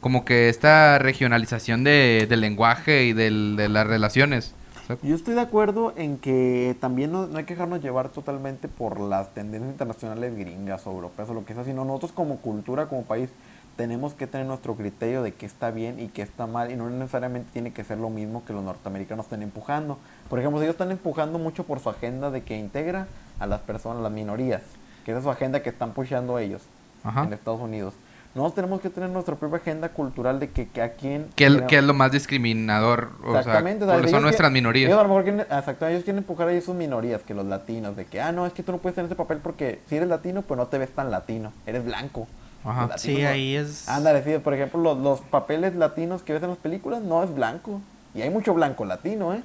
como 0.00 0.24
que 0.24 0.48
esta 0.48 0.98
regionalización 0.98 1.84
de, 1.84 2.26
del 2.28 2.40
lenguaje 2.40 3.04
y 3.04 3.12
del, 3.12 3.56
de 3.56 3.68
las 3.68 3.86
relaciones 3.86 4.54
Yo 5.02 5.14
estoy 5.14 5.34
de 5.34 5.40
acuerdo 5.40 5.92
en 5.96 6.18
que 6.18 6.76
también 6.80 7.12
no, 7.12 7.26
no 7.26 7.38
hay 7.38 7.44
que 7.44 7.54
dejarnos 7.54 7.82
llevar 7.82 8.08
totalmente 8.08 8.68
por 8.68 8.98
las 8.98 9.32
tendencias 9.34 9.70
internacionales 9.70 10.36
gringas 10.36 10.86
o 10.86 10.90
europeas 10.90 11.28
o 11.28 11.34
lo 11.34 11.44
que 11.44 11.54
sea, 11.54 11.64
sino 11.64 11.84
nosotros 11.84 12.12
como 12.12 12.38
cultura, 12.38 12.86
como 12.86 13.04
país, 13.04 13.30
tenemos 13.76 14.12
que 14.14 14.26
tener 14.26 14.46
nuestro 14.46 14.74
criterio 14.74 15.22
de 15.22 15.32
qué 15.32 15.46
está 15.46 15.70
bien 15.70 16.00
y 16.00 16.08
qué 16.08 16.22
está 16.22 16.46
mal 16.46 16.70
y 16.70 16.76
no 16.76 16.90
necesariamente 16.90 17.48
tiene 17.52 17.72
que 17.72 17.84
ser 17.84 17.98
lo 17.98 18.10
mismo 18.10 18.44
que 18.44 18.52
los 18.52 18.62
norteamericanos 18.62 19.26
estén 19.26 19.42
empujando. 19.42 19.98
Por 20.28 20.38
ejemplo, 20.38 20.60
ellos 20.60 20.74
están 20.74 20.90
empujando 20.90 21.38
mucho 21.38 21.64
por 21.64 21.80
su 21.80 21.88
agenda 21.88 22.30
de 22.30 22.42
que 22.42 22.58
integra 22.58 23.06
a 23.38 23.46
las 23.46 23.60
personas, 23.60 24.02
las 24.02 24.12
minorías, 24.12 24.62
que 25.04 25.12
esa 25.12 25.18
es 25.18 25.24
su 25.24 25.30
agenda 25.30 25.62
que 25.62 25.70
están 25.70 25.92
pushando 25.92 26.38
ellos 26.38 26.62
Ajá. 27.04 27.24
en 27.24 27.32
Estados 27.32 27.60
Unidos. 27.60 27.94
Nosotros 28.34 28.54
tenemos 28.54 28.80
que 28.80 28.90
tener 28.90 29.10
nuestra 29.10 29.34
propia 29.34 29.56
agenda 29.58 29.88
cultural 29.88 30.38
de 30.38 30.50
que, 30.50 30.68
que 30.68 30.80
a 30.82 30.92
quién... 30.92 31.26
¿Qué 31.34 31.46
es, 31.46 31.50
queremos- 31.52 31.68
qué 31.68 31.78
es 31.78 31.84
lo 31.84 31.94
más 31.94 32.12
discriminador? 32.12 33.10
O 33.24 33.32
sea, 33.32 33.40
Exactamente, 33.40 33.82
o 33.84 33.86
sea, 33.88 33.94
¿cuáles 33.94 34.08
ellos 34.10 34.10
son 34.18 34.22
nuestras 34.22 34.52
minorías. 34.52 34.88
Ellos 34.88 35.00
a 35.00 35.02
lo 35.02 35.08
mejor 35.08 35.22
quieren, 35.24 35.40
exacto, 35.40 35.86
ellos 35.88 36.04
quieren 36.04 36.18
empujar 36.18 36.48
a 36.48 36.60
sus 36.60 36.74
minorías, 36.76 37.22
que 37.22 37.34
los 37.34 37.44
latinos, 37.46 37.96
de 37.96 38.04
que, 38.06 38.20
ah, 38.20 38.30
no, 38.30 38.46
es 38.46 38.52
que 38.52 38.62
tú 38.62 38.70
no 38.70 38.78
puedes 38.78 38.94
tener 38.94 39.06
ese 39.06 39.16
papel 39.16 39.38
porque 39.38 39.80
si 39.88 39.96
eres 39.96 40.08
latino, 40.08 40.42
pues 40.42 40.56
no 40.58 40.68
te 40.68 40.78
ves 40.78 40.90
tan 40.90 41.10
latino, 41.10 41.52
eres 41.66 41.84
blanco. 41.84 42.28
Ajá. 42.64 42.96
Sí, 42.98 43.20
no- 43.20 43.28
ahí 43.28 43.56
es... 43.56 43.88
Ándale, 43.88 44.22
sí, 44.22 44.38
por 44.38 44.54
ejemplo, 44.54 44.80
los, 44.80 44.98
los 44.98 45.20
papeles 45.22 45.74
latinos 45.74 46.22
que 46.22 46.32
ves 46.32 46.42
en 46.44 46.50
las 46.50 46.58
películas 46.58 47.02
no 47.02 47.24
es 47.24 47.34
blanco. 47.34 47.80
Y 48.14 48.22
hay 48.22 48.30
mucho 48.30 48.54
blanco 48.54 48.84
latino, 48.84 49.34
¿eh? 49.34 49.40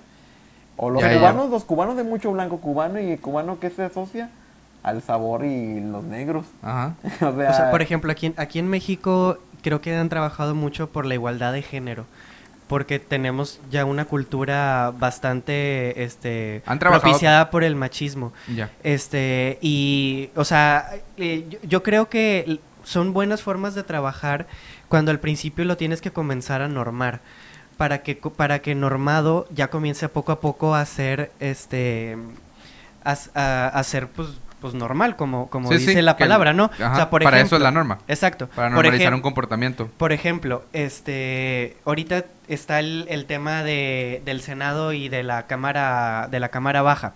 O 0.78 0.90
los 0.92 1.02
Ya, 1.02 1.12
ya. 1.12 1.18
cubanos, 1.20 1.50
los 1.50 1.64
cubanos 1.64 1.96
de 1.98 2.04
mucho 2.04 2.32
blanco 2.32 2.58
cubano 2.60 3.00
y 3.00 3.18
cubano 3.18 3.60
que 3.60 3.70
se 3.72 3.84
asocia 3.84 4.30
al 4.86 5.02
sabor 5.02 5.44
y 5.46 5.80
los 5.82 6.04
negros. 6.04 6.46
Ajá. 6.62 6.96
o 7.04 7.36
sea, 7.36 7.50
O 7.50 7.54
sea, 7.54 7.72
por 7.72 7.82
ejemplo, 7.82 8.12
aquí, 8.12 8.28
en- 8.28 8.36
aquí 8.38 8.60
en 8.60 8.68
México 8.68 9.38
creo 9.62 9.82
que 9.82 9.96
han 9.96 10.10
trabajado 10.10 10.54
mucho 10.56 10.90
por 10.90 11.06
la 11.06 11.16
igualdad 11.16 11.54
de 11.54 11.62
género. 11.64 12.06
Porque 12.68 12.98
tenemos 13.00 13.60
ya 13.70 13.86
una 13.86 14.06
cultura 14.06 14.92
bastante 14.98 16.04
este, 16.04 16.64
Han 16.66 16.80
propiciada 16.80 17.52
por 17.52 17.64
el 17.64 17.76
machismo. 17.76 18.34
Ya. 18.56 18.72
Este, 18.84 19.60
y, 19.62 20.30
o 20.36 20.44
sea, 20.46 20.90
eh, 21.18 21.46
yo, 21.50 21.60
yo 21.64 21.84
creo 21.84 22.10
que 22.10 22.60
son 22.84 23.14
buenas 23.14 23.42
formas 23.44 23.76
de 23.76 23.84
trabajar 23.84 24.48
cuando 24.88 25.12
al 25.12 25.20
principio 25.20 25.64
lo 25.66 25.78
tienes 25.78 26.02
que 26.02 26.10
comenzar 26.12 26.62
a 26.64 26.68
normar. 26.68 27.22
Para 27.78 28.00
que, 28.04 28.16
para 28.16 28.60
que 28.60 28.74
normado 28.74 29.48
ya 29.54 29.70
comience 29.70 30.10
poco 30.10 30.32
a 30.32 30.40
poco 30.40 30.74
a 30.76 30.86
ser, 30.86 31.32
este, 31.40 32.18
a, 33.04 33.16
a- 33.36 33.68
a 33.68 33.84
ser, 33.84 34.08
pues, 34.08 34.30
pues 34.66 34.74
normal, 34.74 35.16
como, 35.16 35.48
como 35.50 35.72
Sí, 35.72 35.78
sí, 35.80 35.86
dice 35.88 36.02
la 36.02 36.18
palabra, 36.18 36.54
¿no? 36.54 36.72
ajá, 36.80 37.10
para 37.10 37.40
eso 37.40 37.56
es 37.56 37.62
la 37.62 37.70
norma. 37.72 38.00
Exacto. 38.08 38.48
Para 38.48 38.70
Por 38.74 38.84
normalizar 38.84 39.14
un 39.14 39.22
comportamiento. 39.22 39.88
por 39.98 40.12
ejemplo, 40.12 40.64
este, 40.74 41.78
ahorita 41.86 42.26
está 42.48 42.80
el, 42.80 43.06
el 43.10 43.26
tema 43.26 43.64
de, 43.64 44.22
del 44.26 44.42
Senado 44.42 44.92
y 44.94 45.08
de 45.10 45.22
la 45.22 45.46
Cámara, 45.46 46.28
de 46.32 46.40
la 46.40 46.50
Cámara 46.50 46.82
Baja. 46.82 47.14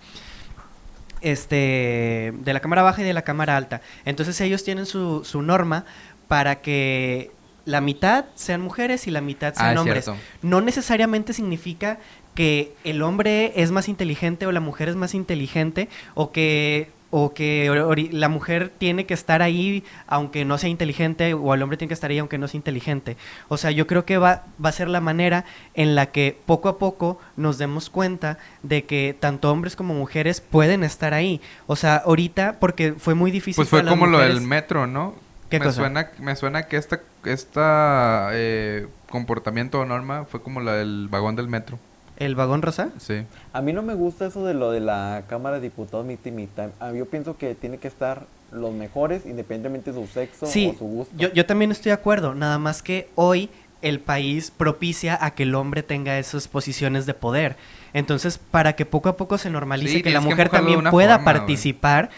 Este, 1.22 2.32
de 2.34 2.52
la 2.54 2.60
Cámara 2.60 2.82
Baja 2.82 3.02
y 3.02 3.04
de 3.04 3.12
la 3.12 3.22
Cámara 3.22 3.56
Alta. 3.56 3.82
Entonces 4.04 4.40
ellos 4.40 4.64
tienen 4.64 4.86
su, 4.86 5.24
su 5.24 5.42
norma 5.42 5.84
para 6.28 6.56
que 6.62 7.30
la 7.66 7.80
mitad 7.80 8.24
sean 8.36 8.60
mujeres 8.62 9.06
y 9.06 9.10
la 9.10 9.20
mitad 9.20 9.52
Ah, 9.56 9.60
sean 9.60 9.72
es 9.74 9.78
hombres. 9.80 10.04
cierto. 10.04 10.22
No 10.42 10.60
necesariamente 10.60 11.32
significa 11.34 11.98
que 12.34 12.72
el 12.84 13.02
hombre 13.02 13.52
es 13.56 13.70
más 13.70 13.88
inteligente 13.88 14.46
o 14.46 14.52
la 14.52 14.60
mujer 14.60 14.88
es 14.88 14.96
más 14.96 15.14
inteligente 15.14 15.88
o 16.14 16.30
que 16.32 16.90
o 17.10 17.34
que 17.34 18.08
la 18.12 18.28
mujer 18.28 18.70
tiene 18.76 19.06
que 19.06 19.14
estar 19.14 19.42
ahí 19.42 19.84
aunque 20.06 20.44
no 20.44 20.58
sea 20.58 20.70
inteligente 20.70 21.34
o 21.34 21.54
el 21.54 21.62
hombre 21.62 21.76
tiene 21.76 21.88
que 21.88 21.94
estar 21.94 22.10
ahí 22.10 22.18
aunque 22.18 22.38
no 22.38 22.48
sea 22.48 22.58
inteligente. 22.58 23.16
O 23.48 23.56
sea, 23.56 23.70
yo 23.70 23.86
creo 23.86 24.04
que 24.04 24.18
va, 24.18 24.44
va 24.64 24.68
a 24.68 24.72
ser 24.72 24.88
la 24.88 25.00
manera 25.00 25.44
en 25.74 25.94
la 25.94 26.06
que 26.06 26.38
poco 26.46 26.68
a 26.68 26.78
poco 26.78 27.18
nos 27.36 27.58
demos 27.58 27.90
cuenta 27.90 28.38
de 28.62 28.84
que 28.84 29.16
tanto 29.18 29.50
hombres 29.50 29.76
como 29.76 29.94
mujeres 29.94 30.40
pueden 30.40 30.84
estar 30.84 31.14
ahí. 31.14 31.40
O 31.66 31.76
sea, 31.76 31.96
ahorita, 31.96 32.56
porque 32.60 32.92
fue 32.92 33.14
muy 33.14 33.30
difícil. 33.30 33.56
Pues 33.56 33.68
fue 33.68 33.80
para 33.80 33.90
como 33.90 34.06
lo 34.06 34.18
del 34.18 34.40
metro, 34.40 34.86
¿no? 34.86 35.14
¿Qué 35.48 35.58
me 35.58 35.64
cosa? 35.66 35.80
Suena, 35.80 36.10
me 36.20 36.36
suena 36.36 36.68
que 36.68 36.76
esta, 36.76 37.00
esta 37.24 38.28
eh, 38.32 38.86
comportamiento 39.08 39.80
o 39.80 39.84
norma 39.84 40.24
fue 40.24 40.42
como 40.42 40.60
la 40.60 40.74
del 40.74 41.08
vagón 41.10 41.34
del 41.34 41.48
metro. 41.48 41.78
¿El 42.20 42.36
vagón 42.36 42.62
rosa? 42.62 42.90
Sí. 42.98 43.24
A 43.52 43.60
mí 43.62 43.72
no 43.72 43.82
me 43.82 43.94
gusta 43.94 44.26
eso 44.26 44.44
de 44.46 44.54
lo 44.54 44.70
de 44.70 44.78
la 44.80 45.24
Cámara 45.26 45.56
de 45.56 45.62
Diputados 45.62 46.06
mitad 46.06 46.26
y 46.26 46.30
mitad. 46.30 46.68
Ah, 46.78 46.92
Yo 46.92 47.06
pienso 47.06 47.36
que 47.36 47.54
tiene 47.56 47.78
que 47.78 47.88
estar 47.88 48.26
los 48.52 48.72
mejores 48.72 49.26
independientemente 49.26 49.90
de 49.92 50.00
su 50.00 50.12
sexo 50.12 50.46
Sí, 50.46 50.72
o 50.74 50.78
su 50.78 50.84
gusto. 50.84 51.14
yo, 51.16 51.32
yo 51.32 51.46
también 51.46 51.70
estoy 51.72 51.90
de 51.90 51.94
acuerdo, 51.94 52.34
nada 52.34 52.58
más 52.58 52.82
que 52.82 53.08
hoy 53.14 53.48
el 53.80 54.00
país 54.00 54.50
propicia 54.54 55.16
a 55.24 55.30
que 55.34 55.44
el 55.44 55.54
hombre 55.54 55.82
tenga 55.82 56.18
esas 56.18 56.46
posiciones 56.48 57.06
de 57.06 57.14
poder. 57.14 57.56
Entonces, 57.94 58.38
para 58.38 58.74
que 58.74 58.84
poco 58.84 59.08
a 59.08 59.16
poco 59.16 59.38
se 59.38 59.48
normalice 59.48 59.94
Sí, 59.94 60.02
que 60.02 60.10
la 60.10 60.20
que 60.20 60.26
mujer 60.26 60.50
también 60.50 60.82
pueda 60.90 61.16
forma, 61.16 61.24
participar, 61.32 62.10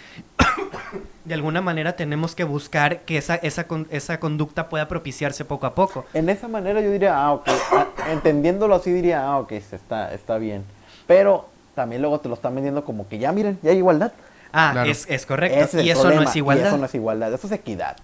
de 1.32 1.36
alguna 1.36 1.62
manera 1.62 1.96
tenemos 1.96 2.34
que 2.34 2.44
buscar 2.44 3.00
que 3.00 3.16
esa, 3.16 3.36
esa, 3.36 3.64
con- 3.66 3.86
esa 3.90 4.20
conducta 4.20 4.68
pueda 4.68 4.86
propiciarse 4.86 5.46
poco 5.46 5.64
a 5.64 5.74
poco. 5.74 6.04
En 6.12 6.28
esa 6.28 6.46
manera 6.46 6.82
yo 6.82 6.90
diría, 6.90 7.16
ah, 7.16 7.32
ok. 7.32 7.48
ah, 7.72 7.86
entendiéndolo 8.10 8.74
así 8.74 8.92
diría, 8.92 9.24
ah, 9.26 9.38
ok, 9.38 9.52
está, 9.52 10.12
está 10.12 10.36
bien. 10.36 10.62
Pero 11.06 11.48
también 11.74 12.02
luego 12.02 12.20
te 12.20 12.28
lo 12.28 12.34
están 12.34 12.54
vendiendo 12.54 12.84
como 12.84 13.08
que 13.08 13.18
ya 13.18 13.32
miren, 13.32 13.58
ya 13.62 13.70
hay 13.70 13.78
igualdad. 13.78 14.12
Ah, 14.52 14.70
Claro. 14.72 14.90
es, 14.90 15.06
es 15.08 15.24
correcto. 15.24 15.58
Es 15.78 15.84
y 15.86 15.90
eso 15.90 16.10
no 16.10 16.22
es 16.22 16.34
y 16.36 16.38
igualdad. 16.40 16.66
eso 16.68 16.76
no 16.76 16.84
es 16.84 16.94
igualdad, 16.94 17.32
eso 17.32 17.46
es 17.46 17.52
equidad. 17.54 17.96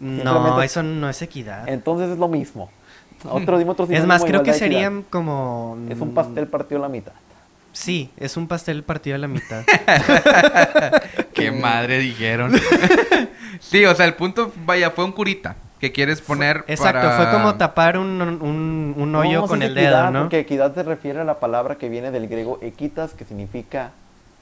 No, 0.00 0.60
eso 0.60 0.82
no 0.82 1.08
es 1.08 1.22
equidad. 1.22 1.68
Entonces 1.68 2.10
es 2.10 2.18
lo 2.18 2.26
mismo. 2.26 2.68
Otro, 3.30 3.58
dime 3.58 3.70
otro 3.70 3.86
es 3.88 4.04
más, 4.04 4.24
creo 4.24 4.42
que 4.42 4.52
serían 4.52 5.02
como... 5.08 5.78
Es 5.88 6.00
un 6.00 6.12
pastel 6.14 6.48
partido 6.48 6.80
a 6.80 6.82
la 6.82 6.88
mitad. 6.88 7.12
Sí, 7.76 8.10
es 8.16 8.38
un 8.38 8.48
pastel 8.48 8.82
partido 8.84 9.16
a 9.16 9.18
la 9.18 9.28
mitad. 9.28 9.62
Qué 11.34 11.52
madre 11.52 11.98
dijeron. 11.98 12.52
sí, 13.60 13.84
o 13.84 13.94
sea, 13.94 14.06
el 14.06 14.14
punto, 14.14 14.50
vaya, 14.64 14.90
fue 14.92 15.04
un 15.04 15.12
curita 15.12 15.56
que 15.78 15.92
quieres 15.92 16.22
poner 16.22 16.64
Exacto, 16.68 17.06
para- 17.06 17.16
fue 17.18 17.30
como 17.30 17.56
tapar 17.56 17.98
un, 17.98 18.22
un, 18.22 18.94
un 18.96 19.14
hoyo 19.14 19.42
No, 19.42 19.46
con 19.46 19.62
el 19.62 19.72
equidad, 19.76 20.04
dedo, 20.04 20.10
¿no? 20.10 20.20
Porque 20.22 20.38
equidad 20.38 20.74
se 20.74 20.84
refiere 20.84 21.20
a 21.20 21.24
la 21.24 21.38
palabra 21.38 21.74
que 21.76 21.90
viene 21.90 22.10
del 22.10 22.28
griego 22.28 22.58
equitas, 22.62 23.12
que 23.12 23.26
significa 23.26 23.90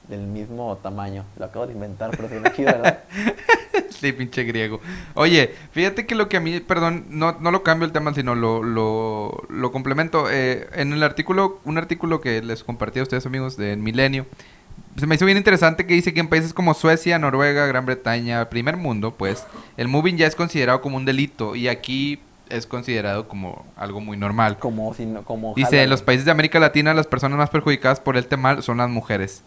del 0.07 0.21
mismo 0.21 0.77
tamaño. 0.81 1.25
Lo 1.37 1.45
acabo 1.45 1.67
de 1.67 1.73
inventar, 1.73 2.11
pero 2.11 2.29
suena 2.29 2.53
chido, 2.53 2.71
¿verdad? 2.71 2.99
Sí, 3.89 4.11
pinche 4.11 4.43
griego. 4.43 4.81
Oye, 5.13 5.53
fíjate 5.71 6.05
que 6.05 6.15
lo 6.15 6.27
que 6.27 6.37
a 6.37 6.39
mí, 6.39 6.59
perdón, 6.59 7.05
no, 7.09 7.37
no 7.39 7.51
lo 7.51 7.63
cambio 7.63 7.85
el 7.85 7.91
tema, 7.93 8.13
sino 8.13 8.35
lo, 8.35 8.61
lo, 8.61 9.45
lo 9.49 9.71
complemento. 9.71 10.29
Eh, 10.29 10.67
en 10.73 10.93
el 10.93 11.01
artículo, 11.01 11.59
un 11.63 11.77
artículo 11.77 12.19
que 12.21 12.41
les 12.41 12.63
compartí 12.63 12.99
a 12.99 13.03
ustedes, 13.03 13.25
amigos, 13.25 13.57
de 13.57 13.75
Milenio, 13.77 14.25
se 14.97 15.07
me 15.07 15.15
hizo 15.15 15.25
bien 15.25 15.37
interesante 15.37 15.85
que 15.85 15.93
dice 15.93 16.13
que 16.13 16.19
en 16.19 16.27
países 16.27 16.53
como 16.53 16.73
Suecia, 16.73 17.19
Noruega, 17.19 17.65
Gran 17.67 17.85
Bretaña, 17.85 18.49
primer 18.49 18.77
mundo, 18.77 19.11
pues, 19.11 19.45
el 19.77 19.87
moving 19.87 20.17
ya 20.17 20.27
es 20.27 20.35
considerado 20.35 20.81
como 20.81 20.97
un 20.97 21.05
delito. 21.05 21.55
Y 21.55 21.67
aquí, 21.69 22.19
es 22.49 22.67
considerado 22.67 23.27
como 23.27 23.65
algo 23.75 24.01
muy 24.01 24.17
normal. 24.17 24.57
Como 24.57 24.93
si 24.93 25.05
no, 25.05 25.23
como 25.23 25.53
Dice, 25.55 25.83
en 25.83 25.89
los 25.89 26.01
países 26.01 26.25
de 26.25 26.31
América 26.31 26.59
Latina 26.59 26.93
las 26.93 27.07
personas 27.07 27.37
más 27.37 27.49
perjudicadas 27.49 27.99
por 27.99 28.17
este 28.17 28.37
mal 28.37 28.63
son 28.63 28.77
las 28.77 28.89
mujeres. 28.89 29.43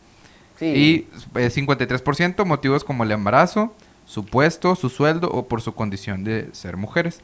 Sí. 0.59 0.67
Y 0.67 1.09
eh, 1.39 1.51
53% 1.51 2.45
motivos 2.45 2.85
como 2.85 3.05
el 3.05 3.13
embarazo, 3.13 3.75
su 4.07 4.25
puesto, 4.25 4.75
su 4.75 4.89
sueldo 4.89 5.31
o 5.31 5.47
por 5.49 5.63
su 5.63 5.75
condición 5.75 6.25
de 6.25 6.49
ser 6.53 6.77
mujeres. 6.77 7.21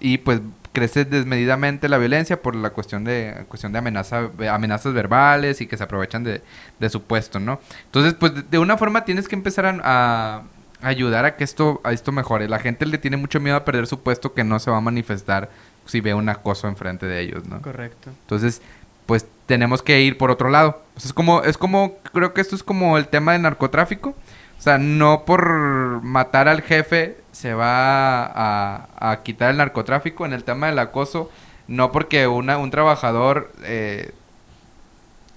Y 0.00 0.18
pues 0.18 0.40
crece 0.72 1.04
desmedidamente 1.04 1.88
la 1.88 1.98
violencia 1.98 2.40
por 2.40 2.54
la 2.54 2.70
cuestión 2.70 3.02
de 3.02 3.44
cuestión 3.48 3.72
de 3.72 3.78
amenaza, 3.78 4.30
amenazas 4.48 4.92
verbales 4.94 5.60
y 5.60 5.66
que 5.66 5.76
se 5.76 5.82
aprovechan 5.82 6.22
de, 6.22 6.40
de 6.78 6.88
su 6.90 7.02
puesto, 7.02 7.40
¿no? 7.40 7.58
Entonces, 7.86 8.14
pues 8.14 8.48
de- 8.48 8.58
una 8.58 8.76
forma 8.78 9.04
tienes 9.04 9.26
que 9.26 9.34
empezar 9.34 9.66
a, 9.66 9.80
a 9.82 10.42
ayudar 10.82 11.24
a 11.24 11.34
que 11.34 11.42
esto, 11.42 11.80
a 11.82 11.92
esto 11.92 12.12
mejore. 12.12 12.48
La 12.48 12.60
gente 12.60 12.86
le 12.86 12.98
tiene 12.98 13.16
mucho 13.16 13.40
miedo 13.40 13.56
a 13.56 13.64
perder 13.64 13.88
su 13.88 13.98
puesto 14.00 14.34
que 14.34 14.44
no 14.44 14.60
se 14.60 14.70
va 14.70 14.76
a 14.76 14.80
manifestar 14.80 15.50
si 15.84 16.00
ve 16.00 16.14
un 16.14 16.28
acoso 16.28 16.68
enfrente 16.68 17.06
de 17.06 17.20
ellos, 17.20 17.46
¿no? 17.48 17.60
Correcto. 17.60 18.10
Entonces, 18.20 18.62
pues 19.08 19.26
tenemos 19.46 19.80
que 19.80 20.02
ir 20.02 20.18
por 20.18 20.30
otro 20.30 20.50
lado. 20.50 20.82
O 20.94 21.00
sea, 21.00 21.08
es 21.08 21.14
como, 21.14 21.42
es 21.42 21.56
como, 21.56 21.94
creo 22.12 22.34
que 22.34 22.42
esto 22.42 22.54
es 22.54 22.62
como 22.62 22.98
el 22.98 23.08
tema 23.08 23.32
del 23.32 23.40
narcotráfico. 23.40 24.10
O 24.10 24.60
sea, 24.60 24.76
no 24.76 25.24
por 25.24 26.02
matar 26.02 26.46
al 26.46 26.60
jefe 26.60 27.16
se 27.32 27.54
va 27.54 28.26
a, 28.26 28.88
a 28.98 29.22
quitar 29.22 29.50
el 29.50 29.56
narcotráfico 29.56 30.26
en 30.26 30.34
el 30.34 30.44
tema 30.44 30.66
del 30.66 30.78
acoso. 30.78 31.30
No 31.68 31.90
porque 31.90 32.26
una, 32.26 32.58
un 32.58 32.70
trabajador 32.70 33.50
eh, 33.62 34.12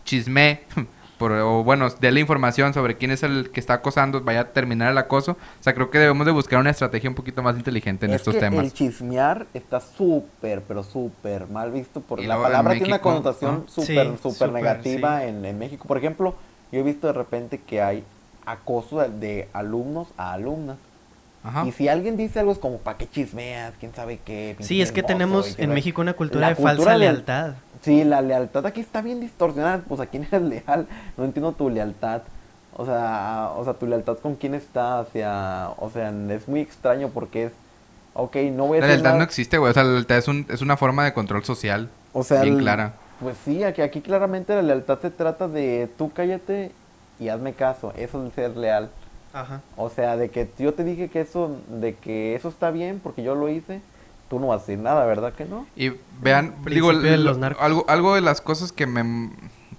chisme 0.04 0.64
por, 1.22 1.32
o 1.34 1.64
bueno, 1.64 1.88
dé 2.00 2.12
la 2.12 2.20
información 2.20 2.74
sobre 2.74 2.98
quién 2.98 3.12
es 3.12 3.22
el 3.22 3.52
que 3.52 3.60
está 3.60 3.76
acosando, 3.76 4.22
vaya 4.22 4.42
a 4.42 4.46
terminar 4.46 4.92
el 4.92 4.98
acoso. 4.98 5.34
O 5.34 5.64
sea, 5.64 5.76
creo 5.76 5.92
que 5.92 6.00
debemos 6.00 6.26
de 6.26 6.32
buscar 6.32 6.60
una 6.60 6.72
estrategia 6.72 7.12
un 7.12 7.16
poquito 7.16 7.44
más 7.44 7.56
inteligente 7.56 8.08
en 8.08 8.12
es 8.14 8.18
estos 8.22 8.34
que 8.34 8.40
temas. 8.40 8.66
El 8.66 8.74
chismear 8.74 9.46
está 9.54 9.80
súper, 9.80 10.64
pero 10.64 10.84
súper 10.84 11.48
mal 11.48 11.72
visto. 11.72 12.02
Por 12.02 12.20
Y 12.20 12.26
la 12.26 12.42
palabra 12.42 12.74
tiene 12.74 12.88
una 12.88 13.02
connotación 13.02 13.66
¿no? 13.66 13.72
súper, 13.72 14.08
Sí, 14.08 14.18
súper 14.24 14.52
negativa 14.52 15.22
sí. 15.22 15.28
en, 15.28 15.46
en 15.46 15.60
México. 15.60 15.88
Por 15.88 16.00
ejemplo, 16.00 16.34
yo 16.72 16.80
he 16.80 16.84
visto 16.84 17.06
de 17.06 17.14
repente 17.14 17.60
que 17.60 17.84
hay 17.84 18.04
acoso 18.48 19.00
de, 19.00 19.10
de 19.10 19.50
alumnos 19.54 20.08
a 20.18 20.34
alumnas. 20.34 20.78
Ajá. 21.44 21.68
Y 21.68 21.72
si 21.72 21.88
alguien 21.88 22.18
dice 22.18 22.40
algo 22.40 22.52
es 22.52 22.58
como, 22.58 22.80
¿para 22.80 22.98
qué 22.98 23.08
chismeas? 23.08 23.76
¿Quién 23.80 23.94
sabe 23.94 24.20
qué? 24.26 24.56
Sí, 24.60 24.82
es 24.82 24.92
que 24.92 25.02
hermoso", 25.02 25.14
y 25.14 25.18
tenemos 25.18 25.60
en 25.60 25.70
México 25.72 26.02
una 26.02 26.14
cultura 26.14 26.42
La 26.42 26.50
de 26.50 26.56
cultura 26.56 26.76
falsa 26.76 26.98
lealtad. 26.98 27.54
Sí, 27.82 28.04
la 28.04 28.22
lealtad 28.22 28.66
aquí 28.66 28.80
está 28.82 29.02
bien 29.02 29.20
distorsionada. 29.20 29.80
Pues 29.88 30.00
a 30.02 30.06
quién 30.06 30.28
eres 30.32 30.42
leal. 30.42 30.88
No 31.18 31.24
entiendo 31.26 31.52
tu 31.54 31.70
lealtad. 31.70 32.22
O 32.78 32.86
sea, 32.86 33.52
o 33.58 33.64
sea, 33.64 33.74
tu 33.74 33.86
lealtad 33.88 34.18
con 34.20 34.36
quién 34.36 34.54
está 34.56 35.00
hacia... 35.00 35.70
O 35.78 35.90
sea, 35.90 36.14
es 36.30 36.48
muy 36.48 36.62
extraño 36.62 37.10
porque 37.10 37.46
es... 37.46 37.52
Ok, 38.14 38.36
no 38.54 38.68
voy 38.68 38.78
a 38.78 38.82
La 38.82 38.88
lealtad 38.88 39.06
nada- 39.10 39.18
no 39.18 39.24
existe, 39.24 39.58
güey. 39.58 39.72
O 39.72 39.74
sea, 39.74 39.84
la 39.84 39.92
lealtad 39.94 40.18
es, 40.18 40.28
un, 40.28 40.46
es 40.50 40.62
una 40.62 40.78
forma 40.78 41.04
de 41.06 41.14
control 41.14 41.44
social 41.44 41.90
O 42.14 42.24
sea, 42.24 42.42
bien 42.44 42.56
el- 42.56 42.62
clara. 42.62 42.94
Pues 43.22 43.38
sí, 43.46 43.64
aquí, 43.64 43.82
aquí 43.82 44.02
claramente 44.02 44.56
la 44.56 44.62
lealtad 44.64 45.00
se 45.00 45.12
trata 45.12 45.48
de 45.48 45.88
tú 45.98 46.12
cállate 46.12 46.72
y 47.20 47.30
hazme 47.30 47.54
caso. 47.54 47.94
Eso 47.96 48.26
es 48.26 48.34
ser 48.34 48.58
leal. 48.58 48.90
Ajá. 49.34 49.62
O 49.78 49.90
sea, 49.90 50.18
de 50.18 50.30
que 50.30 50.50
yo 50.58 50.74
te 50.74 50.84
dije 50.84 51.10
que 51.10 51.22
eso, 51.22 51.56
de 51.70 51.94
que 51.96 52.36
eso 52.36 52.50
está 52.50 52.72
bien 52.72 53.00
porque 53.02 53.22
yo 53.24 53.36
lo 53.36 53.48
hice, 53.48 53.82
tú 54.32 54.40
no 54.40 54.48
vas 54.48 54.62
a 54.62 54.66
decir 54.66 54.80
nada, 54.80 55.06
¿verdad 55.06 55.34
que 55.34 55.44
no? 55.44 55.68
Y 55.76 55.92
vean, 56.22 56.56
El 56.66 56.74
digo, 56.74 56.94
los 56.94 57.38
narcos. 57.38 57.62
algo, 57.62 57.84
algo 57.90 58.16
de 58.16 58.22
las 58.22 58.40
cosas 58.40 58.72
que 58.72 58.88
me, 58.88 59.30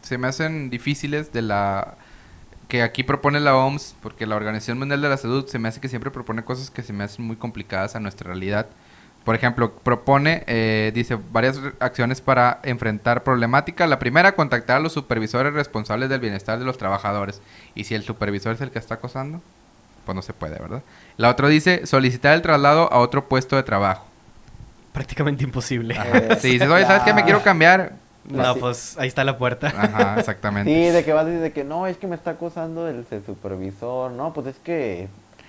se 0.02 0.18
me 0.18 0.28
hacen 0.28 0.68
difíciles 0.68 1.32
de 1.32 1.40
la 1.40 1.94
que 2.68 2.82
aquí 2.82 3.02
propone 3.02 3.40
la 3.40 3.56
OMS, 3.56 3.96
porque 4.02 4.26
la 4.26 4.36
Organización 4.36 4.78
Mundial 4.78 5.00
de 5.00 5.08
la 5.08 5.16
Salud 5.16 5.46
se 5.46 5.58
me 5.58 5.68
hace 5.68 5.80
que 5.80 5.88
siempre 5.88 6.10
propone 6.10 6.44
cosas 6.44 6.70
que 6.70 6.82
se 6.82 6.92
me 6.92 7.02
hacen 7.02 7.24
muy 7.24 7.36
complicadas 7.36 7.96
a 7.96 8.00
nuestra 8.00 8.26
realidad. 8.26 8.66
Por 9.24 9.34
ejemplo, 9.34 9.72
propone, 9.72 10.44
eh, 10.46 10.92
dice, 10.94 11.16
varias 11.32 11.58
acciones 11.80 12.20
para 12.20 12.60
enfrentar 12.62 13.22
problemática. 13.24 13.86
La 13.86 13.98
primera, 13.98 14.34
contactar 14.34 14.76
a 14.76 14.80
los 14.80 14.92
supervisores 14.92 15.54
responsables 15.54 16.10
del 16.10 16.20
bienestar 16.20 16.58
de 16.58 16.66
los 16.66 16.76
trabajadores. 16.76 17.40
Y 17.74 17.84
si 17.84 17.94
el 17.94 18.02
supervisor 18.02 18.52
es 18.52 18.60
el 18.60 18.70
que 18.70 18.78
está 18.78 18.96
acosando, 18.96 19.40
pues 20.04 20.14
no 20.14 20.20
se 20.20 20.34
puede, 20.34 20.58
¿verdad? 20.58 20.82
La 21.16 21.30
otra 21.30 21.48
dice, 21.48 21.86
solicitar 21.86 22.34
el 22.34 22.42
traslado 22.42 22.92
a 22.92 22.98
otro 22.98 23.28
puesto 23.28 23.56
de 23.56 23.62
trabajo. 23.62 24.11
Prácticamente 24.92 25.44
imposible. 25.44 25.96
Ajá. 25.98 26.18
Eh, 26.18 26.36
Si 26.40 26.50
dices, 26.52 26.68
oye, 26.68 26.84
¿sabes 26.84 27.02
qué? 27.02 27.14
Me 27.14 27.24
quiero 27.24 27.42
cambiar. 27.42 27.92
No, 28.28 28.54
Sí. 28.54 28.60
pues 28.60 28.96
ahí 28.98 29.08
está 29.08 29.24
la 29.24 29.36
puerta. 29.38 29.68
Ajá, 29.76 30.16
exactamente. 30.18 30.70
Sí, 30.72 30.90
de 30.94 31.04
que 31.04 31.12
vas 31.12 31.22
a 31.24 31.26
decir 31.26 31.40
de 31.42 31.52
que 31.52 31.64
no, 31.64 31.86
es 31.86 31.96
que 31.96 32.06
me 32.06 32.14
está 32.14 32.32
acosando 32.32 32.88
el, 32.88 33.04
el 33.10 33.24
supervisor. 33.26 34.12
No, 34.12 34.32
pues 34.32 34.46
es 34.48 34.56
que... 34.62 35.08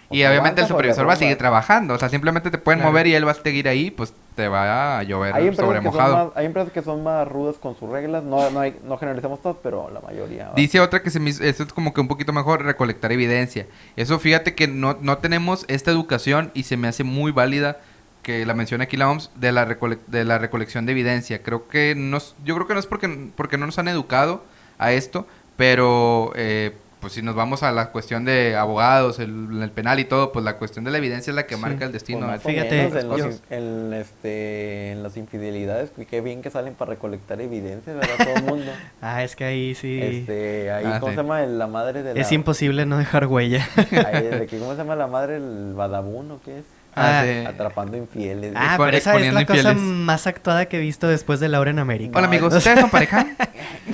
o 0.09 0.15
Y 0.15 0.19
te 0.21 0.27
obviamente 0.27 0.61
el 0.61 0.67
supervisor 0.67 1.07
va 1.07 1.13
a 1.13 1.17
seguir 1.17 1.37
trabajando. 1.37 1.93
O 1.93 1.99
sea, 1.99 2.09
simplemente 2.09 2.49
te 2.49 2.57
pueden 2.57 2.79
Claro. 2.79 2.91
mover 2.91 3.05
y 3.07 3.13
él 3.15 3.27
va 3.27 3.31
a 3.31 3.35
seguir 3.35 3.67
ahí, 3.67 3.91
pues 3.91 4.13
te 4.35 4.47
va 4.47 4.97
a 4.97 5.03
llover 5.03 5.35
Hay 5.35 5.43
empresas, 5.49 5.65
sobre 5.65 5.79
que 5.81 5.85
son 5.85 5.93
mojado. 5.95 6.25
más, 6.25 6.27
hay 6.37 6.45
empresas 6.47 6.71
que 6.73 6.81
son 6.81 7.03
más 7.03 7.27
rudas 7.27 7.57
con 7.57 7.75
sus 7.77 7.87
reglas. 7.91 8.23
No, 8.23 8.49
no, 8.49 8.59
hay, 8.61 8.75
no 8.83 8.97
generalizamos 8.97 9.39
todas, 9.43 9.57
pero 9.61 9.91
la 9.93 9.99
mayoría. 9.99 10.47
va. 10.47 10.53
Dice 10.55 10.79
otra 10.79 11.03
que 11.03 11.11
se 11.11 11.19
me 11.19 11.29
hizo- 11.29 11.43
eso 11.43 11.61
es 11.61 11.73
como 11.73 11.93
que 11.93 12.01
un 12.01 12.07
poquito 12.07 12.33
mejor, 12.33 12.63
recolectar 12.63 13.11
evidencia. 13.11 13.67
Eso 13.97 14.17
fíjate 14.17 14.55
que 14.55 14.67
no, 14.67 14.97
no 14.99 15.19
tenemos 15.19 15.65
esta 15.67 15.91
educación 15.91 16.49
y 16.55 16.63
se 16.63 16.75
me 16.77 16.87
hace 16.87 17.03
muy 17.03 17.31
válida 17.31 17.77
que 18.23 18.45
la 18.45 18.53
menciona 18.55 18.85
aquí 18.85 18.97
la 18.97 19.09
OMS 19.09 19.29
de 19.35 19.51
la, 19.51 19.67
recole- 19.67 19.99
de 20.07 20.23
la 20.25 20.37
recolección 20.39 20.85
de 20.87 20.93
evidencia. 20.93 21.43
Creo 21.43 21.67
que 21.67 21.93
nos, 21.95 22.35
yo 22.43 22.55
creo 22.55 22.65
que 22.67 22.73
no 22.73 22.79
es 22.79 22.87
porque, 22.87 23.29
porque 23.35 23.57
no 23.57 23.65
nos 23.67 23.77
han 23.77 23.87
educado 23.89 24.43
a 24.79 24.91
esto, 24.93 25.27
pero 25.57 26.31
eh, 26.35 26.71
pues 27.01 27.11
si 27.13 27.21
nos 27.21 27.35
vamos 27.35 27.63
a 27.63 27.73
la 27.73 27.91
cuestión 27.91 28.23
de 28.23 28.55
abogados, 28.55 29.19
el, 29.19 29.61
el 29.61 29.71
penal 29.71 29.99
y 29.99 30.05
todo, 30.05 30.31
pues 30.31 30.45
la 30.45 30.55
cuestión 30.55 30.85
de 30.85 30.91
la 30.91 30.99
evidencia 30.99 31.31
es 31.31 31.35
la 31.35 31.45
que 31.45 31.55
Sí. 31.55 31.61
marca 31.61 31.83
el 31.83 31.91
destino. 31.91 32.25
o 32.33 32.39
Fíjate, 32.39 32.83
en, 32.83 33.07
los 33.09 33.41
en, 33.49 33.93
este, 33.93 34.91
en 34.93 35.03
las 35.03 35.17
infidelidades, 35.17 35.91
qué 36.09 36.21
bien 36.21 36.41
que 36.41 36.49
salen 36.49 36.75
para 36.75 36.91
recolectar 36.91 37.41
evidencia, 37.41 37.93
¿verdad? 37.93 38.15
Todo 38.17 38.35
el 38.35 38.43
mundo. 38.43 38.71
Ah, 39.01 39.21
es 39.21 39.35
que 39.35 39.43
ahí 39.43 39.75
sí. 39.75 39.99
Este, 40.01 40.71
ahí, 40.71 40.85
Ah, 40.87 40.99
¿cómo 41.01 41.11
sí. 41.11 41.17
se 41.17 41.21
llama? 41.23 41.41
La 41.41 41.67
madre 41.67 42.03
de 42.03 42.13
la... 42.13 42.21
Es 42.21 42.31
imposible 42.31 42.85
no 42.85 42.97
dejar 42.97 43.27
huella. 43.27 43.67
ahí, 43.75 44.47
¿Cómo 44.59 44.71
se 44.71 44.77
llama 44.77 44.95
la 44.95 45.07
madre? 45.07 45.35
¿El 45.35 45.73
badabuno? 45.75 46.39
¿Qué 46.45 46.59
es? 46.59 46.65
Ah, 46.95 47.23
sí. 47.25 47.45
Atrapando 47.45 47.97
infieles. 47.97 48.53
Ah, 48.55 48.75
pero 48.77 48.95
esa 48.95 49.15
es 49.19 49.33
la 49.33 49.45
cosa 49.45 49.73
más 49.73 50.27
actuada 50.27 50.65
que 50.67 50.77
he 50.77 50.79
visto 50.79 51.07
después 51.07 51.39
de 51.39 51.49
Laura 51.49 51.71
en 51.71 51.79
América. 51.79 52.17
Hola 52.17 52.27
amigos, 52.27 52.53
¿ustedes 52.53 52.79
son 52.79 52.89
pareja? 52.89 53.27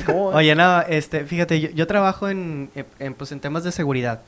¿Cómo? 0.06 0.26
Oye, 0.34 0.56
no, 0.56 0.82
este, 0.82 1.26
fíjate, 1.26 1.60
yo, 1.60 1.70
yo 1.70 1.88
trabajo 1.88 2.30
en, 2.30 2.70
en, 3.00 3.14
pues, 3.14 3.32
en 3.32 3.39
temas 3.39 3.64
de 3.64 3.72
seguridad. 3.72 4.22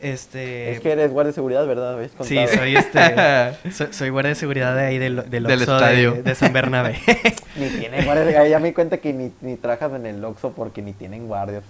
Este... 0.00 0.72
Es 0.72 0.80
que 0.80 0.92
eres 0.92 1.12
guardia 1.12 1.28
de 1.28 1.34
seguridad, 1.34 1.66
¿verdad? 1.66 1.92
¿Habéis 1.92 2.12
Sí, 2.22 2.38
soy 2.54 2.74
este... 2.74 3.70
soy, 3.72 3.88
soy 3.92 4.08
guardia 4.08 4.30
de 4.30 4.34
seguridad 4.34 4.74
de 4.74 4.82
ahí 4.82 4.98
del, 4.98 5.16
del, 5.28 5.44
Del 5.44 5.58
Oxxo 5.60 5.76
estadio. 5.76 6.12
de, 6.12 6.22
de 6.22 6.34
San 6.34 6.52
Bernabé. 6.54 6.96
Ni 7.56 7.68
tienen 7.68 8.06
guardias. 8.06 8.48
Ya 8.48 8.58
me 8.58 8.68
di 8.68 8.74
cuenta 8.74 8.96
que 8.96 9.12
ni, 9.12 9.30
ni 9.42 9.56
trabajas 9.56 9.92
en 9.92 10.06
el 10.06 10.24
Oxxo 10.24 10.52
porque 10.52 10.80
ni 10.80 10.94
tienen 10.94 11.26
guardias. 11.26 11.64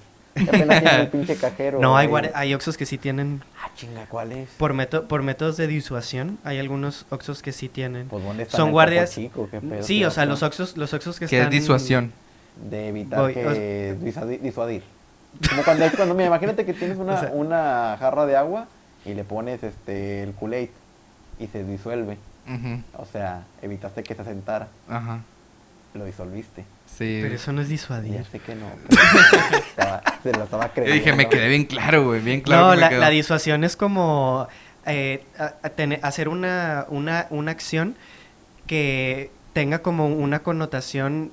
Que 0.45 0.51
apenas 0.51 0.81
tienen 0.83 1.01
el 1.01 1.09
pinche 1.13 1.37
cajero. 1.37 1.79
no, 1.81 1.97
hay, 1.97 2.09
hay 2.35 2.55
Oxxos 2.55 2.77
que 2.77 2.87
sí 2.87 2.99
tienen... 2.99 3.43
Ah, 3.63 3.71
chinga, 3.75 4.07
¿cuál 4.07 4.33
es? 4.33 4.49
Por, 4.51 4.75
meto- 4.75 5.07
por 5.09 5.23
métodos 5.23 5.57
de 5.57 5.67
disuasión, 5.67 6.39
hay 6.45 6.59
algunos 6.59 7.07
Oxxos 7.11 7.43
que 7.43 7.53
sí 7.53 7.69
tienen. 7.69 8.09
Pues, 8.09 8.25
¿dónde 8.25 8.43
están 8.45 8.59
Son 8.59 8.73
guardias... 8.73 9.11
Chico? 9.13 9.49
¿Qué 9.51 9.61
pedo? 9.61 9.83
Sí, 9.83 10.01
¿Qué 10.01 10.07
o 10.07 10.11
sea, 10.11 10.27
los 10.27 10.43
Oxxos, 10.43 10.77
los 10.77 10.93
Oxxos 10.95 11.19
que 11.19 11.27
que 11.27 11.37
están... 11.39 11.53
es 11.53 11.61
disuasión. 11.61 12.13
De 12.69 12.89
evitar 12.89 13.21
Voy, 13.21 13.35
que 13.35 13.97
disuadi- 14.03 14.41
disuadir. 14.41 14.83
Como 15.49 15.63
cuando, 15.63 15.85
cuando 15.97 16.15
mira, 16.15 16.27
imagínate 16.27 16.65
que 16.65 16.75
tienes 16.75 16.99
una, 16.99 17.15
O 17.17 17.21
sea- 17.21 17.31
una 17.33 17.97
jarra 17.99 18.27
de 18.27 18.37
agua 18.37 18.67
y 19.05 19.15
le 19.15 19.25
pones 19.25 19.63
este 19.63 20.23
el 20.25 20.33
Kool-Aid 20.35 20.69
y 21.39 21.47
se 21.47 21.65
disuelve. 21.65 22.19
O 22.99 23.07
sea, 23.07 23.45
evitaste 23.63 24.03
que 24.03 24.15
se 24.17 24.25
sentara, 24.25 24.67
Ajá. 24.89 25.21
lo 25.95 26.05
disolviste. 26.05 26.65
Sí. 26.99 27.21
Pero 27.23 27.35
eso 27.35 27.53
no 27.53 27.63
es 27.63 27.69
Ya 27.69 27.73
disuadir. 27.73 28.25
sé 28.31 28.39
que 28.41 28.55
no. 28.55 28.67
estaba- 29.59 30.03
se 30.23 30.33
lo 30.33 30.45
estaba 30.45 30.67
Yo 30.67 30.73
creyendo. 30.75 30.95
dije, 31.05 31.13
me 31.17 31.29
quedé 31.29 31.49
bien 31.49 31.65
claro, 31.65 32.05
güey, 32.05 32.21
bien 32.21 32.41
claro. 32.43 32.69
no, 32.69 32.75
la, 32.75 33.09
disuasión 33.11 33.65
es 33.65 33.77
como 33.77 34.49
eh, 34.87 35.25
a- 35.39 35.55
a 35.63 35.69
tener- 35.71 36.01
hacer 36.03 36.29
una, 36.29 36.85
una, 36.91 37.27
una 37.31 37.51
acción 37.53 37.97
que 38.67 39.31
tenga 39.53 39.81
como 39.81 40.07
una 40.09 40.41
connotación 40.41 41.33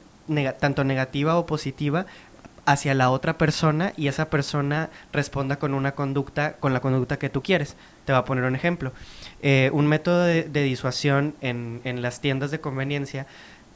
tanto 0.60 0.84
negativa 0.84 1.38
o 1.38 1.45
positiva 1.45 2.05
hacia 2.66 2.93
la 2.93 3.12
otra 3.12 3.38
persona 3.38 3.93
y 3.95 4.08
esa 4.08 4.30
persona 4.30 4.89
responda 5.14 5.58
con 5.58 5.74
una 5.74 5.93
conducta, 5.93 6.53
con 6.53 6.74
la 6.74 6.82
conducta 6.82 7.18
que 7.18 7.30
tú 7.30 7.41
quieres. 7.41 7.76
Te 8.05 8.12
voy 8.12 8.20
a 8.20 8.26
poner 8.26 8.43
un 8.43 8.55
ejemplo. 8.55 8.91
Eh, 9.41 9.70
un 9.72 9.88
método 9.88 10.24
de, 10.26 10.43
de 10.43 10.64
disuasión 10.64 11.36
en, 11.41 11.80
en 11.86 12.01
las 12.01 12.20
tiendas 12.20 12.51
de 12.51 12.60
conveniencia 12.60 13.26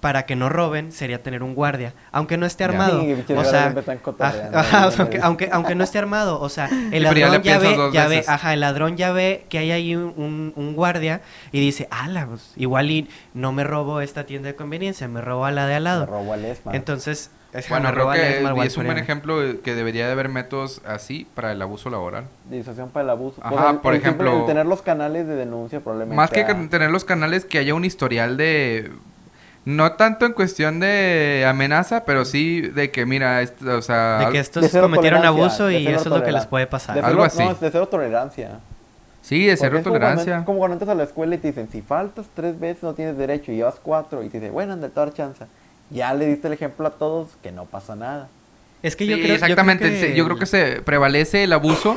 para 0.01 0.25
que 0.25 0.35
no 0.35 0.49
roben 0.49 0.91
sería 0.91 1.23
tener 1.23 1.43
un 1.43 1.53
guardia, 1.55 1.93
aunque 2.11 2.35
no 2.35 2.45
esté 2.45 2.63
armado. 2.65 2.99
Sí, 3.01 3.15
o 3.33 3.43
sea, 3.45 3.73
aunque, 4.97 5.19
aunque, 5.21 5.49
aunque 5.51 5.75
no 5.75 5.83
esté 5.83 5.99
armado, 5.99 6.41
o 6.41 6.49
sea, 6.49 6.65
el 6.91 7.03
ya 7.03 7.11
ladrón 7.13 7.41
ya, 7.43 7.57
ve, 7.59 7.77
ya 7.93 8.07
ve, 8.07 8.23
ajá, 8.27 8.53
el 8.53 8.59
ladrón 8.59 8.97
ya 8.97 9.11
ve 9.11 9.45
que 9.47 9.59
hay 9.59 9.71
ahí 9.71 9.95
un, 9.95 10.13
un- 10.17 10.53
un 10.55 10.75
guardia 10.75 11.21
y 11.51 11.59
dice, 11.59 11.87
ala, 11.91 12.25
pues, 12.27 12.51
igual 12.57 12.89
y 12.91 13.07
no 13.33 13.51
me 13.51 13.63
robo 13.63 14.01
esta 14.01 14.25
tienda 14.25 14.47
de 14.47 14.55
conveniencia, 14.55 15.07
me 15.07 15.21
robo 15.21 15.45
a 15.45 15.51
la 15.51 15.67
de 15.67 15.75
al 15.75 15.83
Me 15.83 15.89
lado. 15.89 16.05
robo 16.07 16.33
al 16.33 16.43
ESMA. 16.45 16.75
Entonces, 16.75 17.29
Es 17.53 17.67
Bueno, 17.69 17.89
me 17.89 17.93
creo 17.95 18.13
es 18.13 18.37
que 18.37 18.41
mal 18.43 18.65
es 18.65 18.77
un 18.77 18.85
buen 18.85 18.97
ejemplo 18.97 19.37
que 19.61 19.75
debería 19.75 20.05
de 20.07 20.13
haber 20.13 20.29
métodos 20.29 20.81
así 20.85 21.27
para 21.35 21.51
el 21.51 21.61
abuso 21.61 21.89
laboral. 21.89 22.23
Disuasión 22.49 22.89
para 22.89 23.03
el 23.03 23.09
abuso. 23.11 23.41
Pues 23.41 23.59
Ajá, 23.59 23.71
el- 23.71 23.77
por 23.79 23.93
el 23.93 23.99
ejemplo- 24.01 24.45
tener 24.45 24.65
los 24.65 24.81
canales 24.81 25.27
de 25.27 25.35
denuncia 25.35 25.79
probablemente. 25.81 26.15
Más 26.15 26.29
que 26.31 26.43
tener 26.45 26.89
los 26.89 27.03
canales, 27.05 27.43
que 27.45 27.57
haya 27.59 27.75
un 27.75 27.83
historial 27.85 28.37
de... 28.37 28.91
No 29.63 29.93
tanto 29.93 30.25
en 30.25 30.33
cuestión 30.33 30.79
de 30.79 31.45
amenaza, 31.47 32.03
pero 32.03 32.25
sí 32.25 32.61
de 32.61 32.89
que, 32.89 33.05
mira, 33.05 33.41
esto, 33.43 33.77
o 33.77 33.81
sea... 33.83 34.17
De 34.25 34.31
que 34.31 34.39
estos 34.39 34.69
cometieron 34.69 35.21
tolerancia, 35.21 35.27
abuso 35.27 35.69
y 35.69 35.85
eso 35.87 35.99
es 35.99 36.05
lo 36.07 36.11
que 36.23 36.31
les 36.31 36.47
tolerancia. 36.47 36.49
puede 36.49 36.67
pasar. 36.67 36.95
de 36.95 37.01
Algo 37.01 37.23
así. 37.23 37.43
No, 37.43 37.53
de 37.53 37.69
cero 37.71 37.87
tolerancia. 37.87 38.59
sí, 39.21 39.45
de 39.45 39.55
cero 39.57 39.77
es 39.77 39.83
como 39.83 39.99
cuando- 39.99 40.15
tolerancia. 40.21 40.45
como 40.45 40.57
cuando 40.57 40.73
entras 40.75 40.89
a 40.89 40.95
la 40.95 41.03
escuela 41.03 41.35
y 41.35 41.37
te 41.37 41.49
dicen, 41.49 41.69
si 41.71 41.83
faltas 41.83 42.25
tres 42.35 42.59
veces 42.59 42.81
no 42.81 42.95
tienes 42.95 43.15
derecho 43.17 43.51
y 43.51 43.57
llevas 43.57 43.75
cuatro 43.83 44.23
y 44.23 44.29
te 44.29 44.39
dicen, 44.39 44.51
bueno, 44.51 44.73
anda, 44.73 44.87
te 44.87 44.95
voy 44.95 45.03
a 45.03 45.05
dar 45.05 45.13
chance. 45.15 45.45
Ya 45.91 46.11
le 46.15 46.25
diste 46.25 46.47
el 46.47 46.53
ejemplo 46.53 46.87
a 46.87 46.91
todos 46.91 47.27
que 47.43 47.51
no 47.51 47.65
pasa 47.65 47.95
nada. 47.95 48.29
Es 48.81 48.95
que 48.95 49.03
Sí, 49.03 49.11
yo 49.11 49.17
creo, 49.17 49.27
yo 49.27 49.33
creo 49.35 49.45
exactamente. 49.45 49.99
se- 49.99 50.15
Yo 50.15 50.25
creo, 50.25 50.37
que 50.39 50.47
se 50.47 50.81
prevalece 50.81 51.43
el 51.43 51.53
abuso 51.53 51.95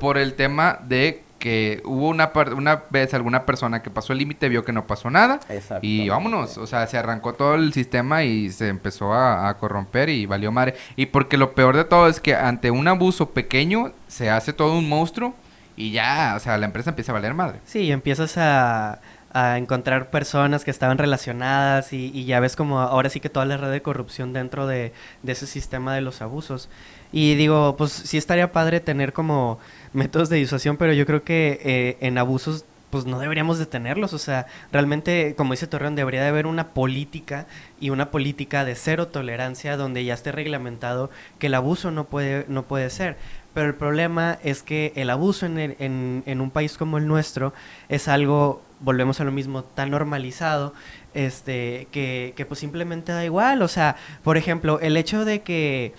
por 0.00 0.18
el 0.18 0.34
tema 0.34 0.80
de 0.86 1.22
que 1.38 1.82
hubo 1.84 2.08
una, 2.08 2.32
par- 2.32 2.54
una 2.54 2.84
vez 2.90 3.12
alguna 3.14 3.44
persona 3.44 3.82
que 3.82 3.90
pasó 3.90 4.12
el 4.12 4.18
límite, 4.20 4.48
vio 4.48 4.64
que 4.64 4.72
no 4.72 4.86
pasó 4.86 5.10
nada 5.10 5.40
y 5.82 6.08
vámonos. 6.08 6.58
O 6.58 6.66
sea, 6.66 6.86
se 6.86 6.96
arrancó 6.98 7.34
todo 7.34 7.54
el 7.56 7.72
sistema 7.72 8.24
y 8.24 8.50
se 8.50 8.68
empezó 8.68 9.12
a, 9.12 9.48
a 9.48 9.58
corromper 9.58 10.08
y 10.08 10.26
valió 10.26 10.50
madre. 10.52 10.74
Y 10.96 11.06
porque 11.06 11.36
lo 11.36 11.52
peor 11.54 11.76
de 11.76 11.84
todo 11.84 12.08
es 12.08 12.20
que 12.20 12.34
ante 12.34 12.70
un 12.70 12.88
abuso 12.88 13.30
pequeño 13.30 13.92
se 14.08 14.30
hace 14.30 14.52
todo 14.52 14.78
un 14.78 14.88
monstruo 14.88 15.34
y 15.76 15.92
ya, 15.92 16.34
o 16.36 16.40
sea, 16.40 16.56
la 16.56 16.66
empresa 16.66 16.90
empieza 16.90 17.12
a 17.12 17.14
valer 17.14 17.34
madre. 17.34 17.60
Sí, 17.66 17.92
empiezas 17.92 18.38
a, 18.38 19.00
a 19.30 19.58
encontrar 19.58 20.08
personas 20.08 20.64
que 20.64 20.70
estaban 20.70 20.96
relacionadas 20.96 21.92
y, 21.92 22.10
y 22.14 22.24
ya 22.24 22.40
ves 22.40 22.56
como 22.56 22.80
ahora 22.80 23.10
sí 23.10 23.20
que 23.20 23.28
toda 23.28 23.44
la 23.44 23.58
red 23.58 23.70
de 23.70 23.82
corrupción 23.82 24.32
dentro 24.32 24.66
de, 24.66 24.94
de 25.22 25.32
ese 25.32 25.46
sistema 25.46 25.94
de 25.94 26.00
los 26.00 26.22
abusos. 26.22 26.70
Y 27.12 27.34
digo, 27.34 27.76
pues 27.76 27.92
sí 27.92 28.18
estaría 28.18 28.52
padre 28.52 28.80
tener 28.80 29.12
como 29.12 29.58
métodos 29.92 30.28
de 30.28 30.36
disuasión, 30.36 30.76
pero 30.76 30.92
yo 30.92 31.06
creo 31.06 31.22
que 31.24 31.60
eh, 31.64 31.96
en 32.00 32.18
abusos 32.18 32.64
pues 32.90 33.04
no 33.04 33.18
deberíamos 33.18 33.58
de 33.58 33.66
tenerlos, 33.66 34.12
o 34.12 34.18
sea, 34.18 34.46
realmente, 34.72 35.34
como 35.36 35.52
dice 35.52 35.66
Torreón, 35.66 35.96
debería 35.96 36.22
de 36.22 36.28
haber 36.28 36.46
una 36.46 36.68
política 36.68 37.46
y 37.80 37.90
una 37.90 38.10
política 38.10 38.64
de 38.64 38.74
cero 38.74 39.08
tolerancia 39.08 39.76
donde 39.76 40.04
ya 40.04 40.14
esté 40.14 40.32
reglamentado 40.32 41.10
que 41.38 41.48
el 41.48 41.54
abuso 41.54 41.90
no 41.90 42.04
puede, 42.04 42.46
no 42.48 42.62
puede 42.62 42.88
ser. 42.90 43.16
Pero 43.54 43.66
el 43.66 43.74
problema 43.74 44.38
es 44.44 44.62
que 44.62 44.92
el 44.96 45.10
abuso 45.10 45.46
en, 45.46 45.58
en, 45.58 46.22
en 46.26 46.40
un 46.40 46.50
país 46.50 46.76
como 46.76 46.98
el 46.98 47.08
nuestro 47.08 47.54
es 47.88 48.06
algo, 48.06 48.62
volvemos 48.80 49.20
a 49.20 49.24
lo 49.24 49.32
mismo, 49.32 49.64
tan 49.64 49.90
normalizado, 49.90 50.74
este, 51.14 51.88
que, 51.90 52.34
que 52.36 52.44
pues 52.44 52.60
simplemente 52.60 53.12
da 53.12 53.24
igual. 53.24 53.62
O 53.62 53.68
sea, 53.68 53.96
por 54.22 54.36
ejemplo, 54.36 54.78
el 54.80 54.96
hecho 54.96 55.24
de 55.24 55.40
que 55.40 55.94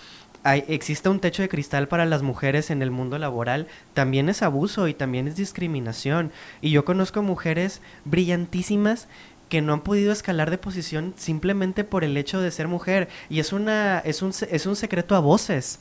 hay, 0.47 0.63
exista 0.69 1.09
un 1.09 1.19
techo 1.19 1.41
de 1.41 1.49
cristal 1.49 1.89
para 1.89 2.05
las 2.05 2.21
mujeres 2.21 2.71
en 2.71 2.81
el 2.81 2.89
mundo 2.89 3.17
laboral 3.17 3.67
también 3.93 4.29
es 4.29 4.41
abuso 4.41 4.87
y 4.87 4.93
también 4.93 5.27
es 5.27 5.35
discriminación. 5.35 6.31
Y 6.61 6.71
yo 6.71 6.85
conozco 6.85 7.21
mujeres 7.21 7.81
brillantísimas 8.05 9.09
que 9.49 9.61
no 9.61 9.73
han 9.73 9.81
podido 9.81 10.13
escalar 10.13 10.49
de 10.49 10.57
posición 10.57 11.13
simplemente 11.17 11.83
por 11.83 12.05
el 12.05 12.15
hecho 12.15 12.39
de 12.39 12.51
ser 12.51 12.69
mujer. 12.69 13.09
Y 13.29 13.39
es, 13.39 13.51
una, 13.51 13.99
es, 13.99 14.21
un, 14.21 14.31
es 14.49 14.65
un 14.65 14.77
secreto 14.77 15.15
a 15.15 15.19
voces. 15.19 15.79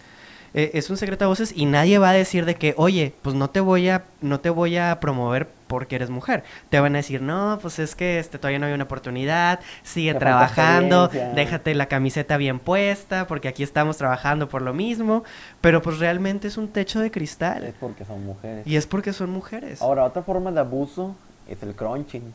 Eh, 0.52 0.72
es 0.74 0.90
un 0.90 0.96
secreto 0.96 1.24
a 1.24 1.28
voces 1.28 1.52
y 1.54 1.66
nadie 1.66 1.98
va 1.98 2.10
a 2.10 2.14
decir 2.14 2.44
de 2.44 2.56
que, 2.56 2.74
oye, 2.76 3.14
pues 3.22 3.36
no 3.36 3.50
te 3.50 3.60
voy 3.60 3.88
a, 3.88 4.04
no 4.20 4.40
te 4.40 4.50
voy 4.50 4.78
a 4.78 4.98
promover 4.98 5.48
porque 5.66 5.96
eres 5.96 6.10
mujer. 6.10 6.44
Te 6.70 6.80
van 6.80 6.94
a 6.94 6.98
decir, 6.98 7.22
no, 7.22 7.58
pues 7.60 7.78
es 7.78 7.94
que 7.94 8.18
este, 8.18 8.38
todavía 8.38 8.58
no 8.58 8.66
hay 8.66 8.72
una 8.72 8.84
oportunidad, 8.84 9.60
sigue 9.82 10.12
Te 10.14 10.20
trabajando, 10.20 11.04
experiencia". 11.06 11.34
déjate 11.34 11.74
la 11.74 11.86
camiseta 11.86 12.36
bien 12.36 12.58
puesta, 12.58 13.26
porque 13.26 13.48
aquí 13.48 13.62
estamos 13.62 13.96
trabajando 13.96 14.48
por 14.48 14.62
lo 14.62 14.72
mismo. 14.72 15.24
Pero 15.60 15.82
pues 15.82 15.98
realmente 15.98 16.48
es 16.48 16.56
un 16.56 16.68
techo 16.68 17.00
de 17.00 17.06
Es 17.06 17.12
cristal. 17.12 17.74
porque 17.80 18.04
son 18.04 18.24
mujeres. 18.24 18.66
Y 18.66 18.76
es 18.76 18.86
porque 18.86 19.12
son 19.12 19.30
mujeres. 19.30 19.82
Ahora, 19.82 20.04
otra 20.04 20.22
forma 20.22 20.50
de 20.52 20.60
abuso 20.60 21.14
es 21.48 21.62
el 21.62 21.74
crunching. 21.74 22.32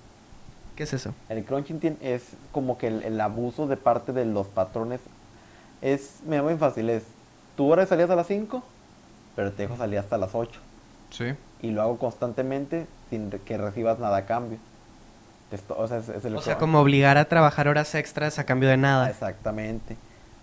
¿Qué 0.76 0.84
es 0.84 0.94
eso? 0.94 1.14
El 1.30 1.44
crunching 1.44 1.98
es 2.02 2.24
como 2.52 2.78
que 2.78 2.88
el, 2.88 3.04
el 3.04 3.20
abuso 3.22 3.68
de 3.68 3.78
parte 3.78 4.14
de 4.14 4.26
los 4.26 4.48
patrones 4.48 5.02
es, 5.82 6.20
me 6.26 6.42
muy 6.42 6.56
fácil, 6.56 6.90
es, 6.90 7.04
tu 7.56 7.72
hora 7.72 7.82
de 7.84 7.88
salida 7.88 8.06
es 8.06 8.12
a 8.12 8.16
las 8.16 8.28
5, 8.28 8.64
pero 9.36 9.52
te 9.52 9.64
dejo 9.64 9.78
salir 9.78 10.00
hasta 10.00 10.18
las 10.18 10.34
8. 10.34 10.60
Sí. 11.10 11.26
Y 11.62 11.72
lo 11.72 11.82
hago 11.82 11.98
constantemente 11.98 12.88
sin 13.12 13.30
que 13.30 13.58
recibas 13.60 14.00
nada 14.00 14.18
a 14.18 14.26
cambio. 14.26 14.58
Esto, 15.52 15.76
o 15.78 15.88
sea, 15.88 15.98
es, 15.98 16.10
es 16.10 16.26
el 16.26 16.36
O 16.38 16.42
sea, 16.42 16.58
como 16.58 16.80
obligar 16.80 17.18
a 17.18 17.26
trabajar 17.26 17.68
horas 17.68 17.94
extras 17.94 18.40
a 18.40 18.46
cambio 18.46 18.70
de 18.70 18.78
nada. 18.78 19.10
Exactamente. 19.10 19.98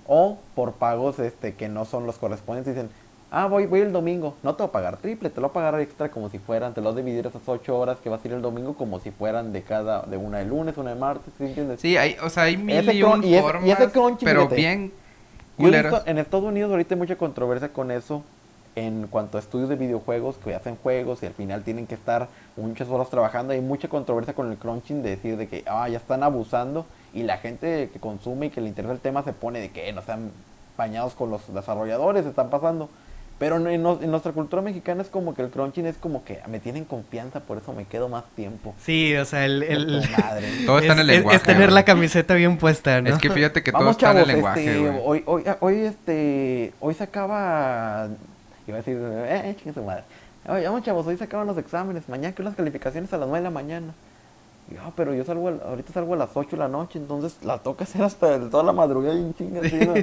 O 0.06 0.38
por 0.54 0.74
pagos 0.74 1.18
este 1.18 1.54
que 1.54 1.68
no 1.68 1.84
son 1.86 2.06
los 2.06 2.16
correspondientes. 2.18 2.74
Dicen, 2.74 2.90
ah, 3.30 3.46
voy, 3.46 3.64
voy 3.66 3.80
el 3.80 3.90
domingo. 3.92 4.34
No 4.42 4.54
te 4.54 4.62
voy 4.62 4.68
a 4.68 4.72
pagar 4.72 4.96
triple, 4.98 5.30
te 5.30 5.40
lo 5.40 5.48
voy 5.48 5.50
a 5.50 5.54
pagar 5.54 5.80
extra 5.80 6.10
como 6.10 6.28
si 6.28 6.38
fueran. 6.38 6.74
Te 6.74 6.82
lo 6.82 6.92
voy 6.92 7.00
a 7.00 7.04
dividir 7.04 7.26
esas 7.26 7.40
ocho 7.46 7.78
horas 7.78 7.96
que 8.04 8.10
vas 8.10 8.22
a 8.22 8.28
ir 8.28 8.34
el 8.34 8.42
domingo 8.42 8.74
como 8.74 9.00
si 9.00 9.10
fueran 9.10 9.52
de 9.54 9.62
cada, 9.62 10.02
de 10.02 10.18
una 10.18 10.38
de 10.38 10.44
lunes, 10.44 10.76
una 10.76 10.90
de 10.90 11.00
martes. 11.00 11.32
¿sí 11.38 11.44
entiendes? 11.44 11.80
Sí, 11.80 11.96
hay, 11.96 12.16
o 12.22 12.28
sea, 12.28 12.42
hay 12.44 12.58
mil 12.58 12.76
Ese 12.76 12.92
y 12.94 13.02
un 13.02 13.24
y 13.24 13.28
ese- 13.34 13.38
y 13.38 13.40
formas, 13.42 13.64
ese 13.80 13.90
crunchy, 13.90 14.24
pero 14.26 14.40
fíjate, 14.42 14.56
bien 14.56 14.92
Yo 15.58 15.70
visto- 15.70 16.02
en 16.04 16.18
Estados 16.18 16.44
Unidos 16.44 16.70
ahorita 16.70 16.94
hay 16.94 16.98
mucha 17.00 17.16
controversia 17.16 17.70
con 17.72 17.90
eso 17.90 18.22
en 18.86 19.06
cuanto 19.08 19.36
a 19.38 19.40
estudios 19.40 19.68
de 19.68 19.76
videojuegos 19.76 20.36
que 20.36 20.54
hacen 20.54 20.76
juegos 20.76 21.22
y 21.22 21.26
al 21.26 21.32
final 21.34 21.62
tienen 21.62 21.86
que 21.86 21.94
estar 21.94 22.28
muchas 22.56 22.88
horas 22.88 23.08
trabajando. 23.10 23.52
Hay 23.52 23.60
mucha 23.60 23.88
controversia 23.88 24.34
con 24.34 24.50
el 24.50 24.58
crunching 24.58 25.02
de 25.02 25.10
decir 25.10 25.36
de 25.36 25.48
que 25.48 25.64
ah, 25.66 25.88
ya 25.88 25.98
están 25.98 26.22
abusando 26.22 26.86
y 27.14 27.22
la 27.22 27.38
gente 27.38 27.90
que 27.92 27.98
consume 27.98 28.46
y 28.46 28.50
que 28.50 28.60
le 28.60 28.68
interesa 28.68 28.92
el 28.92 29.00
tema 29.00 29.22
se 29.22 29.32
pone 29.32 29.60
de 29.60 29.70
que 29.70 29.92
no 29.92 30.02
sean 30.02 30.30
bañados 30.76 31.14
con 31.14 31.30
los 31.30 31.52
desarrolladores, 31.52 32.24
se 32.24 32.30
están 32.30 32.50
pasando. 32.50 32.88
Pero 33.38 33.54
en, 33.56 33.68
en 33.68 33.82
nos- 33.84 34.02
en 34.02 34.10
nuestra 34.10 34.32
cultura 34.32 34.62
mexicana 34.62 35.00
es 35.00 35.08
como 35.08 35.32
que 35.32 35.42
el 35.42 35.50
crunching 35.50 35.86
es 35.86 35.96
como 35.96 36.24
que 36.24 36.40
me 36.48 36.58
tienen 36.58 36.84
confianza, 36.84 37.38
por 37.38 37.56
eso 37.58 37.72
me 37.72 37.84
quedo 37.84 38.08
más 38.08 38.24
tiempo. 38.34 38.74
Sí, 38.82 39.14
o 39.14 39.24
sea, 39.24 39.44
el... 39.44 40.02
madre. 40.18 40.48
Todo 40.66 40.80
está 40.80 40.94
en 40.94 40.98
el 40.98 41.10
es- 41.10 41.14
es- 41.14 41.18
lenguaje. 41.18 41.36
Es 41.36 41.42
tener 41.44 41.62
güey. 41.68 41.74
la 41.76 41.84
camiseta 41.84 42.34
bien 42.34 42.58
puesta, 42.58 43.00
¿no? 43.00 43.08
Es 43.10 43.18
que 43.18 43.30
fíjate 43.30 43.62
que 43.62 43.70
todo 43.78 43.90
está 43.90 44.10
en 44.10 44.16
el 44.18 44.24
chavos, 44.24 44.34
lenguaje, 44.34 44.64
este, 44.66 45.00
hoy, 45.04 45.22
hoy, 45.26 45.44
hoy, 45.60 45.74
este, 45.82 46.72
hoy 46.80 46.94
se 46.94 47.04
acaba, 47.04 48.08
iba 48.70 48.78
a 48.78 48.82
decir, 48.82 48.98
eh, 49.00 49.54
chingue 49.58 49.74
su 49.74 49.82
madre. 49.82 50.04
Oye, 50.48 50.64
vamos, 50.64 50.82
chavos, 50.82 51.06
hoy 51.06 51.16
se 51.16 51.24
acaban 51.24 51.46
los 51.46 51.58
exámenes, 51.58 52.08
mañana 52.08 52.34
que 52.34 52.42
unas 52.42 52.54
calificaciones 52.54 53.12
a 53.12 53.18
las 53.18 53.28
9 53.28 53.40
de 53.40 53.44
la 53.44 53.50
mañana. 53.50 53.94
Y 54.70 54.74
yo, 54.74 54.80
"Ah, 54.84 54.92
pero 54.94 55.14
yo 55.14 55.24
salgo, 55.24 55.48
al- 55.48 55.62
ahorita 55.64 55.92
salgo 55.92 56.14
a 56.14 56.16
las 56.18 56.30
8 56.34 56.50
de 56.50 56.56
la 56.58 56.68
noche, 56.68 56.98
entonces 56.98 57.36
la 57.42 57.58
toca 57.58 57.84
hacer 57.84 58.02
hasta 58.02 58.34
el- 58.34 58.50
toda 58.50 58.62
la 58.64 58.72
madrugada 58.72 59.14
y 59.14 59.20
un 59.20 59.34
chingue 59.34 59.60
así, 59.66 59.76
¿no? 59.76 59.94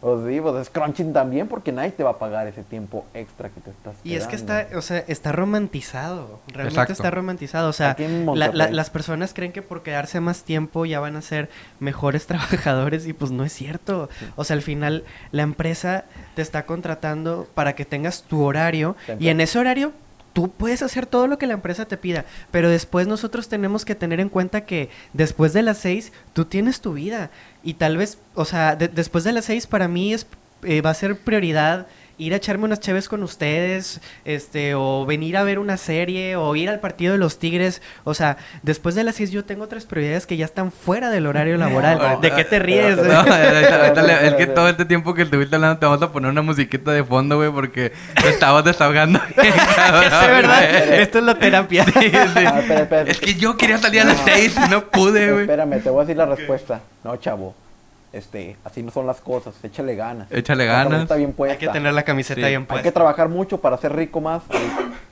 Pues 0.00 0.26
sí, 0.28 0.38
pues 0.40 0.54
es 0.56 0.68
crunching 0.70 1.12
también 1.14 1.48
porque 1.48 1.72
nadie 1.72 1.90
te 1.92 2.02
va 2.04 2.10
a 2.10 2.18
pagar 2.18 2.46
ese 2.46 2.62
tiempo 2.62 3.06
extra 3.14 3.48
que 3.48 3.60
te 3.62 3.70
estás 3.70 3.94
Y 4.04 4.14
es 4.16 4.26
que 4.26 4.36
está, 4.36 4.66
o 4.76 4.82
sea, 4.82 4.98
está 5.08 5.32
romantizado. 5.32 6.40
Realmente 6.48 6.74
Exacto. 6.74 6.92
está 6.92 7.10
romantizado. 7.10 7.68
O 7.70 7.72
sea, 7.72 7.96
la- 8.34 8.48
la- 8.52 8.70
las 8.70 8.90
personas 8.90 9.32
creen 9.32 9.52
que 9.52 9.62
por 9.62 9.82
quedarse 9.82 10.20
más 10.20 10.42
tiempo 10.42 10.84
ya 10.84 11.00
van 11.00 11.16
a 11.16 11.22
ser 11.22 11.48
mejores 11.80 12.26
trabajadores 12.76 13.06
y 13.06 13.12
pues 13.14 13.30
no 13.30 13.44
es 13.44 13.52
cierto. 13.54 14.08
O 14.36 14.44
sea, 14.44 14.56
al 14.56 14.62
final 14.62 15.04
la 15.32 15.42
empresa 15.42 16.04
te 16.34 16.42
está 16.42 16.66
contratando 16.66 17.46
para 17.54 17.74
que 17.74 17.84
tengas 17.86 18.22
tu 18.24 18.42
horario 18.42 18.96
y 19.18 19.28
en 19.28 19.40
ese 19.40 19.58
horario 19.58 19.92
tú 20.34 20.50
puedes 20.50 20.82
hacer 20.82 21.06
todo 21.06 21.26
lo 21.26 21.38
que 21.38 21.46
la 21.46 21.54
empresa 21.54 21.86
te 21.86 21.96
pida, 21.96 22.26
pero 22.50 22.68
después 22.68 23.06
nosotros 23.06 23.48
tenemos 23.48 23.86
que 23.86 23.94
tener 23.94 24.20
en 24.20 24.28
cuenta 24.28 24.66
que 24.66 24.90
después 25.14 25.54
de 25.54 25.62
las 25.62 25.78
seis 25.78 26.12
tú 26.34 26.44
tienes 26.44 26.80
tu 26.82 26.92
vida. 26.92 27.30
Y 27.62 27.74
tal 27.74 27.96
vez, 27.96 28.18
o 28.34 28.44
sea, 28.44 28.76
de- 28.76 28.88
después 28.88 29.24
de 29.24 29.32
las 29.32 29.46
seis 29.46 29.66
para 29.66 29.88
mí 29.88 30.12
es 30.12 30.26
eh, 30.64 30.80
va 30.82 30.90
a 30.90 30.94
ser 30.94 31.16
prioridad 31.18 31.86
ir 32.18 32.32
a 32.32 32.36
echarme 32.36 32.64
unas 32.64 32.80
cheves 32.80 33.08
con 33.08 33.22
ustedes, 33.22 34.00
este, 34.24 34.74
o 34.74 35.04
venir 35.06 35.36
a 35.36 35.44
ver 35.44 35.58
una 35.58 35.76
serie, 35.76 36.36
o 36.36 36.54
ir 36.56 36.68
al 36.68 36.80
partido 36.80 37.12
de 37.12 37.18
los 37.18 37.38
Tigres. 37.38 37.82
O 38.04 38.14
sea, 38.14 38.36
después 38.62 38.94
de 38.94 39.04
las 39.04 39.16
seis 39.16 39.30
yo 39.30 39.44
tengo 39.44 39.64
otras 39.64 39.84
prioridades 39.84 40.26
que 40.26 40.36
ya 40.36 40.44
están 40.44 40.72
fuera 40.72 41.10
del 41.10 41.26
horario 41.26 41.56
laboral. 41.56 42.20
¿De 42.20 42.30
qué 42.30 42.44
te 42.44 42.58
ríes? 42.58 42.96
No, 42.96 43.24
es 43.24 44.34
que 44.34 44.46
todo 44.46 44.68
este 44.68 44.84
tiempo 44.84 45.14
que 45.14 45.22
estuviste 45.22 45.56
hablando 45.56 45.78
te 45.78 45.86
vamos 45.86 46.02
a 46.02 46.12
poner 46.12 46.30
una 46.30 46.42
musiquita 46.42 46.92
de 46.92 47.04
fondo, 47.04 47.36
güey, 47.36 47.50
porque 47.50 47.92
te 48.20 48.28
estabas 48.28 48.64
desahogando. 48.64 49.20
bien, 49.40 49.54
cabrón, 49.74 50.04
Es 50.04 50.28
verdad, 50.28 50.94
esto 50.94 51.18
es 51.18 51.24
la 51.24 51.34
terapia. 51.38 51.84
Sí, 51.84 51.92
sí. 51.92 52.10
Ah, 52.14 52.60
espera, 52.60 52.80
espera. 52.80 53.10
Es 53.10 53.18
que 53.18 53.34
yo 53.34 53.56
quería 53.56 53.78
salir 53.78 54.02
a 54.02 54.04
las 54.04 54.18
seis 54.24 54.54
y 54.56 54.70
no 54.70 54.90
pude, 54.90 55.30
güey. 55.30 55.42
Espérame, 55.42 55.82
te 55.82 55.90
voy 55.90 56.00
a 56.00 56.04
decir 56.04 56.16
la 56.16 56.26
respuesta. 56.26 56.80
No, 57.02 57.16
chavo. 57.16 57.54
Este, 58.14 58.56
así 58.64 58.82
no 58.82 58.90
son 58.92 59.06
las 59.06 59.20
cosas. 59.20 59.54
Échale 59.62 59.96
ganas. 59.96 60.30
Échale 60.30 60.66
ganas. 60.66 61.08
bien 61.16 61.32
puesta. 61.32 61.52
Hay 61.54 61.58
que 61.58 61.68
tener 61.68 61.92
la 61.92 62.02
camiseta 62.04 62.40
Sí. 62.42 62.46
bien 62.46 62.60
Hay 62.62 62.66
puesta. 62.66 62.82
que 62.84 62.92
trabajar 62.92 63.28
mucho 63.28 63.60
para 63.60 63.76
ser 63.78 63.94
rico 63.94 64.20
más 64.20 64.42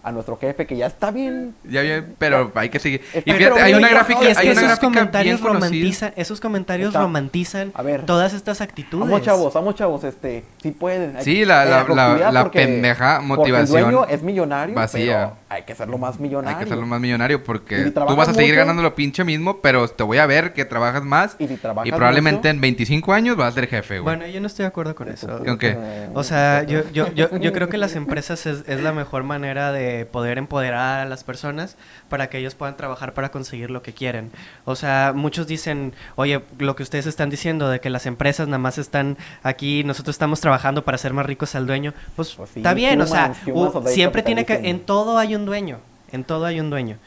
a, 0.02 0.08
a 0.08 0.12
nuestro 0.12 0.36
jefe 0.36 0.66
que 0.66 0.76
ya 0.76 0.86
está 0.86 1.10
bien. 1.10 1.54
Ya 1.64 1.82
bien, 1.82 2.14
pero 2.18 2.52
hay 2.54 2.68
que 2.68 2.78
seguir. 2.78 3.00
Y 3.14 3.20
Pero, 3.22 3.36
fíjate, 3.38 3.62
hay 3.62 3.74
una 3.74 3.88
gráfica, 3.88 4.20
Y 4.22 4.26
es 4.28 4.38
hay 4.38 4.44
que 4.46 4.52
una 4.52 4.60
esos 4.60 4.68
gráfica 4.68 4.86
comentarios 4.86 5.40
bien 5.40 5.52
conocida. 5.52 6.12
esos 6.16 6.40
comentarios 6.40 6.88
Está- 6.88 7.00
romantizan 7.02 7.72
A 7.74 7.82
ver. 7.82 8.06
todas 8.06 8.32
estas 8.34 8.60
actitudes. 8.60 9.00
Vamos 9.08 9.22
chavos, 9.22 9.52
vamos 9.52 9.74
chavos, 9.74 10.04
este, 10.04 10.44
sí 10.62 10.70
pueden. 10.70 11.16
Hay- 11.16 11.24
Sí, 11.24 11.44
la- 11.44 11.64
eh, 11.64 11.70
la- 11.70 11.76
la- 11.78 11.84
productividad 11.84 12.32
la 12.32 12.42
porque- 12.44 12.58
pendeja 12.60 13.20
motivación 13.20 13.78
el 13.78 13.84
dueño 13.90 14.06
es 14.08 14.22
millonario, 14.22 14.74
vacía. 14.76 15.02
pero 15.30 15.36
hay 15.48 15.62
que 15.62 15.72
hacerlo 15.72 15.98
más 15.98 16.20
millonario. 16.20 16.56
Hay 16.58 16.64
que 16.64 16.70
hacerlo 16.70 16.86
más 16.86 17.00
millonario 17.00 17.42
porque 17.42 17.80
Y 17.80 17.84
si 17.84 17.90
tú 17.90 18.16
vas 18.16 18.28
a 18.28 18.34
seguir 18.34 18.50
mucho- 18.52 18.58
ganando 18.60 18.82
lo 18.82 18.94
pinche 18.94 19.24
mismo, 19.24 19.58
pero 19.60 19.88
te 19.88 20.02
voy 20.04 20.18
a 20.18 20.26
ver 20.26 20.52
que 20.52 20.64
trabajas 20.64 21.02
más 21.02 21.34
Y 21.40 21.48
si 21.48 21.56
trabajas 21.56 21.88
y 21.88 21.90
probablemente 21.92 22.48
mucho- 22.48 22.48
en 22.50 22.60
25 22.60 22.91
años 23.12 23.36
vas 23.36 23.52
a 23.52 23.52
ser 23.52 23.68
jefe, 23.68 24.00
güey. 24.00 24.16
Bueno, 24.16 24.30
yo 24.32 24.40
no 24.40 24.46
estoy 24.46 24.64
de 24.64 24.68
acuerdo 24.68 24.94
con 24.94 25.08
eso. 25.08 25.38
¿Con 25.44 25.58
qué? 25.58 25.76
O 26.14 26.22
sea, 26.24 26.64
yo, 26.64 26.82
yo, 26.92 27.12
yo, 27.12 27.36
yo 27.36 27.52
creo 27.52 27.68
que 27.68 27.78
las 27.78 27.96
empresas 27.96 28.46
es, 28.46 28.64
es 28.66 28.82
la 28.82 28.92
mejor 28.92 29.22
manera 29.22 29.72
de 29.72 30.06
poder 30.06 30.38
empoderar 30.38 31.00
a 31.00 31.04
las 31.04 31.24
personas 31.24 31.76
para 32.08 32.28
que 32.28 32.38
ellos 32.38 32.54
puedan 32.54 32.76
trabajar 32.76 33.14
para 33.14 33.30
conseguir 33.30 33.70
lo 33.70 33.82
que 33.82 33.92
quieren. 33.92 34.30
O 34.64 34.76
sea, 34.76 35.12
muchos 35.14 35.46
dicen, 35.46 35.92
oye, 36.16 36.42
lo 36.58 36.76
que 36.76 36.82
ustedes 36.82 37.06
están 37.06 37.30
diciendo 37.30 37.68
de 37.68 37.80
que 37.80 37.90
las 37.90 38.06
empresas 38.06 38.48
nada 38.48 38.58
más 38.58 38.78
están 38.78 39.16
aquí, 39.42 39.84
nosotros 39.84 40.14
estamos 40.14 40.40
trabajando 40.40 40.84
para 40.84 40.96
hacer 40.96 41.12
más 41.12 41.26
ricos 41.26 41.54
al 41.54 41.66
dueño, 41.66 41.94
pues, 42.16 42.34
Pues 42.34 42.50
sí, 42.50 42.60
está 42.60 42.74
bien, 42.74 43.00
o 43.00 43.06
sea, 43.06 43.34
humans, 43.46 43.74
of 43.74 43.84
the 43.84 43.90
siempre 43.90 44.22
tiene 44.22 44.44
que, 44.44 44.54
en 44.54 44.80
todo 44.80 45.18
hay 45.18 45.34
un 45.34 45.44
dueño, 45.44 45.78
en 46.10 46.24
todo 46.24 46.46
hay 46.46 46.60
un 46.60 46.70
dueño. 46.70 46.98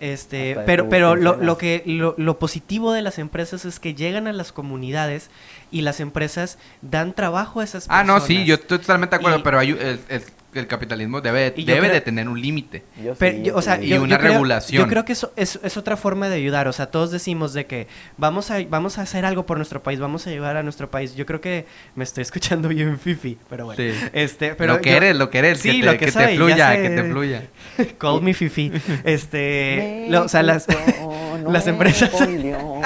Este, 0.00 0.56
pero, 0.66 0.88
pero 0.88 1.14
lo, 1.16 1.36
lo 1.36 1.56
que 1.56 1.82
lo, 1.86 2.14
lo 2.18 2.38
positivo 2.38 2.92
de 2.92 3.00
las 3.02 3.18
empresas 3.18 3.64
es 3.64 3.78
que 3.78 3.94
llegan 3.94 4.26
a 4.26 4.32
las 4.32 4.50
comunidades 4.52 5.30
y 5.70 5.82
las 5.82 6.00
empresas 6.00 6.58
dan 6.82 7.12
trabajo 7.14 7.60
a 7.60 7.64
esas 7.64 7.84
ah, 7.88 7.98
personas. 8.00 8.22
no, 8.22 8.26
sí, 8.26 8.44
yo 8.44 8.56
estoy 8.56 8.78
totalmente 8.80 9.16
de 9.16 9.20
acuerdo, 9.20 9.38
Y- 9.38 9.42
pero 9.42 9.58
hay, 9.60 9.70
el, 9.70 10.00
el- 10.08 10.24
el 10.58 10.66
capitalismo 10.66 11.20
debe, 11.20 11.50
debe 11.50 11.64
creo- 11.80 11.92
de 11.92 12.00
tener 12.00 12.28
un 12.28 12.40
límite. 12.40 12.82
Sí, 13.18 13.50
o 13.50 13.62
sea. 13.62 13.80
Y 13.82 13.88
yo, 13.88 14.02
una 14.02 14.10
yo 14.16 14.18
creo- 14.18 14.32
regulación. 14.32 14.82
yo 14.82 14.88
creo 14.88 15.04
que 15.04 15.12
eso 15.12 15.32
es, 15.36 15.58
es 15.62 15.76
otra 15.76 15.96
forma 15.96 16.28
de 16.28 16.36
ayudar. 16.36 16.68
O 16.68 16.72
sea, 16.72 16.86
todos 16.86 17.10
decimos 17.10 17.52
de 17.54 17.66
que 17.66 17.86
vamos 18.16 18.50
a, 18.50 18.58
vamos 18.68 18.98
a 18.98 19.02
hacer 19.02 19.24
algo 19.24 19.46
por 19.46 19.56
nuestro 19.56 19.82
país, 19.82 19.98
vamos 20.00 20.26
a 20.26 20.30
ayudar 20.30 20.56
a 20.56 20.62
nuestro 20.62 20.90
país. 20.90 21.14
Yo 21.14 21.26
creo 21.26 21.40
que 21.40 21.66
me 21.94 22.04
estoy 22.04 22.22
escuchando 22.22 22.68
bien 22.68 22.98
fifi, 23.04 23.38
pero 23.48 23.66
bueno. 23.66 23.82
Sí. 23.82 23.98
Este, 24.12 24.54
pero 24.54 24.74
lo 24.74 24.80
que 24.80 24.96
eres, 24.96 25.16
lo 25.16 25.30
que 25.30 25.38
eres, 25.38 25.58
Sí, 25.60 25.70
que 25.72 25.78
te, 25.80 25.86
lo 25.86 25.92
que 25.92 25.98
que 26.06 26.10
soy, 26.12 26.24
te 26.24 26.30
ya 26.32 26.36
fluya, 26.36 26.76
que 26.76 26.90
te 26.90 27.04
fluya. 27.04 27.42
Call 27.98 28.22
me 28.22 28.34
fifi. 28.34 28.72
Este, 29.04 30.06
lo- 30.08 30.24
o 30.24 30.28
sea, 30.28 30.42
las, 30.42 30.66
México, 30.68 31.38
las 31.48 31.66
empresas... 31.66 32.10
Nuevo 32.12 32.32
León. 32.42 32.82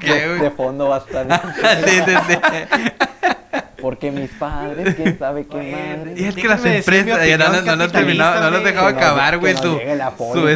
¿Qué, 0.00 0.12
de, 0.28 0.50
fondo 0.50 0.88
va 0.88 0.96
a 0.96 0.98
estar. 1.00 1.52
Sí, 1.84 1.90
sí, 2.06 2.12
sí. 2.28 2.90
Porque 3.80 4.10
mis 4.10 4.30
padres, 4.30 4.94
quién 4.94 5.18
sabe 5.18 5.46
qué 5.46 5.56
madre. 5.56 6.14
Y 6.16 6.24
es 6.24 6.34
que 6.34 6.48
las 6.48 6.64
empresas, 6.64 7.26
ya 7.26 7.38
no, 7.38 7.62
no, 7.62 7.76
no, 7.76 7.88
terminado, 7.90 8.40
no 8.42 8.50
lo 8.50 8.56
has 8.56 8.62
güey. 8.62 8.72
dejado 8.72 8.88
Que 8.88 8.94
nos- 8.94 9.02
acabar, 9.02 9.38
güey, 9.38 9.56
su 9.56 9.78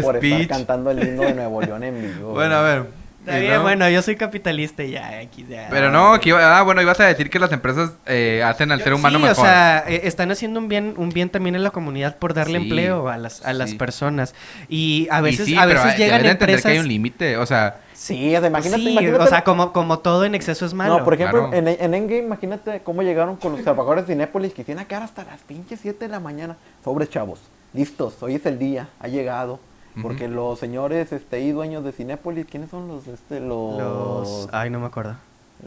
por 0.03 0.16
estar 0.16 0.16
speech. 0.16 0.49
cantando 0.49 0.91
el 0.91 1.03
himno 1.03 1.22
de 1.22 1.35
Nuevo 1.35 1.61
León 1.62 1.83
en 1.85 2.01
vivo. 2.03 2.33
Bueno, 2.33 2.55
a 2.57 2.62
ver. 2.62 3.03
Está 3.25 3.39
y 3.39 3.41
bien, 3.41 3.51
luego- 3.53 3.62
bueno, 3.64 3.89
yo 3.89 4.03
soy 4.03 4.16
capitalista 4.16 4.83
y 4.85 4.91
ya, 4.91 5.22
X, 5.22 5.49
ya. 5.49 5.68
Pero 5.70 5.91
no, 5.91 6.20
que 6.20 6.29
iba- 6.29 6.59
ah, 6.59 6.62
bueno, 6.62 6.83
ibas 6.83 7.01
a 7.01 7.05
decir 7.05 7.31
que 7.31 7.39
las 7.39 7.51
empresas 7.53 7.93
eh, 8.05 8.43
hacen 8.45 8.70
al 8.70 8.83
ser 8.83 8.93
humano 8.93 9.16
sí, 9.18 9.22
mejor. 9.25 9.39
o 9.39 9.49
sea, 9.49 9.83
eh, 9.89 10.03
están 10.05 10.31
haciendo 10.31 10.61
un 10.61 10.68
bien, 10.68 10.93
un 10.99 11.09
bien 11.09 11.31
también 11.31 11.55
en 11.55 11.62
la 11.62 11.70
comunidad 11.70 12.18
por 12.18 12.35
darle 12.35 12.59
Sí, 12.59 12.64
empleo 12.64 13.09
a 13.09 13.16
las, 13.16 13.45
a 13.47 13.55
las 13.55 13.70
sí. 13.70 13.77
personas. 13.77 14.35
Y 14.68 15.09
a 15.11 15.20
Y 15.20 15.22
veces, 15.22 15.47
sí, 15.47 15.57
a 15.57 15.62
pero 15.62 15.81
veces 15.81 15.93
hay- 15.93 15.99
llegan 15.99 16.27
empresas. 16.27 16.62
que 16.64 16.68
hay 16.68 16.79
un 16.79 16.89
límite, 16.89 17.37
o 17.39 17.47
sea, 17.47 17.79
Sí, 17.95 18.37
o 18.37 18.41
sea, 18.41 18.49
imagínate, 18.51 18.83
sí, 18.83 18.91
imagínate. 18.91 19.22
o 19.25 19.27
sea, 19.27 19.43
como, 19.45 19.72
como 19.72 20.01
todo 20.01 20.25
en 20.27 20.35
exceso 20.35 20.66
es 20.66 20.75
malo. 20.75 20.99
No, 20.99 21.05
por 21.05 21.14
ejemplo, 21.14 21.49
Claro. 21.49 21.57
en, 21.57 21.68
en 21.68 21.95
Endgame, 21.95 22.18
imagínate 22.25 22.81
cómo 22.85 23.03
llegaron 23.03 23.37
con 23.37 23.53
los 23.53 23.62
trabajadores 23.62 24.07
de 24.07 24.12
Cinépolis 24.12 24.53
que 24.53 24.64
tienen 24.64 24.85
acá 24.85 25.03
hasta 25.03 25.25
las 25.25 25.41
pinches 25.41 25.79
7 25.81 26.05
de 26.07 26.11
la 26.11 26.20
mañana. 26.20 26.57
Sobre 26.85 27.09
chavos, 27.09 27.39
listos, 27.72 28.16
hoy 28.20 28.35
es 28.35 28.45
el 28.45 28.59
día, 28.59 28.89
ha 29.01 29.09
llegado. 29.09 29.61
Porque 30.03 30.28
los 30.28 30.59
señores 30.59 31.12
este, 31.12 31.40
y 31.40 31.53
dueños 31.53 31.84
de 31.84 31.92
Cinépolis, 31.92 32.47
¿quiénes 32.51 32.70
son 32.70 32.88
los? 32.88 33.07
Este, 33.07 33.38
los. 33.40 33.78
Los. 33.78 34.49
Ay, 34.53 34.68
no 34.70 34.80
me 34.80 34.86
acuerdo. 34.86 35.14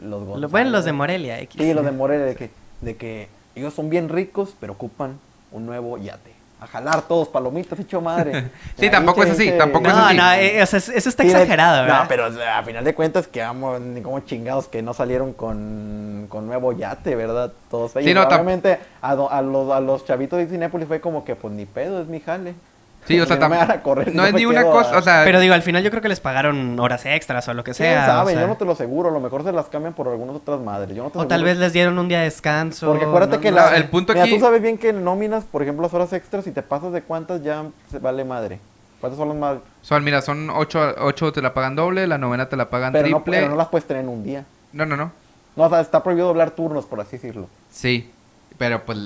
los 0.02 0.20
Lo- 0.20 0.26
González. 0.26 0.50
bueno, 0.50 0.70
los 0.70 0.84
de 0.84 0.92
Morelia, 0.92 1.40
X. 1.40 1.60
Sí, 1.60 1.72
los 1.72 1.84
de 1.84 1.92
Morelia, 1.92 2.26
de 2.26 2.34
que, 2.36 2.50
de 2.82 2.96
que 2.96 3.28
ellos 3.54 3.72
son 3.74 3.88
bien 3.88 4.08
ricos, 4.08 4.54
pero 4.60 4.74
ocupan 4.74 5.18
un 5.50 5.64
nuevo 5.66 5.96
yate. 5.98 6.36
A 6.60 6.66
jalar 6.66 7.02
todos 7.02 7.28
palomitas, 7.28 7.78
hecho 7.78 8.00
madre. 8.00 8.50
Sí, 8.76 8.84
Ahí 8.86 8.90
tampoco 8.90 9.22
es 9.22 9.30
así, 9.30 9.52
tampoco 9.56 9.88
es 9.88 9.94
No, 9.94 10.04
así. 10.06 10.16
no, 10.16 10.32
eh, 10.32 10.60
o 10.62 10.66
sea, 10.66 10.78
eso 10.78 10.92
eso 10.92 11.08
está 11.08 11.22
Sí, 11.22 11.30
exagerado, 11.30 11.82
¿verdad? 11.84 12.02
No, 12.02 12.08
pero 12.08 12.24
a 12.26 12.62
final 12.64 12.84
de 12.84 12.94
cuentas 12.94 13.28
que 13.28 13.40
vamos, 13.40 13.80
ni 13.80 14.00
como 14.02 14.20
chingados 14.20 14.66
que 14.68 14.82
no 14.82 14.92
salieron 14.92 15.32
con, 15.32 16.26
con 16.28 16.46
nuevo 16.46 16.72
yate, 16.72 17.14
¿verdad? 17.14 17.52
Todos 17.70 17.94
ellos. 17.96 18.08
Sí, 18.08 18.12
no, 18.14 18.22
a, 18.22 19.10
a 19.10 19.42
los, 19.42 19.70
a 19.72 19.80
los 19.80 20.04
chavitos 20.04 20.38
de 20.38 20.46
Cinépolis 20.48 20.86
fue 20.88 21.00
como 21.00 21.24
que 21.24 21.34
pues 21.36 21.54
ni 21.54 21.64
pedo, 21.64 22.02
es 22.02 22.08
mi 22.08 22.20
jale. 22.20 22.54
Sí, 23.08 23.20
o 23.20 23.26
sea, 23.26 23.36
Que 23.36 23.42
no 23.42 23.48
me 23.48 23.56
van 23.56 23.70
a 23.72 23.82
correr, 23.82 24.14
no 24.14 24.22
yo 24.22 24.28
es 24.28 24.34
ni 24.34 24.44
una 24.46 24.62
cosa, 24.64 24.94
a- 24.94 24.98
o 24.98 25.02
sea, 25.02 25.22
Pero 25.24 25.40
digo, 25.40 25.54
al 25.54 25.62
final 25.62 25.82
yo 25.82 25.90
creo 25.90 26.00
que 26.02 26.08
les 26.08 26.20
pagaron 26.20 26.78
horas 26.78 27.04
extras 27.06 27.48
o 27.48 27.54
lo 27.54 27.64
que 27.64 27.72
¿Quién 27.72 27.88
sea. 27.90 28.06
sabe? 28.06 28.30
o 28.32 28.34
sea, 28.34 28.40
Yo 28.42 28.46
no 28.48 28.56
te 28.56 28.64
lo 28.64 28.72
aseguro, 28.72 29.08
a 29.08 29.12
lo 29.12 29.18
mejor 29.20 29.42
se 29.42 29.50
las 29.52 29.66
cambian 29.66 29.94
por 29.94 30.06
algunas 30.08 30.36
otras 30.36 30.60
madres. 30.60 30.96
Yo 30.96 31.02
no 31.04 31.10
te 31.10 31.18
o 31.18 31.26
tal 31.26 31.42
vez 31.42 31.56
les 31.58 31.72
dieron 31.72 31.98
un 31.98 32.06
día 32.08 32.18
de 32.18 32.24
descanso. 32.24 32.86
Porque 32.86 33.04
acuérdate 33.04 33.36
no- 33.36 33.40
que 33.42 33.50
no 33.50 33.56
la, 33.56 33.76
el 33.76 33.84
punto 33.88 34.12
mira, 34.12 34.24
aquí- 34.24 34.34
tú 34.34 34.40
sabes 34.40 34.62
bien 34.62 34.78
que 34.78 34.90
en 34.90 35.02
nóminas, 35.02 35.44
por 35.44 35.62
ejemplo, 35.62 35.82
las 35.82 35.94
horas 35.94 36.12
extras, 36.12 36.44
si 36.44 36.52
te 36.52 36.62
pasas 36.62 36.92
de 36.92 37.02
cuántas 37.02 37.42
ya 37.42 37.64
se 37.90 37.98
vale 37.98 38.24
madre. 38.24 38.60
¿Cuántas 39.00 39.16
son 39.18 39.28
las 39.28 39.36
más? 39.36 39.58
son, 39.82 40.02
mira, 40.04 40.20
son 40.22 40.50
ocho, 40.50 40.80
ocho 41.00 41.32
te 41.32 41.40
la 41.40 41.54
pagan 41.54 41.76
doble, 41.76 42.06
la 42.08 42.18
novena 42.18 42.48
te 42.48 42.56
la 42.56 42.68
pagan 42.68 42.92
Pero 42.92 43.08
no, 43.08 43.16
triple. 43.18 43.38
pero 43.38 43.50
no 43.50 43.56
las 43.56 43.68
puedes 43.68 43.86
tener 43.86 44.02
en 44.02 44.08
un 44.08 44.24
día. 44.24 44.44
no, 44.72 44.84
no, 44.86 44.96
no. 44.96 45.12
No, 45.56 45.64
o 45.64 45.68
sea, 45.70 45.80
está 45.80 46.02
prohibido 46.04 46.28
doblar 46.28 46.50
turnos, 46.52 46.84
por 46.86 47.00
así 47.00 47.12
decirlo. 47.16 47.48
Sí, 47.70 48.10
pero 48.58 48.84
pues 48.84 48.98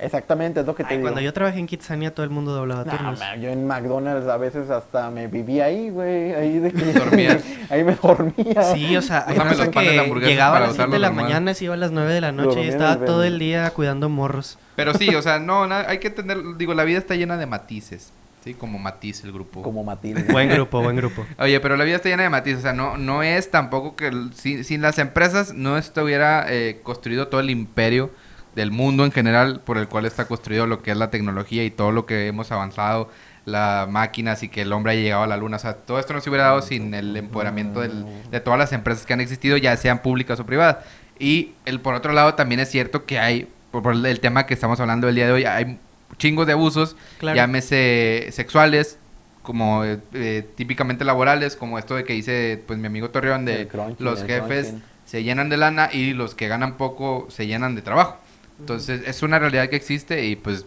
Exactamente, 0.00 0.60
es 0.60 0.66
lo 0.66 0.74
que 0.74 0.82
te 0.84 0.90
Ay, 0.90 0.96
digo. 0.96 1.08
cuando 1.08 1.20
yo 1.20 1.32
trabajé 1.32 1.58
en 1.58 1.66
Kitsania 1.66 2.14
todo 2.14 2.24
el 2.24 2.30
mundo 2.30 2.52
doblaba 2.52 2.84
turnos. 2.84 3.18
man, 3.18 3.40
yo 3.40 3.48
en 3.50 3.66
McDonald's 3.66 4.28
a 4.28 4.36
veces 4.36 4.70
hasta 4.70 5.10
me 5.10 5.26
vivía 5.26 5.66
ahí, 5.66 5.90
güey. 5.90 6.32
Ahí 6.34 6.58
de 6.58 6.72
que 6.72 6.84
Dormías. 6.92 7.42
ahí 7.70 7.84
me 7.84 7.94
dormía. 7.94 8.62
Sí, 8.74 8.96
o 8.96 9.02
sea, 9.02 9.24
hay 9.26 9.36
raza 9.36 9.64
de 9.66 9.70
que 9.70 10.20
llegaba 10.26 10.56
a 10.56 10.60
las 10.60 10.74
7 10.74 10.90
de 10.90 10.98
la 10.98 11.08
normal. 11.08 11.24
mañana, 11.24 11.54
se 11.54 11.64
iba 11.66 11.74
a 11.74 11.76
las 11.76 11.90
9 11.92 12.12
de 12.12 12.20
la 12.20 12.32
noche 12.32 12.48
y 12.50 12.54
Dormía 12.54 12.70
estaba 12.70 12.92
el 12.94 13.04
todo 13.04 13.24
el 13.24 13.38
día 13.38 13.70
cuidando 13.70 14.08
morros. 14.08 14.58
Pero 14.76 14.94
sí, 14.94 15.14
o 15.14 15.22
sea, 15.22 15.38
no, 15.40 15.66
na- 15.66 15.84
hay 15.88 15.98
que 15.98 16.08
entender, 16.08 16.38
digo, 16.56 16.74
la 16.74 16.84
vida 16.84 16.98
está 16.98 17.14
llena 17.14 17.36
de 17.36 17.46
matices. 17.46 18.12
Sí, 18.42 18.54
como 18.54 18.78
matiz 18.78 19.22
el 19.24 19.32
grupo. 19.32 19.60
Como 19.60 19.84
Matilde. 19.84 20.22
Buen 20.32 20.48
grupo, 20.48 20.80
buen 20.80 20.96
grupo. 20.96 21.26
Oye, 21.38 21.60
pero 21.60 21.76
la 21.76 21.84
vida 21.84 21.96
está 21.96 22.08
llena 22.08 22.22
de 22.22 22.30
matices. 22.30 22.60
O 22.60 22.62
sea, 22.62 22.72
no, 22.72 22.96
no 22.96 23.22
es 23.22 23.50
tampoco 23.50 23.96
que 23.96 24.06
el- 24.06 24.32
sin, 24.32 24.64
sin 24.64 24.80
las 24.80 24.98
empresas 24.98 25.52
no 25.52 25.76
estuviera 25.76 26.46
eh, 26.48 26.80
construido 26.82 27.28
todo 27.28 27.42
el 27.42 27.50
imperio 27.50 28.10
del 28.56 28.70
mundo 28.72 29.04
en 29.04 29.12
general 29.12 29.60
por 29.64 29.78
el 29.78 29.86
cual 29.88 30.06
está 30.06 30.26
construido 30.26 30.66
lo 30.66 30.82
que 30.82 30.90
es 30.90 30.96
la 30.96 31.10
tecnología 31.10 31.64
y 31.64 31.70
todo 31.70 31.92
lo 31.92 32.06
que 32.06 32.26
hemos 32.26 32.50
avanzado, 32.52 33.08
las 33.46 33.88
máquinas 33.88 34.42
y 34.42 34.48
que 34.48 34.62
el 34.62 34.72
hombre 34.72 34.92
haya 34.92 35.02
llegado 35.02 35.22
a 35.22 35.26
la 35.26 35.36
luna. 35.36 35.56
O 35.56 35.60
sea, 35.60 35.74
todo 35.74 35.98
esto 35.98 36.12
no 36.12 36.20
se 36.20 36.28
hubiera 36.30 36.46
dado 36.46 36.62
sin 36.62 36.92
el 36.94 37.16
empoderamiento 37.16 37.80
del- 37.80 38.04
de 38.30 38.40
todas 38.40 38.58
las 38.58 38.72
empresas 38.72 39.06
que 39.06 39.12
han 39.12 39.20
existido, 39.20 39.56
ya 39.56 39.76
sean 39.76 40.00
públicas 40.02 40.38
o 40.40 40.46
privadas. 40.46 40.78
Y 41.18 41.52
el 41.64 41.80
por 41.80 41.94
otro 41.94 42.12
lado 42.12 42.34
también 42.34 42.60
es 42.60 42.70
cierto 42.70 43.04
que 43.06 43.18
hay, 43.18 43.48
por, 43.70 43.82
por 43.82 43.94
el 43.94 44.20
tema 44.20 44.46
que 44.46 44.54
estamos 44.54 44.78
hablando 44.80 45.08
el 45.08 45.14
día 45.14 45.26
de 45.26 45.32
hoy, 45.32 45.44
hay 45.44 45.78
chingos 46.18 46.46
de 46.46 46.52
abusos, 46.54 46.96
Claro. 47.18 47.36
llámese 47.36 48.28
sexuales, 48.32 48.98
como 49.42 49.84
eh, 49.84 49.98
eh, 50.12 50.46
típicamente 50.56 51.04
laborales, 51.04 51.56
como 51.56 51.78
esto 51.78 51.94
de 51.94 52.04
que 52.04 52.12
dice 52.12 52.62
pues 52.66 52.78
mi 52.78 52.86
amigo 52.86 53.10
Torreón 53.10 53.44
de 53.44 53.68
crunching, 53.68 53.96
los 54.04 54.22
jefes 54.24 54.66
crunching. 54.68 54.82
se 55.06 55.22
llenan 55.22 55.48
de 55.48 55.56
lana 55.56 55.88
y 55.92 56.12
los 56.12 56.34
que 56.34 56.46
ganan 56.48 56.76
poco 56.76 57.26
se 57.30 57.46
llenan 57.46 57.74
de 57.74 57.82
trabajo. 57.82 58.18
Entonces 58.60 59.02
es 59.06 59.22
una 59.22 59.38
realidad 59.38 59.68
que 59.68 59.76
existe 59.76 60.26
y 60.26 60.36
pues 60.36 60.66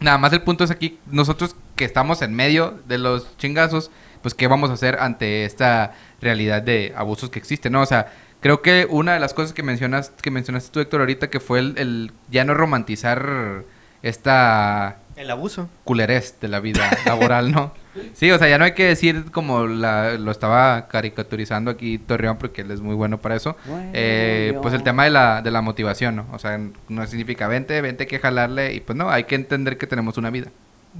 nada 0.00 0.18
más 0.18 0.32
el 0.32 0.42
punto 0.42 0.64
es 0.64 0.70
aquí 0.70 0.98
nosotros 1.06 1.56
que 1.76 1.84
estamos 1.84 2.22
en 2.22 2.34
medio 2.34 2.78
de 2.86 2.98
los 2.98 3.36
chingazos, 3.38 3.90
pues 4.20 4.34
qué 4.34 4.46
vamos 4.46 4.70
a 4.70 4.74
hacer 4.74 4.98
ante 5.00 5.44
esta 5.44 5.94
realidad 6.20 6.62
de 6.62 6.92
abusos 6.96 7.30
que 7.30 7.38
existen, 7.38 7.72
¿no? 7.72 7.82
O 7.82 7.86
sea, 7.86 8.12
creo 8.40 8.62
que 8.62 8.86
una 8.88 9.14
de 9.14 9.20
las 9.20 9.34
cosas 9.34 9.52
que 9.52 9.62
mencionas 9.62 10.12
que 10.22 10.30
mencionaste 10.30 10.70
tú 10.70 10.80
Héctor 10.80 11.00
ahorita 11.00 11.30
que 11.30 11.40
fue 11.40 11.58
el, 11.58 11.74
el 11.78 12.12
ya 12.30 12.44
no 12.44 12.54
romantizar 12.54 13.64
esta 14.02 14.98
El 15.22 15.30
abuso. 15.30 15.68
culerés 15.84 16.36
de 16.40 16.48
la 16.48 16.60
vida 16.60 16.90
laboral, 17.06 17.50
¿no? 17.52 17.72
Sí, 18.14 18.30
o 18.30 18.38
sea, 18.38 18.48
ya 18.48 18.58
no 18.58 18.64
hay 18.64 18.72
que 18.72 18.84
decir 18.86 19.30
como 19.30 19.66
la- 19.66 20.14
lo 20.18 20.30
estaba 20.30 20.88
caricaturizando 20.88 21.70
aquí 21.70 21.98
Torreón, 21.98 22.36
porque 22.38 22.62
él 22.62 22.70
es 22.70 22.80
muy 22.80 22.94
bueno 22.94 23.18
para 23.18 23.36
eso. 23.36 23.56
Eh, 23.92 24.58
pues 24.62 24.74
el 24.74 24.82
tema 24.82 25.04
de 25.04 25.10
la, 25.10 25.42
de 25.42 25.50
la 25.50 25.60
motivación, 25.62 26.16
¿no? 26.16 26.26
O 26.32 26.38
sea, 26.38 26.58
no 26.88 27.06
significa 27.06 27.48
vente, 27.48 27.80
vente 27.80 28.06
que 28.06 28.18
jalarle, 28.18 28.74
y 28.74 28.80
pues 28.80 28.96
no, 28.96 29.10
hay 29.10 29.24
que 29.24 29.34
entender 29.34 29.78
que 29.78 29.86
tenemos 29.86 30.16
una 30.18 30.30
vida, 30.30 30.48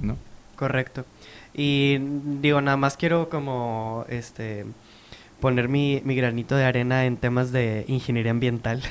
¿no? 0.01 0.17
Correcto. 0.55 1.05
Y 1.55 1.97
digo, 2.41 2.61
nada 2.61 2.77
más 2.77 2.95
quiero 2.97 3.29
como 3.29 4.05
este 4.09 4.65
poner 5.39 5.67
mi, 5.67 6.01
mi 6.05 6.15
granito 6.15 6.55
de 6.55 6.63
arena 6.63 7.05
en 7.05 7.17
temas 7.17 7.51
de 7.51 7.83
ingeniería 7.87 8.31
ambiental. 8.31 8.81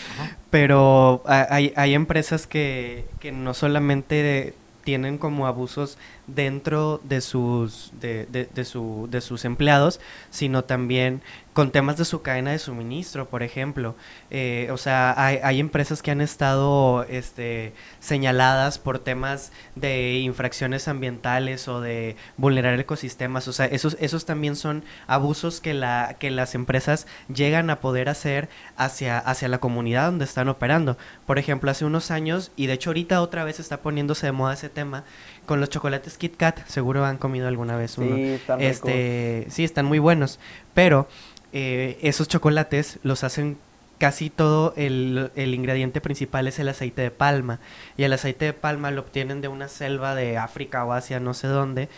Pero 0.50 1.22
ha- 1.26 1.46
hay, 1.50 1.72
hay 1.76 1.94
empresas 1.94 2.46
que, 2.46 3.06
que 3.20 3.32
no 3.32 3.54
solamente 3.54 4.54
tienen 4.86 5.18
como 5.18 5.48
abusos 5.48 5.98
dentro 6.28 7.00
de 7.02 7.20
sus 7.20 7.90
de, 8.00 8.24
de- 8.26 8.64
su, 8.64 9.08
de 9.10 9.20
sus 9.20 9.44
empleados, 9.44 10.00
sino 10.30 10.62
también 10.62 11.22
con 11.52 11.70
temas 11.72 11.96
de 11.96 12.04
su 12.04 12.20
cadena 12.22 12.50
de 12.52 12.58
suministro, 12.58 13.28
por 13.28 13.42
ejemplo. 13.42 13.94
Eh, 14.30 14.68
o 14.70 14.76
sea, 14.76 15.14
hay, 15.16 15.38
hay 15.42 15.58
empresas 15.58 16.02
que 16.02 16.10
han 16.10 16.20
estado 16.20 17.04
este, 17.08 17.72
señaladas 17.98 18.78
por 18.78 18.98
temas 18.98 19.52
de 19.74 20.18
infracciones 20.18 20.86
ambientales 20.86 21.66
o 21.66 21.80
de 21.80 22.14
vulnerar 22.36 22.78
ecosistemas. 22.78 23.48
O 23.48 23.52
sea, 23.54 23.66
esos, 23.66 23.96
esos 24.00 24.26
también 24.26 24.54
son 24.54 24.84
abusos 25.06 25.60
que, 25.60 25.72
la, 25.74 26.16
que 26.20 26.30
las 26.30 26.54
empresas 26.54 27.06
llegan 27.34 27.70
a 27.70 27.80
poder 27.80 28.08
hacer 28.10 28.48
hacia, 28.76 29.18
hacia 29.18 29.48
la 29.48 29.58
comunidad 29.58 30.06
donde 30.06 30.26
están 30.26 30.48
operando. 30.48 30.96
Por 31.26 31.38
ejemplo, 31.38 31.70
hace 31.70 31.86
unos 31.86 32.10
años, 32.10 32.52
y 32.56 32.66
de 32.66 32.74
hecho 32.74 32.90
ahorita 32.90 33.22
otra 33.22 33.44
vez 33.44 33.58
está 33.60 33.78
poniéndose 33.78 34.26
de 34.26 34.32
moda 34.32 34.52
ese 34.54 34.68
tema, 34.76 35.04
con 35.46 35.58
los 35.58 35.70
chocolates 35.70 36.18
Kit 36.18 36.36
Kat, 36.36 36.64
seguro 36.66 37.04
han 37.04 37.16
comido 37.16 37.48
alguna 37.48 37.76
vez 37.76 37.96
uno. 37.98 38.14
Sí, 38.14 38.22
están 38.22 38.60
ricos. 38.60 38.76
este, 38.76 39.46
sí, 39.48 39.64
están 39.64 39.86
muy 39.86 39.98
buenos, 39.98 40.38
pero 40.74 41.08
eh, 41.52 41.98
esos 42.02 42.28
chocolates 42.28 42.98
los 43.02 43.24
hacen 43.24 43.56
casi 43.98 44.28
todo 44.28 44.74
el, 44.76 45.30
el 45.36 45.54
ingrediente 45.54 46.02
principal 46.02 46.46
es 46.46 46.58
el 46.58 46.68
aceite 46.68 47.00
de 47.00 47.10
palma. 47.10 47.58
Y 47.96 48.02
el 48.02 48.12
aceite 48.12 48.44
de 48.44 48.52
palma 48.52 48.90
lo 48.90 49.00
obtienen 49.00 49.40
de 49.40 49.48
una 49.48 49.68
selva 49.68 50.14
de 50.14 50.36
África 50.36 50.84
o 50.84 50.92
Asia, 50.92 51.18
no 51.18 51.32
sé 51.32 51.48
dónde 51.48 51.88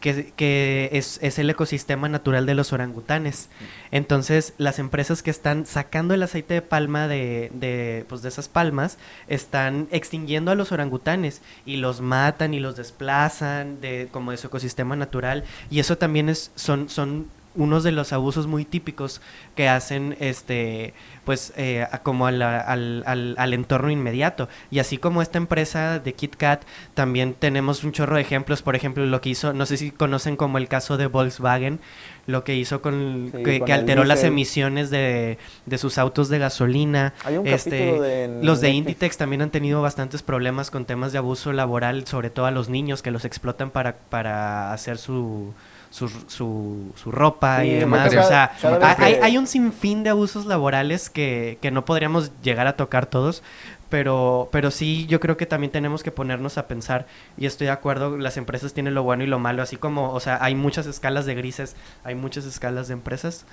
que, 0.00 0.32
que 0.36 0.90
es, 0.92 1.18
es, 1.22 1.38
el 1.38 1.50
ecosistema 1.50 2.08
natural 2.08 2.46
de 2.46 2.54
los 2.54 2.72
orangutanes. 2.72 3.48
Entonces, 3.90 4.54
las 4.58 4.78
empresas 4.78 5.22
que 5.22 5.30
están 5.30 5.66
sacando 5.66 6.14
el 6.14 6.22
aceite 6.22 6.54
de 6.54 6.62
palma 6.62 7.08
de, 7.08 7.50
de, 7.54 8.04
pues, 8.08 8.22
de 8.22 8.28
esas 8.28 8.48
palmas 8.48 8.98
están 9.28 9.88
extinguiendo 9.90 10.50
a 10.50 10.54
los 10.54 10.72
orangutanes 10.72 11.42
y 11.66 11.76
los 11.76 12.00
matan 12.00 12.54
y 12.54 12.60
los 12.60 12.76
desplazan 12.76 13.80
de, 13.80 14.08
como 14.10 14.30
de 14.30 14.36
su 14.36 14.46
ecosistema 14.46 14.96
natural. 14.96 15.44
Y 15.70 15.80
eso 15.80 15.98
también 15.98 16.28
es, 16.28 16.52
son, 16.54 16.88
son 16.88 17.26
unos 17.58 17.84
de 17.84 17.92
los 17.92 18.12
abusos 18.12 18.46
muy 18.46 18.64
típicos 18.64 19.20
que 19.54 19.68
hacen 19.68 20.16
este 20.20 20.94
pues 21.24 21.52
eh, 21.56 21.86
como 22.02 22.26
al, 22.26 22.40
al, 22.40 23.02
al, 23.04 23.34
al, 23.36 23.52
entorno 23.52 23.90
inmediato. 23.90 24.48
Y 24.70 24.78
así 24.78 24.96
como 24.96 25.20
esta 25.20 25.36
empresa 25.36 25.98
de 25.98 26.14
KitKat 26.14 26.62
también 26.94 27.34
tenemos 27.34 27.84
un 27.84 27.92
chorro 27.92 28.16
de 28.16 28.22
ejemplos. 28.22 28.62
Por 28.62 28.76
ejemplo 28.76 29.04
lo 29.04 29.20
que 29.20 29.28
hizo 29.28 29.52
no 29.52 29.66
sé 29.66 29.76
si 29.76 29.90
conocen 29.90 30.36
como 30.36 30.56
el 30.56 30.68
caso 30.68 30.96
de 30.96 31.06
Volkswagen 31.06 31.80
lo 32.26 32.44
que 32.44 32.54
hizo 32.54 32.82
con 32.82 33.30
sí, 33.32 33.42
que, 33.42 33.58
con 33.58 33.66
que 33.66 33.72
el 33.72 33.80
alteró 33.80 34.04
las 34.04 34.22
emisiones 34.22 34.90
de, 34.90 35.38
de 35.64 35.78
sus 35.78 35.96
autos 35.96 36.28
de 36.28 36.38
gasolina. 36.38 37.14
Hay 37.24 37.38
un 37.38 37.46
este 37.46 38.00
de 38.00 38.40
los 38.42 38.60
de. 38.60 38.70
Inditex 38.70 39.16
también 39.16 39.42
han 39.42 39.50
tenido 39.50 39.82
bastantes 39.82 40.22
problemas 40.22 40.70
con 40.70 40.84
temas 40.84 41.12
de 41.12 41.18
abuso 41.18 41.52
laboral 41.52 42.06
sobre 42.06 42.30
todo 42.30 42.46
a 42.46 42.50
los 42.50 42.68
niños 42.68 43.02
que 43.02 43.10
los 43.10 43.24
explotan 43.24 43.70
para 43.70 43.96
para 43.96 44.72
hacer 44.74 44.98
su 44.98 45.54
su, 45.90 46.08
su, 46.08 46.92
su 46.96 47.10
ropa 47.10 47.62
Sí, 47.62 47.68
y 47.68 47.74
demás. 47.76 48.08
O 48.08 48.22
sea, 48.22 48.52
cada 48.60 48.90
hay, 49.02 49.14
que- 49.14 49.22
hay 49.22 49.38
un 49.38 49.46
sinfín 49.46 50.02
de 50.04 50.10
abusos 50.10 50.46
laborales 50.46 51.08
que, 51.10 51.58
que 51.62 51.70
no 51.70 51.84
podríamos 51.84 52.30
llegar 52.42 52.66
a 52.66 52.76
tocar 52.76 53.06
todos, 53.06 53.42
pero, 53.88 54.50
pero 54.52 54.70
sí 54.70 55.06
yo 55.06 55.18
creo 55.18 55.38
que 55.38 55.46
también 55.46 55.70
tenemos 55.72 56.02
que 56.02 56.10
ponernos 56.10 56.58
a 56.58 56.66
pensar, 56.68 57.06
y 57.38 57.46
estoy 57.46 57.66
de 57.68 57.72
acuerdo, 57.72 58.18
las 58.18 58.36
empresas 58.36 58.74
tienen 58.74 58.94
lo 58.94 59.02
bueno 59.02 59.24
y 59.24 59.26
lo 59.26 59.38
malo, 59.38 59.62
así 59.62 59.76
como, 59.78 60.12
o 60.12 60.20
sea, 60.20 60.38
hay 60.42 60.54
muchas 60.54 60.86
escalas 60.86 61.24
de 61.24 61.34
grises, 61.34 61.74
hay 62.04 62.14
muchas 62.14 62.44
escalas 62.44 62.88
de 62.88 62.92
empresas, 62.94 63.46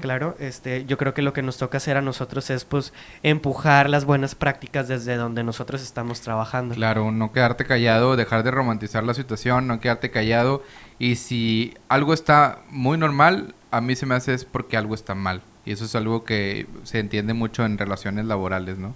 claro, 0.00 0.36
este, 0.38 0.84
yo 0.86 0.98
creo 0.98 1.14
que 1.14 1.22
lo 1.22 1.32
que 1.32 1.42
nos 1.42 1.58
toca 1.58 1.78
hacer 1.78 1.96
a 1.96 2.02
nosotros 2.02 2.50
es 2.50 2.64
pues 2.64 2.92
empujar 3.22 3.88
las 3.88 4.04
buenas 4.04 4.34
prácticas 4.34 4.88
desde 4.88 5.16
donde 5.16 5.44
nosotros 5.44 5.82
estamos 5.82 6.20
trabajando. 6.20 6.74
Claro, 6.74 7.12
no 7.12 7.32
quedarte 7.32 7.64
callado, 7.64 8.16
dejar 8.16 8.42
de 8.42 8.50
romantizar 8.50 9.04
la 9.04 9.14
situación, 9.14 9.66
no 9.66 9.80
quedarte 9.80 10.10
callado. 10.10 10.62
Y 10.98 11.16
si 11.16 11.74
algo 11.88 12.12
está 12.14 12.60
muy 12.68 12.98
normal, 12.98 13.54
a 13.70 13.80
mí 13.80 13.96
se 13.96 14.06
me 14.06 14.14
hace 14.14 14.34
es 14.34 14.44
porque 14.44 14.76
algo 14.76 14.94
está 14.94 15.14
mal. 15.14 15.42
Y 15.64 15.72
eso 15.72 15.84
es 15.84 15.94
algo 15.94 16.24
que 16.24 16.66
se 16.84 16.98
entiende 16.98 17.34
mucho 17.34 17.64
en 17.64 17.78
relaciones 17.78 18.24
laborales, 18.24 18.78
¿no? 18.78 18.94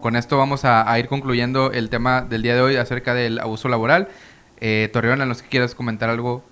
Con 0.00 0.16
esto 0.16 0.36
vamos 0.36 0.66
a, 0.66 0.90
a 0.90 0.98
ir 0.98 1.08
concluyendo 1.08 1.72
el 1.72 1.88
tema 1.88 2.20
del 2.22 2.42
día 2.42 2.54
de 2.54 2.60
hoy 2.60 2.76
acerca 2.76 3.14
del 3.14 3.38
abuso 3.38 3.68
laboral. 3.68 4.08
Eh, 4.66 4.88
Torreón, 4.94 5.20
a 5.20 5.26
los 5.26 5.42
que 5.42 5.48
quieras 5.50 5.74
comentar 5.74 6.08
algo 6.08 6.42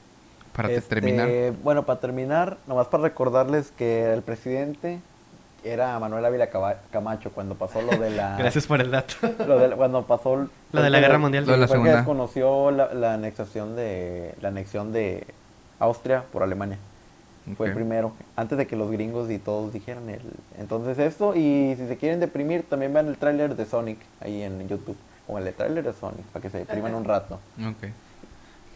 para 0.55 0.69
te- 0.69 0.75
Este, 0.77 0.97
terminar. 0.97 1.29
Bueno, 1.63 1.85
para 1.85 1.99
terminar, 1.99 2.59
nomás 2.67 2.87
para 2.89 3.05
recordarles 3.05 3.71
que 3.71 4.13
el 4.13 4.21
presidente 4.21 4.99
era 5.65 5.99
Manuel 5.99 6.23
Ávila 6.27 6.51
Camacho 6.91 7.31
cuando 7.31 7.55
pasó 7.55 7.81
lo 7.81 7.97
de 7.97 8.11
la... 8.11 8.37
Gracias 8.39 8.67
por 8.67 8.83
el 8.83 8.91
dato. 8.91 9.15
Lo 9.47 9.59
de, 9.59 9.71
cuando 9.77 10.03
pasó... 10.05 10.47
Lo 10.73 10.83
de 10.83 10.91
la 10.91 11.01
Guerra 11.01 11.17
Mundial. 11.19 11.47
Lo 11.47 11.53
de 11.53 11.59
la 11.59 11.69
fue 11.69 11.77
que 11.77 11.83
Segunda. 11.85 11.97
desconoció 11.97 12.71
la, 12.71 12.93
la 12.93 13.15
anexación 13.15 13.77
de 13.77 14.35
la 14.43 14.49
anexión 14.49 14.93
de 14.93 15.25
Austria 15.79 16.25
por 16.33 16.43
Alemania. 16.43 16.77
Fue 17.57 17.71
Ok. 17.71 17.75
primero, 17.75 18.13
antes 18.37 18.59
de 18.59 18.67
que 18.67 18.77
los 18.77 18.91
gringos 18.91 19.31
y 19.31 19.39
todos 19.39 19.73
dijeran 19.73 20.11
el... 20.11 20.21
Entonces 20.59 20.99
esto, 20.99 21.35
y 21.35 21.75
si 21.79 21.89
se 21.89 21.97
quieren 21.97 22.21
deprimir, 22.21 22.63
también 22.69 22.93
vean 22.93 23.09
el 23.09 23.17
tráiler 23.17 23.57
de 23.57 23.65
Sonic 23.65 23.99
ahí 24.21 24.43
en 24.43 24.69
YouTube. 24.69 24.97
O 25.27 25.39
el 25.39 25.45
de 25.83 25.93
Sonic, 25.93 26.25
para 26.27 26.43
que 26.43 26.51
se 26.51 26.59
depriman 26.59 26.95
un 26.95 27.05
rato. 27.05 27.39
Ok. 27.59 27.89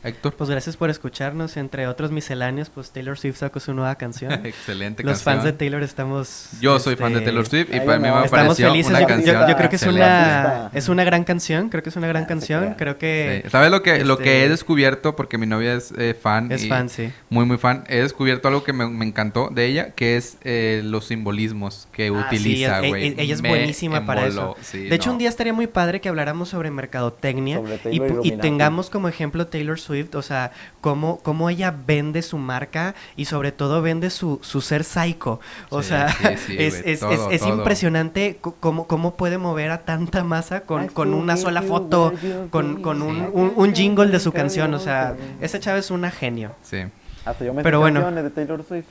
Héctor. 0.07 0.35
Pues 0.35 0.49
gracias 0.51 0.77
por 0.77 0.91
escucharnos. 0.91 1.57
Entre 1.57 1.87
otros 1.87 2.11
misceláneos, 2.13 2.71
pues 2.71 2.91
Taylor 2.91 3.19
Swift 3.19 3.37
sacó 3.39 3.61
su 3.61 3.75
nueva 3.75 3.95
canción. 3.97 4.33
Excelente 4.47 5.03
Los 5.03 5.19
canción. 5.19 5.35
fans 5.35 5.45
de 5.45 5.53
Taylor 5.53 5.83
estamos. 5.83 6.49
Yo 6.61 6.79
soy 6.79 6.93
este, 6.95 7.03
fan 7.05 7.15
de 7.15 7.21
Taylor 7.21 7.47
Swift 7.47 7.69
y 7.75 7.81
para 7.81 7.99
mí 7.99 8.09
me 8.09 8.29
pareció 8.29 8.69
felices. 8.71 8.91
una 8.91 9.01
Yo, 9.01 9.07
canción 9.07 9.41
yo- 9.43 9.49
yo 9.49 9.57
creo 9.57 9.71
que 9.71 9.77
es 9.77 9.83
una, 9.83 10.71
es 10.73 10.89
una 10.89 11.05
gran 11.05 11.25
canción. 11.25 11.69
Creo 11.69 11.83
que 11.83 11.91
es 11.91 11.97
una 11.97 12.07
gran 12.09 12.25
canción. 12.27 12.69
sí. 12.71 12.75
Creo 12.79 12.99
que 12.99 13.43
Sí. 13.45 13.51
¿Sabes 13.51 13.71
lo 13.71 13.83
que, 13.83 14.05
lo 14.05 14.19
que 14.19 14.31
he 14.31 14.37
este, 14.43 14.51
descubierto? 14.51 15.17
Porque 15.17 15.39
mi 15.39 15.47
novia 15.47 15.75
es 15.75 15.93
eh, 15.99 16.15
fan. 16.21 16.51
es 16.53 16.65
y 16.65 16.69
fan, 16.69 16.89
sí. 16.89 17.11
Muy, 17.31 17.45
muy 17.45 17.59
fan. 17.59 17.85
He 17.89 17.97
descubierto 18.03 18.49
algo 18.49 18.63
que 18.65 18.73
me, 18.73 18.87
me 18.89 19.05
encantó 19.05 19.49
de 19.51 19.67
ella, 19.67 19.91
que 19.95 20.17
es 20.17 20.39
eh, 20.45 20.83
los 20.85 21.07
simbolismos 21.07 21.89
que 21.93 22.07
Ah, 22.15 22.27
sí, 22.31 22.37
utiliza, 22.37 22.85
e- 22.85 22.89
güey. 22.89 23.07
e- 23.09 23.15
ella 23.23 23.35
es 23.35 23.43
Me 23.43 23.49
buenísima 23.49 24.05
para 24.07 24.27
eso. 24.27 24.57
Sí, 24.63 24.85
de 24.85 24.95
hecho, 24.95 25.09
no. 25.09 25.13
un 25.15 25.19
día 25.19 25.29
estaría 25.29 25.53
muy 25.53 25.67
padre 25.67 26.01
que 26.01 26.09
habláramos 26.09 26.49
sobre 26.51 26.71
mercadotecnia 26.71 27.57
Sobre 27.57 27.81
y, 27.93 28.01
y 28.29 28.31
tengamos 28.37 28.91
como 28.91 29.09
ejemplo 29.09 29.47
Taylor 29.47 29.79
Swift, 29.81 29.96
o 30.15 30.23
sea, 30.23 30.53
cómo, 30.81 31.19
cómo 31.23 31.49
ella 31.51 31.75
vende 31.87 32.23
su 32.23 32.39
marca 32.39 32.95
y 33.17 33.25
sobre 33.27 33.53
todo 33.53 33.83
vende 33.83 34.11
su, 34.11 34.39
su 34.43 34.61
ser 34.61 34.85
psycho. 34.85 35.41
O 35.71 35.83
Sí, 35.83 35.89
sea, 35.89 36.09
sí, 36.09 36.25
sí, 36.47 36.57
es, 36.59 36.83
es- 36.85 37.01
todo, 37.01 37.11
es- 37.31 37.35
es 37.37 37.41
todo. 37.41 37.57
impresionante 37.57 38.39
cómo, 38.61 38.87
cómo 38.87 39.15
puede 39.17 39.39
mover 39.39 39.71
a 39.71 39.85
tanta 39.85 40.25
masa 40.25 40.61
con, 40.61 40.89
con 40.89 41.15
una 41.15 41.37
sola 41.37 41.63
foto, 41.63 42.13
con, 42.51 42.83
con 42.83 43.03
un, 43.03 43.29
un- 43.33 43.53
un 43.57 43.75
jingle 43.75 44.07
de 44.09 44.21
su 44.21 44.33
canción. 44.33 44.73
O 44.75 44.79
sea, 44.79 45.17
esa 45.41 45.61
chava 45.61 45.79
es 45.79 45.91
una 45.91 46.11
genio. 46.11 46.53
Sí. 46.63 46.79
Hasta 47.25 47.45
yo 47.45 47.53
me 47.55 47.63
Pero 47.63 47.81
bueno. 47.81 48.01
canciones 48.01 48.25
de 48.25 48.31
Taylor 48.31 48.65
Swift. 48.67 48.85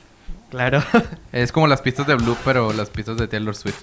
Claro. 0.50 0.82
Es 1.32 1.52
como 1.52 1.66
las 1.66 1.82
pistas 1.82 2.06
de 2.06 2.14
Blue, 2.14 2.36
pero 2.44 2.72
las 2.72 2.88
pistas 2.88 3.16
de 3.18 3.28
Taylor 3.28 3.54
Swift. 3.54 3.82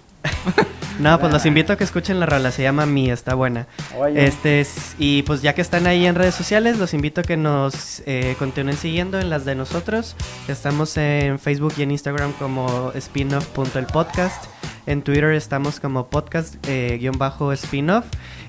No, 1.00 1.20
pues 1.20 1.32
los 1.34 1.46
invito 1.46 1.74
a 1.74 1.76
que 1.76 1.84
escuchen 1.84 2.20
la 2.20 2.26
rola, 2.26 2.52
se 2.52 2.64
llama 2.64 2.86
Mi, 2.86 3.12
está 3.12 3.36
buena. 3.36 3.68
Oye. 3.98 4.26
Este 4.26 4.62
es- 4.62 4.96
y 4.98 5.22
pues 5.24 5.42
ya 5.42 5.54
que 5.54 5.62
están 5.62 5.86
ahí 5.88 6.06
en 6.06 6.16
redes 6.16 6.34
sociales, 6.36 6.78
los 6.80 6.94
invito 6.94 7.22
a 7.22 7.24
que 7.24 7.36
nos 7.38 8.02
eh, 8.06 8.36
continúen 8.40 8.78
siguiendo 8.78 9.20
en 9.20 9.30
las 9.30 9.44
de 9.46 9.54
nosotros. 9.56 10.16
Estamos 10.48 10.96
en 10.98 11.38
Facebook 11.40 11.74
y 11.78 11.84
en 11.84 11.92
Instagram 11.92 12.32
como 12.34 12.92
spinoff.elpodcast. 13.00 14.46
En 14.86 15.02
Twitter 15.02 15.32
estamos 15.34 15.80
como 15.80 16.08
podcast 16.08 16.56
eh, 16.68 16.98
guion 17.00 17.18
bajo 17.18 17.56
spinoff. 17.56 18.06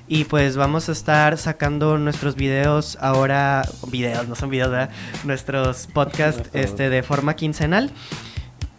Y 0.07 0.25
pues 0.25 0.55
vamos 0.55 0.87
a 0.87 0.91
estar 0.91 1.37
sacando 1.37 1.97
nuestros 1.97 2.35
videos 2.35 2.97
ahora, 3.01 3.67
videos, 3.87 4.27
no 4.27 4.35
son 4.35 4.49
videos, 4.49 4.69
¿verdad? 4.69 4.89
Nuestros 5.23 5.87
podcasts 5.87 6.49
este, 6.53 6.89
de 6.89 7.01
forma 7.01 7.35
quincenal. 7.35 7.91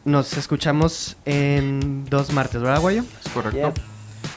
Nos 0.05 0.37
escuchamos 0.37 1.17
en 1.25 2.05
dos 2.05 2.33
martes, 2.33 2.63
¿verdad, 2.63 2.81
Guayo? 2.81 3.05
Es 3.25 3.33
correcto. 3.33 3.73
Yes. 3.75 3.96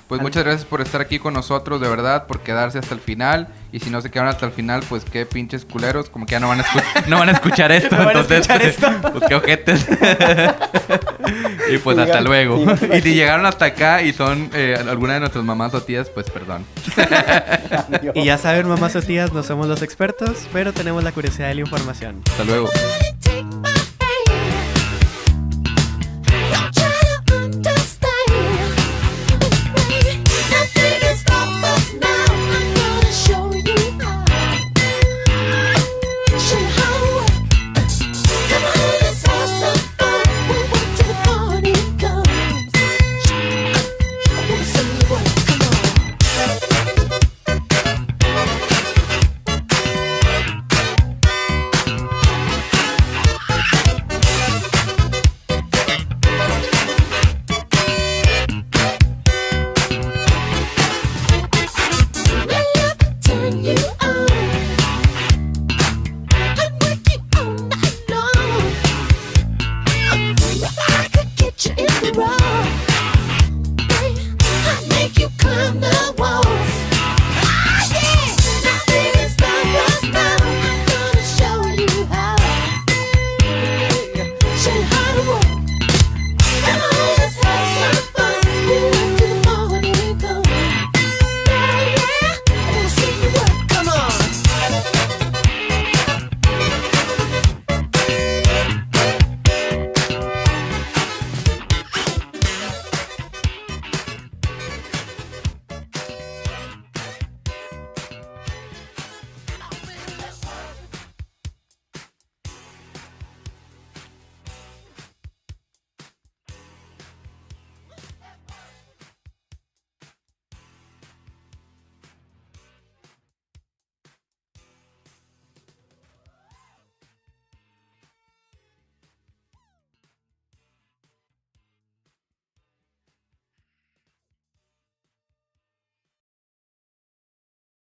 Pues 0.09 0.21
muchas 0.23 0.43
gracias 0.43 0.65
por 0.65 0.81
estar 0.81 1.01
aquí 1.01 1.19
con 1.19 1.35
nosotros, 1.35 1.79
de 1.79 1.87
verdad, 1.87 2.25
por 2.25 2.39
quedarse 2.39 2.79
hasta 2.79 2.95
el 2.95 2.99
final. 2.99 3.47
Y 3.71 3.79
si 3.79 3.91
no 3.91 4.01
se 4.01 4.09
quedaron 4.09 4.29
hasta 4.33 4.47
el 4.47 4.51
final, 4.51 4.81
pues 4.89 5.05
qué 5.05 5.27
pinches 5.27 5.65
culeros, 5.65 6.09
como 6.09 6.25
que 6.25 6.31
ya 6.31 6.39
no 6.39 6.47
van 6.47 6.61
a, 6.61 6.63
escu- 6.63 7.05
no 7.07 7.19
van 7.19 7.29
a 7.29 7.33
escuchar 7.33 7.71
esto. 7.71 7.95
No 7.95 8.05
van 8.05 8.17
a 8.17 8.19
entonces, 8.21 8.39
escuchar 8.39 8.61
esto. 8.63 8.87
pues 9.13 9.23
qué 9.27 9.35
ojetes. 9.35 9.85
y 11.71 11.77
pues 11.77 11.97
hasta 11.99 12.21
luego. 12.21 12.59
y 12.91 13.01
si 13.01 13.13
llegaron 13.13 13.45
hasta 13.45 13.65
acá 13.65 14.01
y 14.01 14.11
son 14.11 14.49
eh, 14.53 14.75
alguna 14.89 15.13
de 15.13 15.19
nuestras 15.19 15.43
mamás 15.45 15.75
o 15.75 15.81
tías, 15.83 16.09
pues 16.09 16.27
perdón. 16.31 16.65
Y 18.15 18.25
ya 18.25 18.39
saben, 18.39 18.67
mamás 18.67 18.95
o 18.95 19.03
tías, 19.03 19.31
no 19.31 19.43
somos 19.43 19.67
los 19.67 19.83
expertos, 19.83 20.47
pero 20.51 20.73
tenemos 20.73 21.03
la 21.03 21.11
curiosidad 21.11 21.49
de 21.49 21.53
la 21.53 21.61
información. 21.61 22.23
Hasta 22.31 22.43
luego. 22.45 22.67
Take 23.21 23.43
my 23.43 23.69